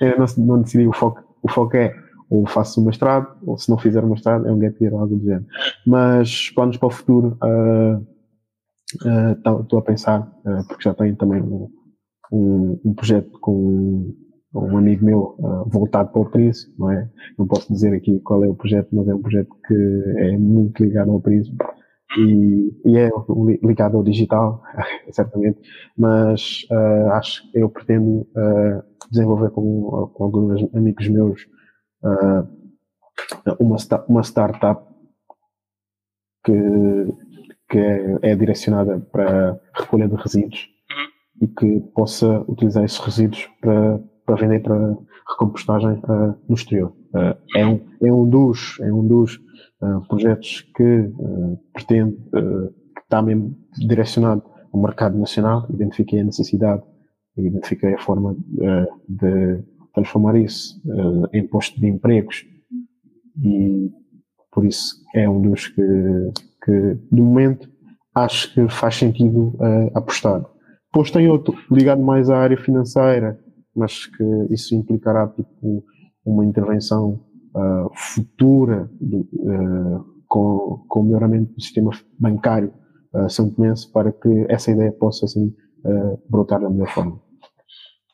ainda 0.00 0.16
não, 0.16 0.46
não 0.46 0.62
decidi 0.62 0.86
o 0.86 0.92
foco, 0.92 1.22
o 1.42 1.50
foco 1.50 1.76
é 1.76 1.94
ou 2.30 2.46
faço 2.46 2.80
o 2.80 2.84
mestrado, 2.84 3.36
ou 3.46 3.56
se 3.56 3.70
não 3.70 3.78
fizer 3.78 4.04
o 4.04 4.08
mestrado 4.08 4.46
é 4.46 4.52
um 4.52 4.58
gap 4.58 4.76
year, 4.82 4.94
algo 4.94 5.16
do 5.16 5.24
género. 5.24 5.46
Mas 5.86 6.50
planos 6.50 6.76
para 6.76 6.88
o 6.88 6.90
futuro, 6.90 7.38
uh, 7.42 8.06
estou 8.94 9.78
uh, 9.78 9.78
a 9.78 9.82
pensar, 9.82 10.20
uh, 10.20 10.66
porque 10.66 10.84
já 10.84 10.94
tenho 10.94 11.16
também 11.16 11.42
um, 11.42 11.70
um, 12.32 12.80
um 12.84 12.94
projeto 12.94 13.38
com 13.40 14.14
um 14.54 14.78
amigo 14.78 15.04
meu 15.04 15.36
uh, 15.38 15.68
voltado 15.68 16.10
para 16.10 16.22
o 16.22 16.30
Príncipe, 16.30 16.74
não 16.78 16.90
é? 16.90 17.08
Não 17.38 17.46
posso 17.46 17.72
dizer 17.72 17.94
aqui 17.94 18.18
qual 18.20 18.42
é 18.44 18.48
o 18.48 18.54
projeto, 18.54 18.88
mas 18.92 19.06
é 19.08 19.14
um 19.14 19.20
projeto 19.20 19.54
que 19.66 20.02
é 20.18 20.38
muito 20.38 20.82
ligado 20.82 21.10
ao 21.10 21.20
Príncipe 21.20 21.56
e, 22.16 22.72
e 22.86 22.96
é 22.96 23.10
ligado 23.62 23.98
ao 23.98 24.02
digital, 24.02 24.62
certamente, 25.12 25.60
mas 25.96 26.66
acho 27.12 27.50
que 27.50 27.58
eu 27.58 27.68
pretendo 27.68 28.26
desenvolver 29.10 29.50
com, 29.50 30.10
com 30.14 30.24
alguns 30.24 30.74
amigos 30.74 31.06
meus 31.08 31.46
uma, 33.60 33.76
uma 34.08 34.22
startup 34.22 34.82
que 36.42 36.52
que 37.68 37.78
é, 37.78 38.18
é 38.22 38.36
direcionada 38.36 38.98
para 39.12 39.60
recolha 39.74 40.08
de 40.08 40.14
resíduos 40.16 40.68
uhum. 40.90 41.46
e 41.46 41.48
que 41.48 41.80
possa 41.94 42.40
utilizar 42.48 42.84
esses 42.84 42.98
resíduos 42.98 43.48
para, 43.60 44.00
para 44.24 44.36
vender 44.36 44.60
para 44.60 44.96
recompostagem 45.28 46.00
uh, 46.04 46.34
no 46.48 46.54
exterior. 46.54 46.92
Uh, 47.14 47.36
é, 47.56 47.66
um, 47.66 47.80
é 48.02 48.12
um 48.12 48.28
dos, 48.28 48.78
é 48.80 48.92
um 48.92 49.06
dos 49.06 49.36
uh, 49.82 50.00
projetos 50.08 50.62
que 50.74 51.10
pretende, 51.72 52.16
que 52.16 53.00
está 53.02 53.22
mesmo 53.22 53.56
direcionado 53.78 54.42
ao 54.72 54.80
mercado 54.80 55.18
nacional, 55.18 55.66
identifiquei 55.70 56.20
a 56.20 56.24
necessidade 56.24 56.82
identifiquei 57.36 57.94
a 57.94 57.98
forma 57.98 58.36
de 59.08 59.62
transformar 59.94 60.36
isso 60.36 60.82
em 61.32 61.46
posto 61.46 61.80
de 61.80 61.86
empregos 61.86 62.44
e 63.40 63.92
por 64.50 64.66
isso 64.66 64.96
é 65.14 65.28
um 65.28 65.40
dos 65.40 65.68
que 65.68 65.82
que, 66.64 66.98
de 67.10 67.20
momento, 67.20 67.68
acho 68.14 68.52
que 68.52 68.68
faz 68.68 68.96
sentido 68.96 69.54
uh, 69.56 69.90
apostar. 69.94 70.42
Depois 70.92 71.10
tem 71.10 71.28
outro 71.28 71.54
ligado 71.70 72.02
mais 72.02 72.30
à 72.30 72.38
área 72.38 72.56
financeira, 72.56 73.38
mas 73.74 74.06
que 74.06 74.24
isso 74.50 74.74
implicará 74.74 75.28
tipo, 75.28 75.84
uma 76.24 76.44
intervenção 76.44 77.20
uh, 77.54 77.90
futura 77.94 78.90
do, 79.00 79.20
uh, 79.20 80.04
com, 80.26 80.84
com 80.88 81.00
o 81.00 81.02
melhoramento 81.04 81.52
do 81.52 81.60
sistema 81.60 81.90
bancário 82.18 82.72
uh, 83.14 83.28
são 83.28 83.54
para 83.92 84.12
que 84.12 84.46
essa 84.48 84.70
ideia 84.70 84.92
possa 84.92 85.26
assim 85.26 85.54
brotar 86.28 86.60
da 86.60 86.68
melhor 86.68 86.88
forma. 86.88 87.20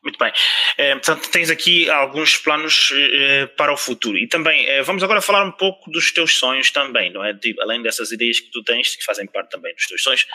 Muito 0.03 0.17
bem. 0.19 0.31
É, 0.77 0.93
portanto, 0.93 1.29
tens 1.29 1.49
aqui 1.49 1.89
alguns 1.89 2.37
planos 2.37 2.91
é, 2.93 3.45
para 3.47 3.73
o 3.73 3.77
futuro. 3.77 4.17
E 4.17 4.27
também, 4.27 4.65
é, 4.67 4.81
vamos 4.81 5.03
agora 5.03 5.21
falar 5.21 5.45
um 5.45 5.51
pouco 5.51 5.89
dos 5.89 6.11
teus 6.11 6.37
sonhos 6.37 6.69
também, 6.71 7.11
não 7.11 7.23
é? 7.23 7.33
De, 7.33 7.55
além 7.61 7.81
dessas 7.81 8.11
ideias 8.11 8.39
que 8.39 8.51
tu 8.51 8.63
tens, 8.63 8.95
que 8.95 9.03
fazem 9.03 9.25
parte 9.25 9.51
também 9.51 9.73
dos 9.73 9.85
teus 9.87 10.03
sonhos. 10.03 10.25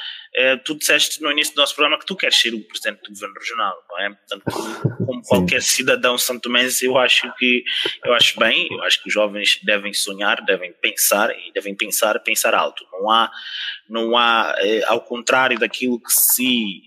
tu 0.64 0.76
disseste 0.76 1.20
no 1.22 1.30
início 1.30 1.54
do 1.54 1.58
nosso 1.58 1.74
programa 1.74 1.98
que 1.98 2.06
tu 2.06 2.16
queres 2.16 2.36
ser 2.36 2.54
o 2.54 2.60
presidente 2.60 3.02
do 3.02 3.10
governo 3.10 3.34
regional, 3.34 3.76
não 3.88 3.98
é? 3.98 4.10
Portanto, 4.10 4.44
como 5.06 5.22
qualquer 5.28 5.62
cidadão 5.62 6.16
santomense, 6.16 6.84
eu 6.84 6.96
acho 6.96 7.32
que, 7.36 7.62
eu 8.04 8.14
acho 8.14 8.38
bem, 8.38 8.68
eu 8.70 8.82
acho 8.82 9.02
que 9.02 9.08
os 9.08 9.14
jovens 9.14 9.60
devem 9.62 9.92
sonhar, 9.92 10.42
devem 10.44 10.72
pensar 10.72 11.30
e 11.30 11.52
devem 11.52 11.74
pensar, 11.74 12.18
pensar 12.20 12.54
alto. 12.54 12.84
Não 12.92 13.10
há, 13.10 13.30
não 13.88 14.16
há, 14.16 14.54
ao 14.86 15.00
contrário 15.02 15.58
daquilo 15.58 16.00
que 16.00 16.12
se 16.12 16.80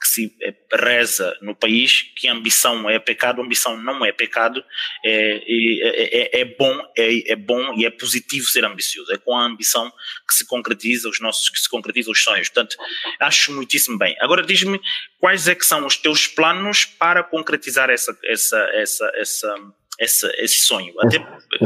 que 0.00 0.08
se 0.08 0.36
eh, 0.42 0.54
reza 0.72 1.36
no 1.40 1.54
país, 1.54 2.02
que 2.16 2.28
ambição 2.28 2.88
é 2.88 2.98
pecado, 2.98 3.40
ambição 3.40 3.76
não 3.82 4.04
é 4.04 4.12
pecado, 4.12 4.62
é, 5.04 5.42
é, 5.46 6.38
é, 6.38 6.40
é, 6.40 6.44
bom, 6.44 6.80
é, 6.96 7.32
é 7.32 7.36
bom 7.36 7.74
e 7.74 7.86
é 7.86 7.90
positivo 7.90 8.46
ser 8.46 8.64
ambicioso, 8.64 9.12
é 9.12 9.18
com 9.18 9.36
a 9.36 9.44
ambição 9.44 9.90
que 10.28 10.34
se 10.34 10.46
concretiza 10.46 11.08
os 11.08 11.20
nossos, 11.20 11.48
que 11.48 11.58
se 11.58 11.68
concretiza 11.68 12.10
os 12.10 12.22
sonhos, 12.22 12.48
portanto, 12.48 12.76
acho 13.20 13.52
muitíssimo 13.52 13.98
bem. 13.98 14.14
Agora 14.20 14.42
diz-me 14.42 14.80
quais 15.18 15.48
é 15.48 15.54
que 15.54 15.64
são 15.64 15.86
os 15.86 15.96
teus 15.96 16.26
planos 16.26 16.84
para 16.84 17.22
concretizar 17.22 17.90
essa, 17.90 18.16
essa, 18.24 18.58
essa, 18.74 19.12
essa, 19.14 19.54
essa 19.98 20.32
esse 20.38 20.58
sonho, 20.58 20.92
até 21.00 21.18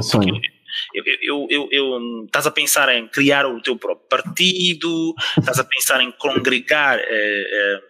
sonho. 0.02 0.40
Eu, 0.94 1.04
eu, 1.20 1.46
eu, 1.50 1.68
eu, 1.72 2.24
estás 2.24 2.46
a 2.46 2.50
pensar 2.50 2.94
em 2.94 3.08
criar 3.08 3.44
o 3.44 3.60
teu 3.60 3.76
próprio 3.76 4.06
partido, 4.08 5.14
estás 5.36 5.58
a 5.58 5.64
pensar 5.64 6.00
em 6.00 6.12
congregar 6.12 6.98
eh, 6.98 7.04
eh, 7.08 7.80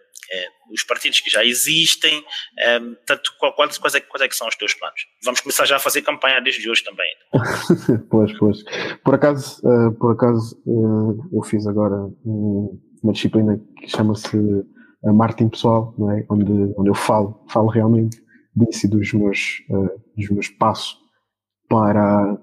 os 0.71 0.83
partidos 0.83 1.19
que 1.19 1.29
já 1.29 1.43
existem, 1.43 2.23
tanto, 3.05 3.31
quais, 3.55 3.77
quais, 3.77 3.95
é, 3.95 3.99
quais 3.99 4.21
é 4.21 4.27
que 4.27 4.35
são 4.35 4.47
os 4.47 4.55
teus 4.55 4.73
planos? 4.73 5.01
Vamos 5.23 5.41
começar 5.41 5.65
já 5.65 5.75
a 5.75 5.79
fazer 5.79 6.01
campanha 6.01 6.41
desde 6.41 6.69
hoje 6.69 6.83
também. 6.83 7.09
pois, 8.09 8.31
pois. 8.37 8.63
Por 9.03 9.15
acaso, 9.15 9.61
por 9.99 10.13
acaso 10.13 10.61
eu 11.33 11.41
fiz 11.43 11.67
agora 11.67 11.95
uma 12.23 13.13
disciplina 13.13 13.59
que 13.77 13.89
chama-se 13.89 14.37
marketing 15.03 15.49
pessoal, 15.49 15.93
não 15.97 16.11
é? 16.11 16.25
onde, 16.29 16.51
onde 16.77 16.89
eu 16.89 16.95
falo, 16.95 17.43
falo 17.49 17.67
realmente 17.67 18.17
disso 18.55 18.85
e 18.85 18.89
dos 18.89 19.11
meus, 19.13 19.63
dos 20.15 20.29
meus 20.29 20.47
passos 20.49 20.97
para 21.67 22.37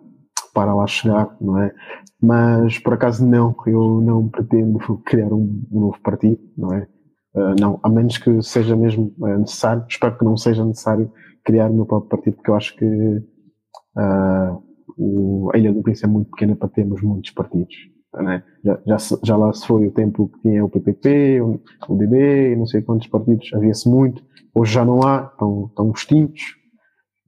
para 0.59 0.74
lá 0.74 0.86
chegar, 0.89 1.36
não 1.41 1.62
é? 1.62 1.72
Mas 2.20 2.78
por 2.80 2.95
acaso 2.95 3.24
não, 3.24 3.55
eu 3.66 4.01
não 4.01 4.28
pretendo 4.28 4.78
criar 5.05 5.32
um, 5.32 5.64
um 5.70 5.80
novo 5.80 6.01
partido, 6.01 6.41
não 6.57 6.74
é? 6.74 6.89
Uh, 7.35 7.55
não, 7.61 7.79
a 7.83 7.89
menos 7.89 8.18
que 8.18 8.43
seja 8.43 8.74
mesmo 8.74 9.14
uh, 9.18 9.39
necessário, 9.39 9.85
espero 9.89 10.16
que 10.16 10.24
não 10.24 10.37
seja 10.37 10.64
necessário 10.64 11.12
criar 11.45 11.70
o 11.70 11.74
meu 11.74 11.87
próprio 11.87 12.11
partido, 12.11 12.37
porque 12.37 12.51
eu 12.51 12.55
acho 12.55 12.76
que 12.76 12.85
uh, 12.85 14.62
o, 14.97 15.51
a 15.55 15.59
Ilha 15.59 15.72
do 15.72 15.83
Príncipe 15.83 16.07
é 16.07 16.11
muito 16.11 16.31
pequena 16.31 16.57
para 16.57 16.68
termos 16.68 17.03
muitos 17.03 17.31
partidos. 17.31 17.74
É? 18.16 18.43
Já, 18.64 18.81
já, 18.87 18.97
já, 19.22 19.37
lá 19.37 19.53
se 19.53 19.66
foi 19.66 19.87
o 19.87 19.93
tempo 19.93 20.29
que 20.29 20.41
tinha 20.41 20.64
o 20.64 20.68
PPP, 20.68 21.41
o, 21.43 21.61
o 21.89 21.97
DB, 21.97 22.57
não 22.57 22.66
sei 22.66 22.83
quantos 22.83 23.07
partidos, 23.07 23.51
havia-se 23.53 23.89
muito, 23.89 24.22
hoje 24.55 24.72
já 24.72 24.85
não 24.85 25.03
há, 25.03 25.31
estão, 25.31 25.66
estão 25.66 25.91
extintos, 25.91 26.43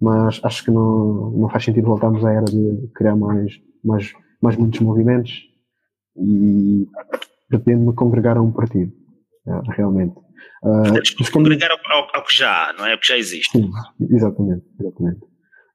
mas 0.01 0.41
acho 0.43 0.65
que 0.65 0.71
não, 0.71 1.31
não 1.33 1.49
faz 1.51 1.65
sentido 1.65 1.87
voltarmos 1.87 2.25
à 2.25 2.33
era 2.33 2.47
de 2.47 2.89
criar 2.95 3.15
mais, 3.15 3.61
mais, 3.85 4.13
mais 4.41 4.57
muitos 4.57 4.81
movimentos 4.81 5.43
e 6.17 6.89
pretendo-me 7.49 7.93
congregar 7.93 8.39
a 8.39 8.43
um 8.43 8.51
partido, 8.51 8.93
é, 9.47 9.73
realmente. 9.77 10.15
Uh, 10.63 11.33
congregar 11.33 11.71
ao, 11.71 12.09
ao, 12.15 12.25
que 12.25 12.37
já 12.37 12.69
há, 12.69 12.73
não 12.73 12.87
é? 12.87 12.93
Ao 12.93 12.99
que 12.99 13.09
já 13.09 13.17
existe. 13.17 13.59
Sim, 13.59 13.71
exatamente, 14.11 14.65
exatamente. 14.79 15.21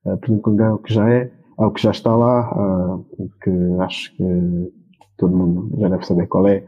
Uh, 0.05 0.18
pretendo 0.18 0.41
congregar 0.41 0.72
ao 0.72 0.80
que 0.80 0.93
já 0.93 1.09
é, 1.09 1.32
ao 1.57 1.72
que 1.72 1.82
já 1.82 1.91
está 1.91 2.16
lá, 2.16 2.51
uh, 2.51 3.05
que 3.43 3.51
acho 3.82 4.16
que 4.16 4.24
todo 5.18 5.36
mundo 5.36 5.80
já 5.80 5.89
deve 5.89 6.05
saber 6.05 6.28
qual 6.28 6.47
é. 6.47 6.66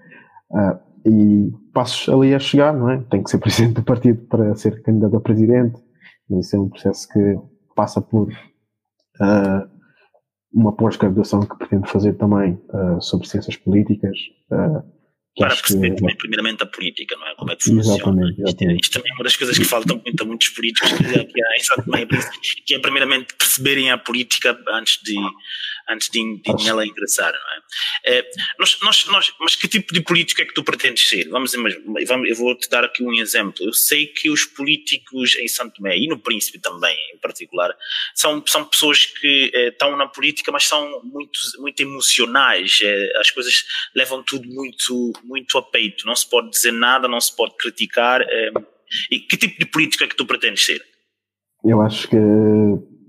Uh, 0.51 0.87
e 1.05 1.51
passos 1.73 2.09
ali 2.09 2.33
a 2.33 2.39
chegar, 2.39 2.73
não 2.73 2.89
é? 2.89 2.97
Tem 3.09 3.23
que 3.23 3.29
ser 3.29 3.37
presidente 3.37 3.75
do 3.75 3.83
partido 3.83 4.25
para 4.27 4.55
ser 4.55 4.81
candidato 4.81 5.15
a 5.15 5.21
presidente, 5.21 5.79
isso 6.29 6.55
é 6.55 6.59
um 6.59 6.69
processo 6.69 7.07
que 7.07 7.37
passa 7.75 8.01
por 8.01 8.27
uh, 8.27 9.69
uma 10.53 10.75
pós-graduação 10.75 11.41
que 11.41 11.57
pretendo 11.57 11.87
fazer 11.87 12.13
também 12.13 12.59
uh, 12.69 13.01
sobre 13.01 13.27
ciências 13.27 13.55
políticas. 13.55 14.17
Uh, 14.51 14.96
para 15.37 15.55
perceber 15.55 15.91
que, 15.91 15.97
também, 15.97 16.15
primeiramente, 16.15 16.63
a 16.63 16.65
política, 16.65 17.15
não 17.15 17.27
é? 17.27 17.35
Como 17.35 17.51
é 17.51 17.55
que 17.55 17.63
funciona. 17.63 17.95
Exatamente, 17.95 18.41
exatamente. 18.41 18.81
Isto, 18.81 18.93
também 18.93 19.11
é 19.11 19.15
uma 19.15 19.23
das 19.23 19.35
coisas 19.35 19.57
que 19.57 19.65
faltam 19.65 20.01
muito 20.03 20.23
a 20.23 20.25
muitos 20.25 20.49
políticos, 20.49 20.91
que, 20.91 21.19
é, 21.19 21.23
que 22.65 22.73
é, 22.73 22.79
primeiramente, 22.79 23.33
perceberem 23.35 23.91
a 23.91 23.97
política 23.97 24.59
antes 24.69 24.99
de, 25.03 25.15
antes 25.89 26.09
de, 26.09 26.19
de 26.41 26.65
nela 26.65 26.85
ingressar, 26.85 27.31
não 27.31 28.11
é? 28.11 28.17
é 28.17 28.29
nós, 28.59 28.77
nós, 28.81 29.05
nós, 29.07 29.33
mas 29.39 29.55
que 29.55 29.67
tipo 29.67 29.93
de 29.93 30.01
político 30.01 30.41
é 30.41 30.45
que 30.45 30.53
tu 30.53 30.63
pretendes 30.63 31.07
ser? 31.07 31.29
Vamos, 31.29 31.53
vamos 31.53 32.29
eu 32.29 32.35
vou-te 32.35 32.69
dar 32.69 32.83
aqui 32.83 33.03
um 33.03 33.13
exemplo. 33.13 33.65
Eu 33.65 33.73
sei 33.73 34.07
que 34.07 34.29
os 34.29 34.45
políticos 34.45 35.35
em 35.35 35.47
Santo 35.47 35.75
Tomé, 35.75 35.97
e 35.97 36.07
no 36.07 36.19
Príncipe 36.19 36.59
também, 36.59 36.97
em 37.13 37.17
particular, 37.19 37.75
são, 38.13 38.43
são 38.45 38.65
pessoas 38.65 39.05
que 39.05 39.51
é, 39.53 39.67
estão 39.69 39.95
na 39.95 40.07
política, 40.07 40.51
mas 40.51 40.65
são 40.65 41.01
muito, 41.03 41.39
muito 41.59 41.79
emocionais. 41.79 42.79
É, 42.81 43.19
as 43.19 43.31
coisas 43.31 43.63
levam 43.95 44.23
tudo 44.23 44.47
muito, 44.47 45.13
muito 45.27 45.57
a 45.57 45.61
peito. 45.61 46.05
Não 46.05 46.15
se 46.15 46.27
pode 46.29 46.49
dizer 46.49 46.71
nada, 46.71 47.07
não 47.07 47.19
se 47.19 47.35
pode 47.35 47.55
criticar. 47.57 48.21
É, 48.21 48.51
e 49.11 49.19
que 49.19 49.37
tipo 49.37 49.59
de 49.59 49.65
político 49.65 50.03
é 50.03 50.07
que 50.07 50.15
tu 50.15 50.25
pretendes 50.25 50.65
ser? 50.65 50.81
Eu 51.63 51.81
acho 51.81 52.07
que 52.07 52.17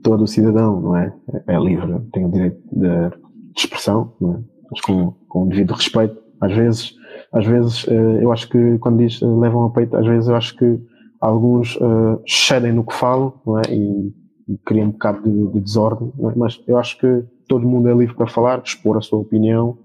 todo 0.02 0.26
cidadão, 0.26 0.80
não 0.80 0.96
é? 0.96 1.14
É 1.46 1.58
livre, 1.58 2.00
tem 2.12 2.24
o 2.24 2.30
direito 2.30 2.60
de, 2.72 3.28
expressão, 3.56 4.14
não 4.20 4.34
é? 4.34 4.38
Mas 4.70 4.80
com, 4.80 5.12
com 5.28 5.42
o 5.44 5.48
devido 5.48 5.72
respeito. 5.72 6.16
Às 6.40 6.52
vezes, 6.52 6.94
às 7.32 7.46
vezes, 7.46 7.86
eh, 7.88 8.22
eu 8.22 8.32
acho 8.32 8.48
que 8.48 8.78
quando 8.78 8.98
diz 8.98 9.20
eh, 9.20 9.26
levam 9.26 9.64
a 9.64 9.70
peito, 9.70 9.96
às 9.96 10.06
vezes 10.06 10.28
eu 10.28 10.36
acho 10.36 10.56
que 10.56 10.78
alguns 11.20 11.74
uh, 11.76 12.22
cedem 12.28 12.72
no 12.72 12.86
que 12.86 12.94
falam, 12.94 13.40
não 13.44 13.58
é? 13.58 13.62
E, 13.70 14.14
e 14.48 14.58
criam 14.64 14.86
um 14.86 14.90
bocado 14.92 15.22
de, 15.22 15.52
de 15.52 15.60
desordem, 15.60 16.12
é? 16.16 16.32
Mas 16.36 16.62
eu 16.68 16.78
acho 16.78 16.96
que 16.98 17.24
todo 17.48 17.66
mundo 17.66 17.88
é 17.88 17.94
livre 17.94 18.14
para 18.14 18.28
falar, 18.28 18.62
expor 18.64 18.96
a 18.96 19.00
sua 19.00 19.18
opinião 19.18 19.78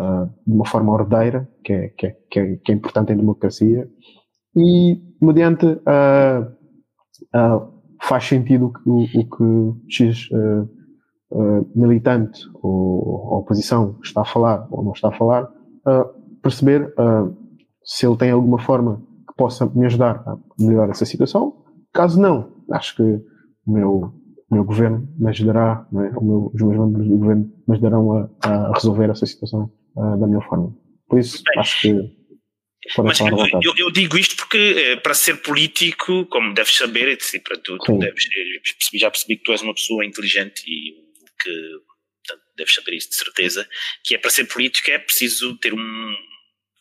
uh, 0.00 0.26
de 0.46 0.54
uma 0.54 0.66
forma 0.66 0.92
ordeira, 0.92 1.48
que 1.62 1.72
é, 1.72 1.88
que, 1.90 2.06
é, 2.06 2.16
que, 2.30 2.40
é, 2.40 2.56
que 2.56 2.72
é 2.72 2.74
importante 2.74 3.12
em 3.12 3.16
democracia, 3.16 3.88
e 4.56 5.00
mediante 5.20 5.66
uh, 5.66 6.42
uh, 7.36 7.82
faz 8.02 8.24
sentido 8.24 8.72
o, 8.86 9.02
o 9.02 9.06
que 9.06 9.94
X 9.94 10.28
militante 11.76 12.40
ou 12.60 13.38
oposição 13.38 13.96
está 14.02 14.22
a 14.22 14.24
falar 14.24 14.66
ou 14.68 14.82
não 14.82 14.90
está 14.90 15.10
a 15.10 15.12
falar, 15.12 15.48
perceber 16.42 16.92
se 17.84 18.04
ele 18.04 18.16
tem 18.16 18.32
alguma 18.32 18.58
forma 18.58 19.00
que 19.28 19.36
possa 19.36 19.64
me 19.66 19.86
ajudar 19.86 20.24
a 20.26 20.36
melhorar 20.58 20.90
essa 20.90 21.04
situação. 21.04 21.62
Caso 21.92 22.20
não, 22.20 22.50
acho 22.72 22.96
que 22.96 23.02
o 23.02 23.72
meu, 23.72 24.12
o 24.50 24.54
meu 24.54 24.64
governo 24.64 25.06
me 25.16 25.28
ajudará, 25.28 25.86
é? 25.92 26.10
meu, 26.20 26.50
os 26.52 26.60
meus 26.60 26.76
membros 26.76 27.06
do 27.06 27.18
governo 27.18 27.44
me 27.68 27.74
ajudarão 27.74 28.12
a, 28.12 28.28
a 28.42 28.72
resolver 28.72 29.08
essa 29.08 29.24
situação 29.24 29.70
da 29.94 30.26
melhor 30.26 30.46
forma. 30.48 30.76
Por 31.08 31.18
isso, 31.18 31.42
Bem, 31.44 31.60
acho 31.60 31.80
que 31.80 32.20
mas 33.04 33.20
eu, 33.20 33.74
eu, 33.76 33.90
digo 33.90 34.16
isto 34.16 34.36
porque 34.36 34.56
eh, 34.56 34.96
para 34.96 35.12
ser 35.12 35.42
político, 35.42 36.24
como 36.26 36.54
deves 36.54 36.76
saber, 36.76 37.08
e 37.08 37.38
para 37.40 37.58
tu, 37.58 37.76
tu 37.78 37.98
deves, 37.98 38.24
já 38.94 39.10
percebi 39.10 39.36
que 39.36 39.44
tu 39.44 39.52
és 39.52 39.60
uma 39.60 39.74
pessoa 39.74 40.04
inteligente 40.04 40.62
e 40.66 40.94
que 41.40 41.50
portanto, 42.24 42.46
deves 42.56 42.74
saber 42.74 42.94
isso 42.94 43.10
de 43.10 43.16
certeza, 43.16 43.68
que 44.02 44.14
é 44.14 44.18
para 44.18 44.30
ser 44.30 44.46
político 44.46 44.90
é 44.90 44.98
preciso 44.98 45.56
ter 45.58 45.74
um 45.74 46.14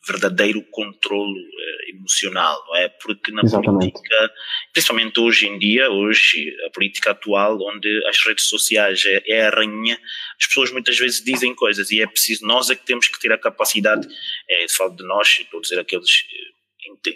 verdadeiro 0.07 0.61
controle 0.71 1.39
uh, 1.39 1.68
emocional, 1.89 2.63
não 2.67 2.75
é? 2.75 2.89
Porque 2.89 3.31
na 3.31 3.41
Exatamente. 3.43 3.91
política, 3.91 4.31
principalmente 4.73 5.19
hoje 5.19 5.47
em 5.47 5.57
dia, 5.57 5.89
hoje, 5.89 6.55
a 6.65 6.69
política 6.69 7.11
atual, 7.11 7.57
onde 7.61 8.07
as 8.07 8.25
redes 8.25 8.45
sociais 8.45 9.03
é, 9.05 9.23
é, 9.27 9.47
a 9.47 9.49
rainha, 9.49 9.99
as 10.39 10.47
pessoas 10.47 10.71
muitas 10.71 10.97
vezes 10.97 11.23
dizem 11.23 11.53
coisas 11.53 11.91
e 11.91 12.01
é 12.01 12.07
preciso, 12.07 12.45
nós 12.45 12.69
é 12.69 12.75
que 12.75 12.85
temos 12.85 13.07
que 13.07 13.19
ter 13.19 13.31
a 13.31 13.37
capacidade, 13.37 14.07
é, 14.49 14.67
falo 14.69 14.95
de 14.95 15.03
nós, 15.03 15.39
estou 15.39 15.59
a 15.59 15.61
dizer 15.61 15.79
aqueles 15.79 16.09
eh, 16.09 17.11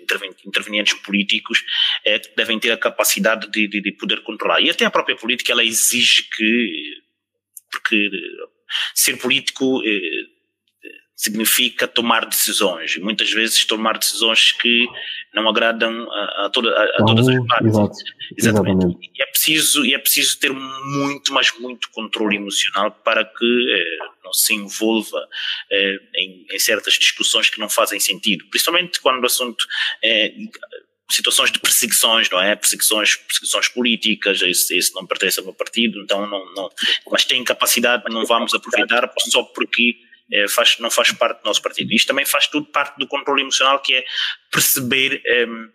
intervenientes 0.45 0.93
políticos 0.95 1.63
é, 2.05 2.19
que 2.19 2.35
devem 2.35 2.59
ter 2.59 2.71
a 2.71 2.77
capacidade 2.77 3.49
de, 3.49 3.67
de, 3.67 3.81
de, 3.81 3.91
poder 3.93 4.21
controlar. 4.21 4.61
E 4.61 4.69
até 4.69 4.85
a 4.85 4.91
própria 4.91 5.15
política, 5.15 5.51
ela 5.51 5.63
exige 5.63 6.23
que, 6.35 6.93
porque 7.71 8.09
ser 8.93 9.17
político 9.17 9.81
significa 11.23 11.87
tomar 11.87 12.25
decisões. 12.25 12.97
E 12.97 12.99
muitas 12.99 13.31
vezes 13.31 13.63
tomar 13.63 13.97
decisões 13.97 14.51
que 14.51 14.85
não 15.33 15.47
agradam 15.47 16.11
a, 16.11 16.45
a, 16.45 16.49
toda, 16.49 16.69
a, 16.69 16.83
a 16.83 17.05
todas 17.05 17.29
as 17.29 17.47
partes. 17.47 17.67
Exato. 17.67 17.93
Exatamente. 18.37 18.77
Exatamente. 18.83 19.11
E 19.17 19.21
é 19.21 19.25
preciso, 19.27 19.85
e 19.85 19.93
é 19.93 19.97
preciso 19.97 20.37
ter 20.37 20.51
muito, 20.51 21.33
mas 21.33 21.57
muito 21.57 21.89
controle 21.91 22.35
emocional 22.35 22.91
para 22.91 23.23
que 23.23 23.73
eh, 23.73 24.05
não 24.23 24.33
se 24.33 24.53
envolva 24.53 25.25
eh, 25.71 25.95
em, 26.15 26.45
em, 26.51 26.59
certas 26.59 26.95
discussões 26.95 27.49
que 27.49 27.59
não 27.59 27.69
fazem 27.69 27.99
sentido. 28.01 28.45
Principalmente 28.49 28.99
quando 28.99 29.23
o 29.23 29.25
assunto 29.25 29.65
é 30.03 30.33
situações 31.09 31.51
de 31.51 31.59
perseguições, 31.59 32.29
não 32.29 32.41
é? 32.41 32.55
Perseguições, 32.55 33.15
perseguições 33.15 33.69
políticas, 33.69 34.41
esse, 34.41 34.75
esse 34.75 34.93
não 34.93 35.05
pertence 35.05 35.39
ao 35.39 35.45
meu 35.45 35.53
partido, 35.53 36.01
então 36.01 36.27
não, 36.27 36.53
não, 36.53 36.69
mas 37.11 37.23
tem 37.23 37.43
capacidade, 37.43 38.03
não 38.09 38.25
vamos 38.25 38.53
aproveitar 38.53 39.11
só 39.29 39.43
porque 39.43 39.95
é, 40.31 40.47
faz, 40.47 40.77
não 40.79 40.89
faz 40.89 41.11
parte 41.11 41.41
do 41.41 41.45
nosso 41.45 41.61
partido. 41.61 41.91
Isto 41.93 42.07
também 42.07 42.25
faz 42.25 42.47
tudo 42.47 42.65
parte 42.67 42.97
do 42.97 43.07
controle 43.07 43.41
emocional, 43.41 43.79
que 43.79 43.93
é 43.95 44.03
perceber 44.51 45.21
um, 45.47 45.69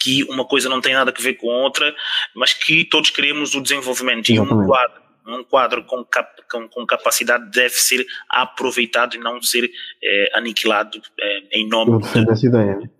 que 0.00 0.24
uma 0.24 0.44
coisa 0.44 0.68
não 0.68 0.80
tem 0.80 0.94
nada 0.94 1.12
a 1.16 1.22
ver 1.22 1.34
com 1.34 1.48
outra, 1.48 1.94
mas 2.34 2.54
que 2.54 2.84
todos 2.84 3.10
queremos 3.10 3.54
o 3.54 3.60
desenvolvimento. 3.60 4.30
E 4.30 4.40
um 4.40 4.66
quadro, 4.66 5.02
um 5.26 5.44
quadro 5.44 5.84
com, 5.84 6.04
cap, 6.04 6.42
com, 6.50 6.68
com, 6.68 6.86
capacidade 6.86 7.50
deve 7.50 7.74
ser 7.74 8.06
aproveitado 8.28 9.14
e 9.14 9.18
não 9.18 9.42
ser 9.42 9.70
é, 10.02 10.30
aniquilado 10.34 11.00
é, 11.20 11.58
em 11.58 11.68
nome. 11.68 11.92
Eu 11.92 11.98
defendo 12.00 12.30
essa 12.30 12.46
ideia. 12.46 12.97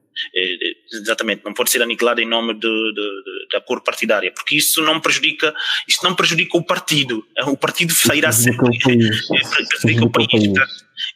Exatamente, 0.93 1.45
não 1.45 1.55
pode 1.55 1.71
ser 1.71 1.83
aniquilada 1.83 2.21
em 2.21 2.27
nome 2.27 2.55
de, 2.55 2.61
de, 2.61 2.95
de, 2.95 3.49
da 3.53 3.61
cor 3.61 3.83
partidária, 3.83 4.33
porque 4.33 4.57
isso 4.57 4.83
não 4.83 5.01
prejudica, 5.01 5.55
isso 5.87 6.01
não 6.03 6.15
prejudica 6.15 6.57
o 6.57 6.65
partido. 6.65 7.27
O 7.47 7.57
partido 7.57 7.93
sairá 7.93 8.33
sempre. 8.33 8.69
Prejudica 8.79 10.05
o 10.05 10.11
país. 10.11 10.29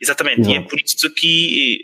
Exatamente, 0.01 0.49
e 0.49 0.55
é 0.55 0.61
por 0.61 0.81
isso 0.81 1.13
que 1.15 1.83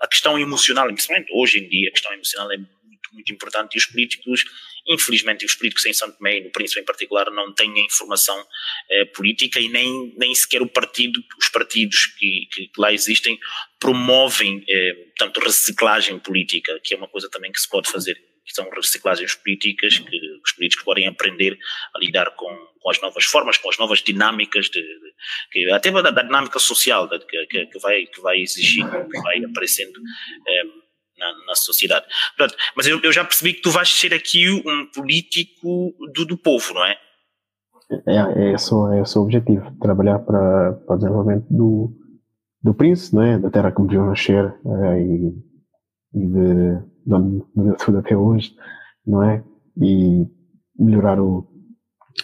a 0.00 0.08
questão 0.08 0.38
emocional, 0.38 0.86
principalmente 0.86 1.30
hoje 1.32 1.58
em 1.58 1.68
dia, 1.68 1.88
a 1.88 1.92
questão 1.92 2.12
emocional 2.12 2.50
é 2.52 2.56
muito, 2.56 2.68
muito 3.12 3.32
importante 3.32 3.74
e 3.74 3.78
os 3.78 3.86
políticos 3.86 4.44
Infelizmente, 4.88 5.44
os 5.44 5.54
políticos 5.54 5.86
em 5.86 5.92
Santo 5.92 6.18
Tomé, 6.18 6.40
no 6.40 6.50
Príncipe 6.50 6.80
em 6.80 6.84
particular, 6.84 7.30
não 7.30 7.52
têm 7.52 7.72
a 7.80 7.84
informação 7.84 8.42
eh, 8.90 9.04
política 9.06 9.60
e 9.60 9.68
nem, 9.68 10.14
nem 10.16 10.34
sequer 10.34 10.62
o 10.62 10.68
partido, 10.68 11.22
os 11.38 11.48
partidos 11.48 12.06
que, 12.18 12.48
que 12.52 12.70
lá 12.78 12.92
existem 12.92 13.38
promovem, 13.78 14.64
eh, 14.68 14.94
portanto, 15.16 15.40
reciclagem 15.40 16.18
política, 16.18 16.78
que 16.82 16.94
é 16.94 16.96
uma 16.96 17.08
coisa 17.08 17.28
também 17.30 17.52
que 17.52 17.60
se 17.60 17.68
pode 17.68 17.90
fazer 17.90 18.20
que 18.50 18.54
são 18.54 18.68
reciclagens 18.70 19.34
políticas, 19.36 19.98
que 19.98 20.40
os 20.44 20.52
políticos 20.52 20.84
podem 20.84 21.06
aprender 21.06 21.56
a 21.94 21.98
lidar 21.98 22.32
com, 22.32 22.48
com 22.80 22.90
as 22.90 23.00
novas 23.00 23.24
formas, 23.24 23.56
com 23.56 23.70
as 23.70 23.78
novas 23.78 24.02
dinâmicas, 24.02 24.66
de, 24.66 24.80
de 24.80 25.12
que, 25.52 25.70
até 25.70 25.90
da, 25.90 26.10
da 26.10 26.22
dinâmica 26.22 26.58
social 26.58 27.06
de, 27.06 27.18
que, 27.26 27.66
que, 27.66 27.78
vai, 27.78 28.06
que 28.06 28.20
vai 28.20 28.40
exigindo, 28.40 28.90
que 29.08 29.20
vai 29.20 29.44
aparecendo 29.44 30.00
eh, 30.48 30.64
na, 31.20 31.46
na 31.46 31.54
sociedade. 31.54 32.06
Pronto, 32.36 32.54
mas 32.74 32.86
eu, 32.86 33.00
eu, 33.02 33.12
já 33.12 33.22
percebi 33.22 33.54
que 33.54 33.60
tu 33.60 33.70
vais 33.70 33.88
ser 33.88 34.12
aqui 34.14 34.48
um 34.50 34.86
político 34.92 35.94
do, 36.14 36.24
do 36.24 36.36
povo, 36.36 36.74
não 36.74 36.84
é? 36.84 36.96
É, 38.06 38.16
é, 38.16 38.52
esse, 38.54 38.72
é 38.92 39.00
esse 39.00 39.18
o 39.18 39.22
objetivo, 39.22 39.70
trabalhar 39.80 40.20
para, 40.20 40.72
para 40.72 40.94
o 40.94 40.98
desenvolvimento 40.98 41.46
do, 41.50 41.92
do 42.62 42.74
príncipe, 42.74 43.16
não 43.16 43.22
é? 43.22 43.38
da 43.38 43.50
terra 43.50 43.72
que 43.72 43.82
me 43.82 43.88
viu 43.88 44.06
nascer 44.06 44.54
é, 44.64 45.02
e, 45.02 45.34
e 46.14 46.26
de, 46.26 46.78
de 47.06 47.14
onde 47.14 47.44
me 47.54 47.76
tudo 47.76 47.98
até 47.98 48.16
hoje, 48.16 48.54
não 49.06 49.22
é? 49.22 49.42
E 49.80 50.26
melhorar 50.78 51.20
o, 51.20 51.46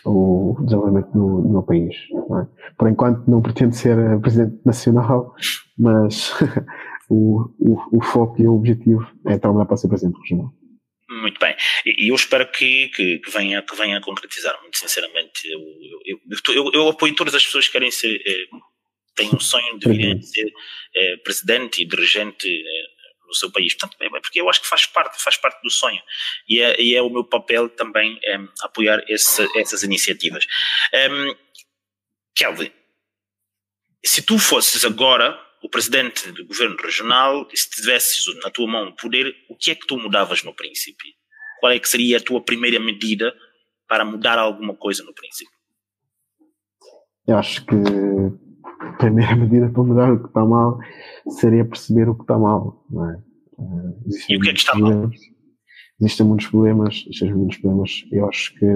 o 0.04 0.56
desenvolvimento 0.62 1.10
do, 1.12 1.42
do 1.42 1.48
meu 1.48 1.62
país. 1.62 1.94
É? 1.94 2.46
Por 2.76 2.88
enquanto 2.88 3.28
não 3.28 3.42
pretendo 3.42 3.74
ser 3.74 4.20
presidente 4.20 4.60
nacional, 4.64 5.34
mas 5.78 6.32
o, 7.08 7.54
o, 7.58 7.98
o 7.98 8.02
foco 8.02 8.40
e 8.40 8.46
o 8.46 8.56
objetivo 8.56 9.06
é 9.26 9.38
trabalhar 9.38 9.66
para 9.66 9.76
ser 9.76 9.88
presidente 9.88 10.20
regional. 10.20 10.52
Muito 11.08 11.38
bem. 11.38 11.54
E 11.84 12.10
eu 12.10 12.14
espero 12.14 12.50
que, 12.50 12.88
que, 12.88 13.18
que, 13.18 13.30
venha, 13.30 13.62
que 13.62 13.76
venha 13.76 13.98
a 13.98 14.00
concretizar, 14.00 14.60
muito 14.60 14.76
sinceramente. 14.76 15.48
Eu, 15.48 15.60
eu, 16.04 16.20
eu, 16.48 16.70
eu 16.72 16.88
apoio 16.88 17.14
todas 17.14 17.34
as 17.34 17.44
pessoas 17.44 17.66
que 17.66 17.72
querem 17.72 17.90
ser, 17.90 18.20
eh, 18.26 18.46
têm 19.14 19.30
um 19.32 19.38
sonho 19.38 19.78
de 19.78 19.88
vir 19.88 20.16
a 20.16 20.22
ser 20.22 20.52
eh, 20.96 21.16
presidente 21.18 21.82
e 21.82 21.86
dirigente 21.86 22.48
eh, 22.48 22.96
no 23.24 23.34
seu 23.34 23.52
país. 23.52 23.74
Portanto, 23.74 23.96
é, 24.00 24.20
porque 24.20 24.40
eu 24.40 24.50
acho 24.50 24.60
que 24.60 24.66
faz 24.66 24.86
parte, 24.86 25.22
faz 25.22 25.36
parte 25.36 25.62
do 25.62 25.70
sonho. 25.70 26.00
E 26.48 26.60
é, 26.60 26.80
e 26.80 26.96
é 26.96 27.02
o 27.02 27.10
meu 27.10 27.24
papel 27.24 27.68
também 27.68 28.18
é, 28.24 28.38
apoiar 28.62 29.04
esse, 29.08 29.46
essas 29.56 29.84
iniciativas. 29.84 30.44
Um, 30.92 31.36
Kelvin, 32.34 32.72
se 34.04 34.22
tu 34.22 34.38
fosses 34.38 34.84
agora 34.84 35.45
o 35.62 35.68
presidente 35.68 36.30
do 36.32 36.46
governo 36.46 36.76
regional, 36.76 37.48
se 37.52 37.68
tivesses 37.70 38.24
na 38.42 38.50
tua 38.50 38.66
mão 38.66 38.88
o 38.88 38.96
poder, 38.96 39.34
o 39.48 39.56
que 39.56 39.70
é 39.70 39.74
que 39.74 39.86
tu 39.86 39.98
mudavas 39.98 40.42
no 40.42 40.54
princípio? 40.54 41.08
Qual 41.60 41.72
é 41.72 41.78
que 41.78 41.88
seria 41.88 42.18
a 42.18 42.20
tua 42.20 42.42
primeira 42.42 42.78
medida 42.78 43.34
para 43.88 44.04
mudar 44.04 44.38
alguma 44.38 44.74
coisa 44.74 45.02
no 45.04 45.14
princípio? 45.14 45.54
Eu 47.26 47.38
acho 47.38 47.64
que 47.64 47.74
a 48.80 48.92
primeira 48.98 49.34
medida 49.36 49.68
para 49.70 49.82
mudar 49.82 50.12
o 50.12 50.20
que 50.20 50.28
está 50.28 50.44
mal 50.44 50.78
seria 51.40 51.64
perceber 51.64 52.08
o 52.08 52.14
que 52.14 52.22
está 52.22 52.38
mal. 52.38 52.84
Não 52.90 53.10
é? 53.10 53.22
e 54.28 54.36
o 54.36 54.40
que 54.40 54.50
é 54.50 54.52
que 54.52 54.58
está 54.58 54.78
mal? 54.78 55.10
Existem 56.00 56.26
muitos 56.26 56.46
problemas, 56.48 57.04
existem 57.06 57.34
muitos 57.34 57.56
problemas. 57.58 58.04
Eu 58.12 58.28
acho 58.28 58.54
que 58.54 58.66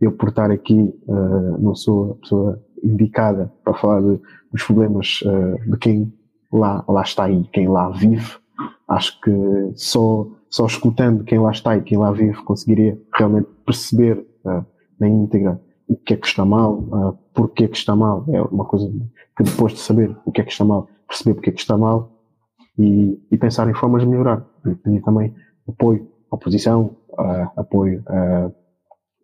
eu 0.00 0.12
por 0.12 0.30
estar 0.30 0.50
aqui 0.50 0.74
uh, 0.74 1.62
não 1.62 1.74
sou 1.74 2.12
a 2.12 2.14
pessoa 2.16 2.64
indicada 2.82 3.52
para 3.64 3.74
falar 3.74 4.00
de, 4.00 4.20
dos 4.50 4.62
problemas 4.64 5.20
uh, 5.22 5.70
de 5.70 5.76
quem 5.78 6.12
lá, 6.52 6.84
lá 6.88 7.02
está 7.02 7.30
e 7.30 7.44
quem 7.44 7.68
lá 7.68 7.88
vive. 7.90 8.36
Acho 8.88 9.18
que 9.20 9.32
só, 9.74 10.26
só 10.50 10.66
escutando 10.66 11.24
quem 11.24 11.38
lá 11.38 11.50
está 11.50 11.76
e 11.76 11.82
quem 11.82 11.98
lá 11.98 12.12
vive 12.12 12.36
conseguiria 12.42 13.00
realmente 13.14 13.48
perceber 13.64 14.26
uh, 14.44 14.64
na 15.00 15.08
íntegra 15.08 15.60
o 15.88 15.96
que 15.96 16.14
é 16.14 16.16
que 16.16 16.26
está 16.26 16.44
mal, 16.44 16.74
uh, 16.78 17.18
porque 17.34 17.64
é 17.64 17.68
que 17.68 17.76
está 17.76 17.96
mal. 17.96 18.24
É 18.28 18.42
uma 18.42 18.64
coisa 18.64 18.90
que 19.36 19.42
depois 19.42 19.72
de 19.72 19.80
saber 19.80 20.14
o 20.24 20.32
que 20.32 20.40
é 20.40 20.44
que 20.44 20.52
está 20.52 20.64
mal, 20.64 20.88
perceber 21.08 21.34
porque 21.34 21.50
é 21.50 21.52
que 21.52 21.60
está 21.60 21.76
mal 21.76 22.12
e, 22.78 23.18
e 23.30 23.38
pensar 23.38 23.68
em 23.68 23.74
formas 23.74 24.02
de 24.02 24.08
melhorar. 24.08 24.46
E 24.86 25.00
também 25.00 25.34
apoio 25.68 26.08
à 26.30 26.36
oposição, 26.36 26.96
uh, 27.12 27.60
apoio 27.60 28.02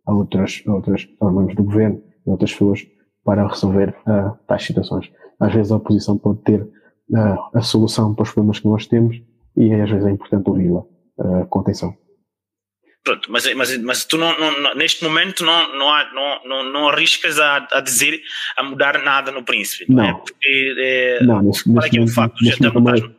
a 0.07 0.13
outras, 0.13 0.63
a 0.67 0.73
outras 0.73 1.07
membros 1.21 1.55
do 1.55 1.65
governo 1.65 2.03
e 2.27 2.31
outras 2.31 2.53
pessoas 2.53 2.87
para 3.29 3.47
resolver 3.47 3.95
uh, 4.07 4.39
tais 4.47 4.65
situações. 4.65 5.11
Às 5.39 5.53
vezes 5.53 5.71
a 5.71 5.77
oposição 5.77 6.17
pode 6.17 6.41
ter 6.45 6.63
uh, 6.63 7.39
a 7.53 7.61
solução 7.61 8.15
para 8.15 8.23
os 8.23 8.31
problemas 8.31 8.59
que 8.59 8.67
nós 8.67 8.87
temos 8.87 9.21
e 9.55 9.71
às 9.75 9.91
vezes 9.91 10.07
é 10.07 10.11
importante 10.11 10.49
ouvi-la 10.49 10.81
uh, 10.81 11.47
com 11.51 11.61
atenção. 11.61 11.95
Pronto, 13.05 13.31
mas, 13.31 13.55
mas, 13.55 13.77
mas 13.83 14.07
tu 14.07 14.17
não, 14.17 14.35
não, 14.39 14.75
neste 14.75 15.05
momento 15.05 15.45
não, 15.45 15.77
não, 15.77 15.93
há, 15.93 16.11
não, 16.15 16.49
não, 16.49 16.73
não 16.73 16.89
arriscas 16.89 17.39
a, 17.39 17.69
a 17.71 17.83
dizer, 17.83 18.19
a 18.57 18.63
mudar 18.63 19.03
nada 19.03 19.31
no 19.31 19.45
Príncipe, 19.45 19.93
não, 19.93 20.05
não. 20.05 20.09
é? 20.09 20.15
Porque, 20.15 20.75
é, 20.79 21.23
não, 21.23 21.43
neste, 21.43 21.69
neste 21.69 21.99
é, 21.99 22.01
é 22.01 22.03
um 22.03 22.09
facto, 22.09 22.43
já, 22.43 22.57
não 22.71 22.81
estás, 22.81 23.11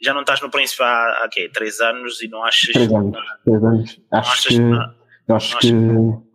já 0.00 0.14
não 0.14 0.20
estás 0.22 0.40
no 0.40 0.50
Príncipe 0.50 0.82
há, 0.82 1.22
há 1.22 1.28
quê? 1.30 1.50
Três 1.52 1.80
anos 1.80 2.22
e 2.22 2.28
não 2.28 2.42
achas... 2.42 2.72
Três 2.72 2.90
anos, 2.90 3.18
três 3.44 3.62
anos. 3.62 4.00
Acho 4.10 4.48
que, 4.48 4.56
que, 4.56 5.32
acho 5.34 5.58
que 5.58 6.29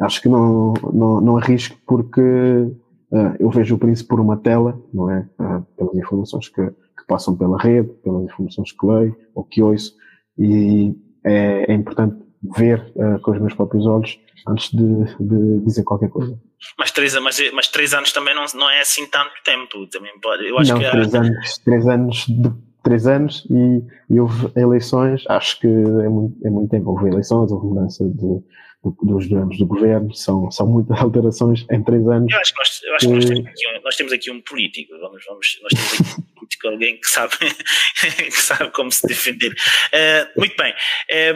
acho 0.00 0.22
que 0.22 0.28
não, 0.28 0.72
não, 0.92 1.20
não 1.20 1.36
arrisco 1.36 1.76
porque 1.86 2.20
uh, 2.20 3.36
eu 3.38 3.50
vejo 3.50 3.74
o 3.74 3.78
príncipe 3.78 4.08
por 4.08 4.20
uma 4.20 4.36
tela, 4.36 4.80
não 4.92 5.10
é? 5.10 5.28
Uh, 5.38 5.62
pelas 5.76 5.94
informações 5.94 6.48
que, 6.48 6.66
que, 6.66 7.06
passam 7.06 7.36
pela 7.36 7.58
rede, 7.58 7.88
pelas 8.02 8.24
informações 8.24 8.72
que 8.72 8.86
leio 8.86 9.16
ou 9.34 9.44
que 9.44 9.62
ouço, 9.62 9.94
e 10.38 10.94
é, 11.24 11.70
é 11.70 11.74
importante 11.74 12.16
ver 12.56 12.92
uh, 12.96 13.20
com 13.20 13.32
os 13.32 13.40
meus 13.40 13.54
próprios 13.54 13.86
olhos 13.86 14.18
antes 14.48 14.70
de, 14.70 15.04
de 15.20 15.60
dizer 15.64 15.84
qualquer 15.84 16.08
coisa. 16.08 16.38
Mas 16.78 16.90
três, 16.90 17.14
mas, 17.20 17.38
mas 17.52 17.68
três 17.68 17.92
anos 17.94 18.12
também 18.12 18.34
não, 18.34 18.44
não 18.54 18.70
é 18.70 18.80
assim 18.80 19.06
tanto 19.06 19.32
tempo. 19.44 19.86
Também 19.88 20.12
pode, 20.20 20.46
eu 20.46 20.58
acho 20.58 20.72
não, 20.72 20.80
que 20.80 20.90
três, 20.90 21.14
anos, 21.14 21.58
três 21.58 21.86
anos 21.86 22.26
de 22.26 22.50
três 22.82 23.06
anos 23.06 23.46
e, 23.50 23.82
e 24.14 24.20
houve 24.20 24.50
eleições, 24.56 25.22
acho 25.28 25.60
que 25.60 25.66
é 25.66 26.08
muito, 26.08 26.46
é 26.46 26.50
muito 26.50 26.70
tempo. 26.70 26.90
Houve 26.90 27.08
eleições, 27.08 27.52
houve 27.52 27.66
mudança 27.66 28.04
de, 28.04 28.42
dos 28.82 29.28
donos 29.28 29.58
do 29.58 29.66
governo, 29.66 30.12
são, 30.14 30.50
são 30.50 30.66
muitas 30.66 30.96
alterações 31.00 31.66
em 31.70 31.84
três 31.84 32.06
anos. 32.08 32.32
Eu 32.32 32.38
acho 32.38 32.52
que 32.52 32.58
nós, 32.58 32.82
eu 32.82 32.94
acho 32.94 33.06
que 33.06 33.12
nós, 33.12 33.24
temos, 33.26 33.46
aqui 33.46 33.68
um, 33.68 33.82
nós 33.82 33.96
temos 33.96 34.12
aqui 34.12 34.30
um 34.30 34.40
político, 34.40 34.98
vamos, 34.98 35.24
vamos, 35.26 35.58
nós 35.62 35.72
temos 35.72 35.92
aqui 35.92 36.20
um 36.20 36.34
político, 36.34 36.68
alguém 36.68 36.98
que 36.98 37.06
sabe, 37.06 37.36
que 38.16 38.30
sabe 38.30 38.70
como 38.70 38.90
se 38.90 39.06
defender. 39.06 39.52
Uh, 39.52 40.38
muito 40.38 40.56
bem. 40.56 40.74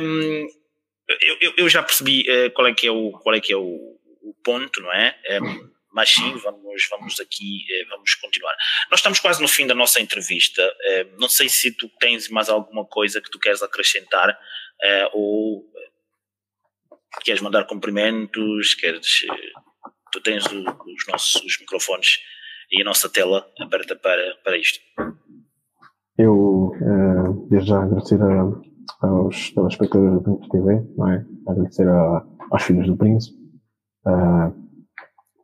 Um, 0.00 0.46
eu, 1.40 1.52
eu, 1.58 1.68
já 1.68 1.82
percebi 1.82 2.22
uh, 2.22 2.50
qual 2.52 2.66
é 2.66 2.72
que 2.72 2.86
é 2.86 2.90
o, 2.90 3.12
qual 3.12 3.34
é 3.34 3.40
que 3.40 3.52
é 3.52 3.56
o, 3.56 3.62
o 3.62 4.34
ponto, 4.42 4.80
não 4.80 4.92
é? 4.92 5.14
Um, 5.42 5.74
mas 5.92 6.10
sim, 6.10 6.32
vamos, 6.38 6.88
vamos 6.90 7.20
aqui, 7.20 7.66
vamos 7.88 8.16
continuar. 8.16 8.52
Nós 8.90 8.98
estamos 8.98 9.20
quase 9.20 9.40
no 9.40 9.46
fim 9.46 9.64
da 9.64 9.76
nossa 9.76 10.00
entrevista. 10.00 10.60
não 11.20 11.28
sei 11.28 11.48
se 11.48 11.70
tu 11.70 11.88
tens 12.00 12.28
mais 12.28 12.48
alguma 12.48 12.84
coisa 12.84 13.20
que 13.20 13.30
tu 13.30 13.38
queres 13.38 13.62
acrescentar 13.62 14.36
ou 15.12 15.64
queres 17.24 17.40
mandar 17.40 17.66
cumprimentos, 17.66 18.74
queres. 18.74 19.26
Eh, 19.30 19.60
tu 20.12 20.22
tens 20.22 20.44
o, 20.46 20.60
os 20.60 21.06
nossos 21.08 21.42
os 21.42 21.58
microfones 21.58 22.18
e 22.70 22.82
a 22.82 22.84
nossa 22.84 23.08
tela 23.08 23.44
aberta 23.58 23.96
para, 23.96 24.36
para 24.44 24.56
isto. 24.58 24.78
Eu, 26.16 26.72
uh, 26.80 27.48
desde 27.50 27.70
já, 27.70 27.82
agradecer 27.82 28.20
a, 28.22 29.06
aos 29.06 29.50
telespectadores 29.50 30.14
do 30.14 30.22
Príncipe 30.22 30.50
TV, 30.50 30.86
não 30.96 31.10
é? 31.10 31.26
agradecer 31.48 31.88
a, 31.88 32.24
aos 32.50 32.62
filhos 32.62 32.86
do 32.86 32.96
Príncipe 32.96 33.36
uh, 34.06 34.54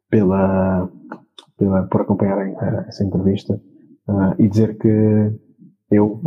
pela, 0.09 0.89
pela, 1.59 1.83
por 1.89 2.03
acompanharem 2.03 2.55
uh, 2.55 2.85
essa 2.87 3.03
entrevista 3.03 3.61
e 4.41 4.49
dizer 4.49 4.77
que 4.77 4.89
eu, 5.89 6.21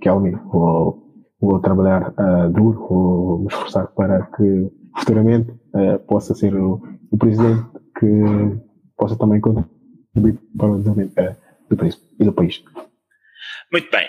Kelmy, 0.00 0.30
vou, 0.50 1.26
vou 1.38 1.60
trabalhar 1.60 2.14
duro, 2.50 2.88
vou 2.88 3.38
me 3.40 3.46
esforçar 3.48 3.88
para 3.88 4.24
que 4.34 4.70
futuramente 4.98 5.50
uh, 5.50 5.98
possa 6.06 6.34
ser 6.34 6.54
o, 6.54 6.82
o, 7.10 7.18
presidente 7.18 7.64
que 7.98 8.06
possa 8.96 9.16
também 9.16 9.40
contribuir 9.40 10.38
para 10.56 10.70
o 10.70 10.78
desenvolvimento 10.78 11.18
uh, 11.20 11.36
do 11.68 11.76
país 11.76 12.00
e 12.18 12.24
do 12.24 12.32
país. 12.32 12.62
Muito 13.72 13.90
bem. 13.90 14.08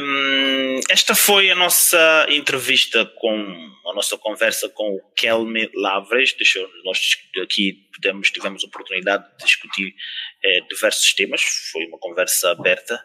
Um, 0.00 0.80
esta 0.90 1.14
foi 1.14 1.50
a 1.50 1.54
nossa 1.54 2.26
entrevista 2.30 3.04
com 3.20 3.70
a 3.86 3.94
nossa 3.94 4.16
conversa 4.16 4.68
com 4.70 4.96
o 4.96 5.00
Kelme 5.14 5.70
Lavres. 5.74 6.32
Deixou, 6.32 6.66
nós 6.84 6.98
aqui 7.42 7.86
tivemos, 7.94 8.30
tivemos 8.30 8.64
a 8.64 8.66
oportunidade 8.66 9.24
de 9.38 9.44
discutir 9.44 9.94
eh, 10.42 10.60
diversos 10.70 11.12
temas. 11.12 11.42
Foi 11.70 11.84
uma 11.84 11.98
conversa 11.98 12.50
aberta. 12.52 12.98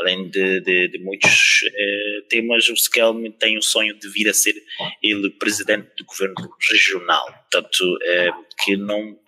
Além 0.00 0.28
de, 0.28 0.60
de, 0.60 0.88
de 0.88 0.98
muitos 0.98 1.60
eh, 1.64 2.22
temas, 2.28 2.68
o 2.68 2.74
Skelm 2.74 3.30
tem 3.38 3.58
o 3.58 3.62
sonho 3.62 3.98
de 3.98 4.08
vir 4.08 4.28
a 4.28 4.34
ser 4.34 4.54
ele 5.02 5.30
presidente 5.30 5.90
do 5.96 6.04
governo 6.04 6.34
regional. 6.70 7.26
Portanto, 7.50 7.98
eh, 8.02 8.30
que 8.64 8.76
não 8.76 9.18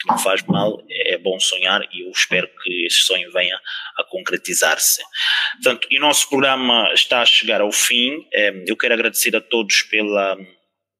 que 0.00 0.06
não 0.06 0.16
faz 0.16 0.42
mal, 0.44 0.80
é 0.88 1.18
bom 1.18 1.40
sonhar 1.40 1.82
e 1.92 2.06
eu 2.06 2.10
espero 2.12 2.48
que 2.62 2.86
esse 2.86 2.98
sonho 2.98 3.32
venha 3.32 3.58
a 3.96 4.04
concretizar-se. 4.04 5.02
Portanto, 5.54 5.88
o 5.90 5.98
nosso 5.98 6.28
programa 6.28 6.92
está 6.94 7.20
a 7.20 7.26
chegar 7.26 7.60
ao 7.60 7.72
fim. 7.72 8.24
Eh, 8.32 8.64
eu 8.66 8.76
quero 8.76 8.94
agradecer 8.94 9.34
a 9.34 9.40
todos 9.40 9.82
pela, 9.82 10.38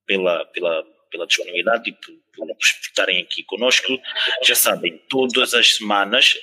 pela, 0.05 0.45
pela, 0.47 0.85
pela 1.13 1.27
disponibilidade 1.29 1.91
e 1.91 1.93
por, 1.93 2.13
por 2.37 2.57
estarem 2.83 3.23
aqui 3.23 3.45
conosco. 3.45 4.01
Já 4.43 4.57
sabem, 4.57 5.01
todas 5.09 5.55
as 5.55 5.77
semanas. 5.77 6.37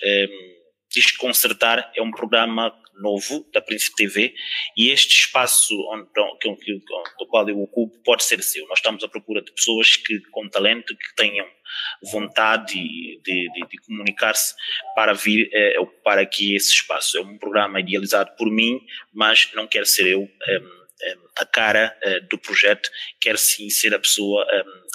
Desconcertar 0.95 1.91
é 1.93 2.01
um 2.01 2.09
programa 2.09 2.73
novo 2.97 3.45
da 3.53 3.61
Príncipe 3.61 3.97
TV 3.97 4.33
e 4.77 4.89
este 4.89 5.25
espaço 5.25 5.75
onde, 5.91 6.07
que, 6.39 6.55
que, 6.55 6.73
do 7.19 7.27
qual 7.27 7.47
eu 7.49 7.61
ocupo 7.61 7.97
pode 8.03 8.23
ser 8.23 8.41
seu. 8.41 8.65
Nós 8.67 8.79
estamos 8.79 9.03
à 9.03 9.07
procura 9.09 9.41
de 9.41 9.51
pessoas 9.51 9.97
que, 9.97 10.21
com 10.31 10.47
talento, 10.47 10.95
que 10.95 11.15
tenham 11.15 11.45
vontade 12.11 12.75
de, 12.75 13.19
de, 13.21 13.67
de 13.69 13.77
comunicar-se 13.85 14.55
para 14.95 15.13
vir 15.13 15.49
eh, 15.51 15.77
ocupar 15.79 16.17
aqui 16.17 16.55
esse 16.55 16.71
espaço. 16.71 17.17
É 17.17 17.21
um 17.21 17.37
programa 17.37 17.81
idealizado 17.81 18.31
por 18.37 18.49
mim, 18.49 18.79
mas 19.13 19.51
não 19.53 19.67
quero 19.67 19.85
ser 19.85 20.07
eu 20.07 20.29
eh, 20.47 20.61
a 21.37 21.45
cara 21.45 21.95
eh, 22.03 22.21
do 22.21 22.37
projeto, 22.37 22.89
quero 23.19 23.37
sim 23.37 23.69
ser 23.69 23.93
a 23.93 23.99
pessoa 23.99 24.45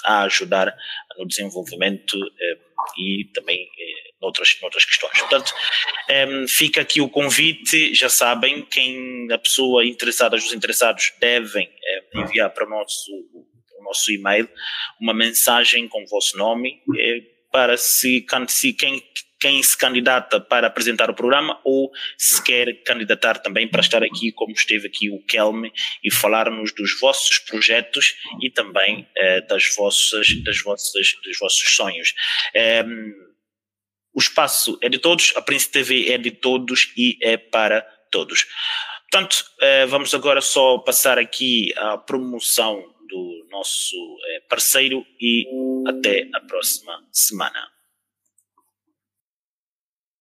a 0.05 0.23
ajudar 0.23 0.75
no 1.17 1.27
desenvolvimento 1.27 2.17
e 2.97 3.25
também 3.33 3.59
eh, 3.59 4.11
noutras, 4.21 4.57
noutras 4.61 4.85
questões. 4.85 5.17
Portanto, 5.19 5.53
um, 6.29 6.47
fica 6.47 6.81
aqui 6.81 7.01
o 7.01 7.09
convite, 7.09 7.93
já 7.93 8.09
sabem, 8.09 8.65
quem 8.65 9.27
a 9.31 9.37
pessoa 9.37 9.85
interessada, 9.85 10.35
os 10.35 10.53
interessados 10.53 11.13
devem 11.19 11.69
eh, 11.83 12.03
enviar 12.15 12.49
para 12.51 12.65
o 12.65 12.69
nosso, 12.69 13.11
o 13.11 13.83
nosso 13.83 14.11
e-mail 14.11 14.49
uma 14.99 15.13
mensagem 15.13 15.87
com 15.87 16.03
o 16.03 16.07
vosso 16.07 16.37
nome 16.37 16.81
eh, 16.97 17.21
para 17.51 17.77
se, 17.77 18.25
se 18.47 18.73
quem 18.73 19.03
quem 19.41 19.61
se 19.63 19.75
candidata 19.75 20.39
para 20.39 20.67
apresentar 20.67 21.09
o 21.09 21.15
programa 21.15 21.59
ou 21.65 21.91
se 22.17 22.41
quer 22.43 22.83
candidatar 22.83 23.39
também 23.39 23.67
para 23.67 23.81
estar 23.81 24.03
aqui, 24.03 24.31
como 24.31 24.53
esteve 24.53 24.87
aqui 24.87 25.09
o 25.09 25.19
Kelme, 25.25 25.73
e 26.03 26.11
falar-nos 26.11 26.71
dos 26.73 26.99
vossos 26.99 27.39
projetos 27.39 28.15
e 28.39 28.51
também 28.51 29.07
eh, 29.17 29.41
das, 29.41 29.75
vossas, 29.75 30.27
das 30.43 30.61
vossas, 30.61 31.13
dos 31.23 31.39
vossos 31.39 31.75
sonhos. 31.75 32.13
Eh, 32.53 32.85
o 34.13 34.19
espaço 34.19 34.77
é 34.81 34.89
de 34.89 34.99
todos, 34.99 35.33
a 35.35 35.41
Príncipe 35.41 35.73
TV 35.73 36.11
é 36.11 36.17
de 36.17 36.31
todos 36.31 36.93
e 36.95 37.17
é 37.21 37.37
para 37.37 37.81
todos. 38.11 38.45
Portanto, 39.09 39.43
eh, 39.59 39.85
vamos 39.87 40.13
agora 40.13 40.39
só 40.39 40.77
passar 40.77 41.17
aqui 41.17 41.73
a 41.77 41.97
promoção 41.97 42.81
do 43.09 43.47
nosso 43.49 43.95
eh, 44.27 44.41
parceiro 44.49 45.05
e 45.19 45.45
até 45.87 46.29
a 46.33 46.39
próxima 46.41 47.03
semana. 47.11 47.80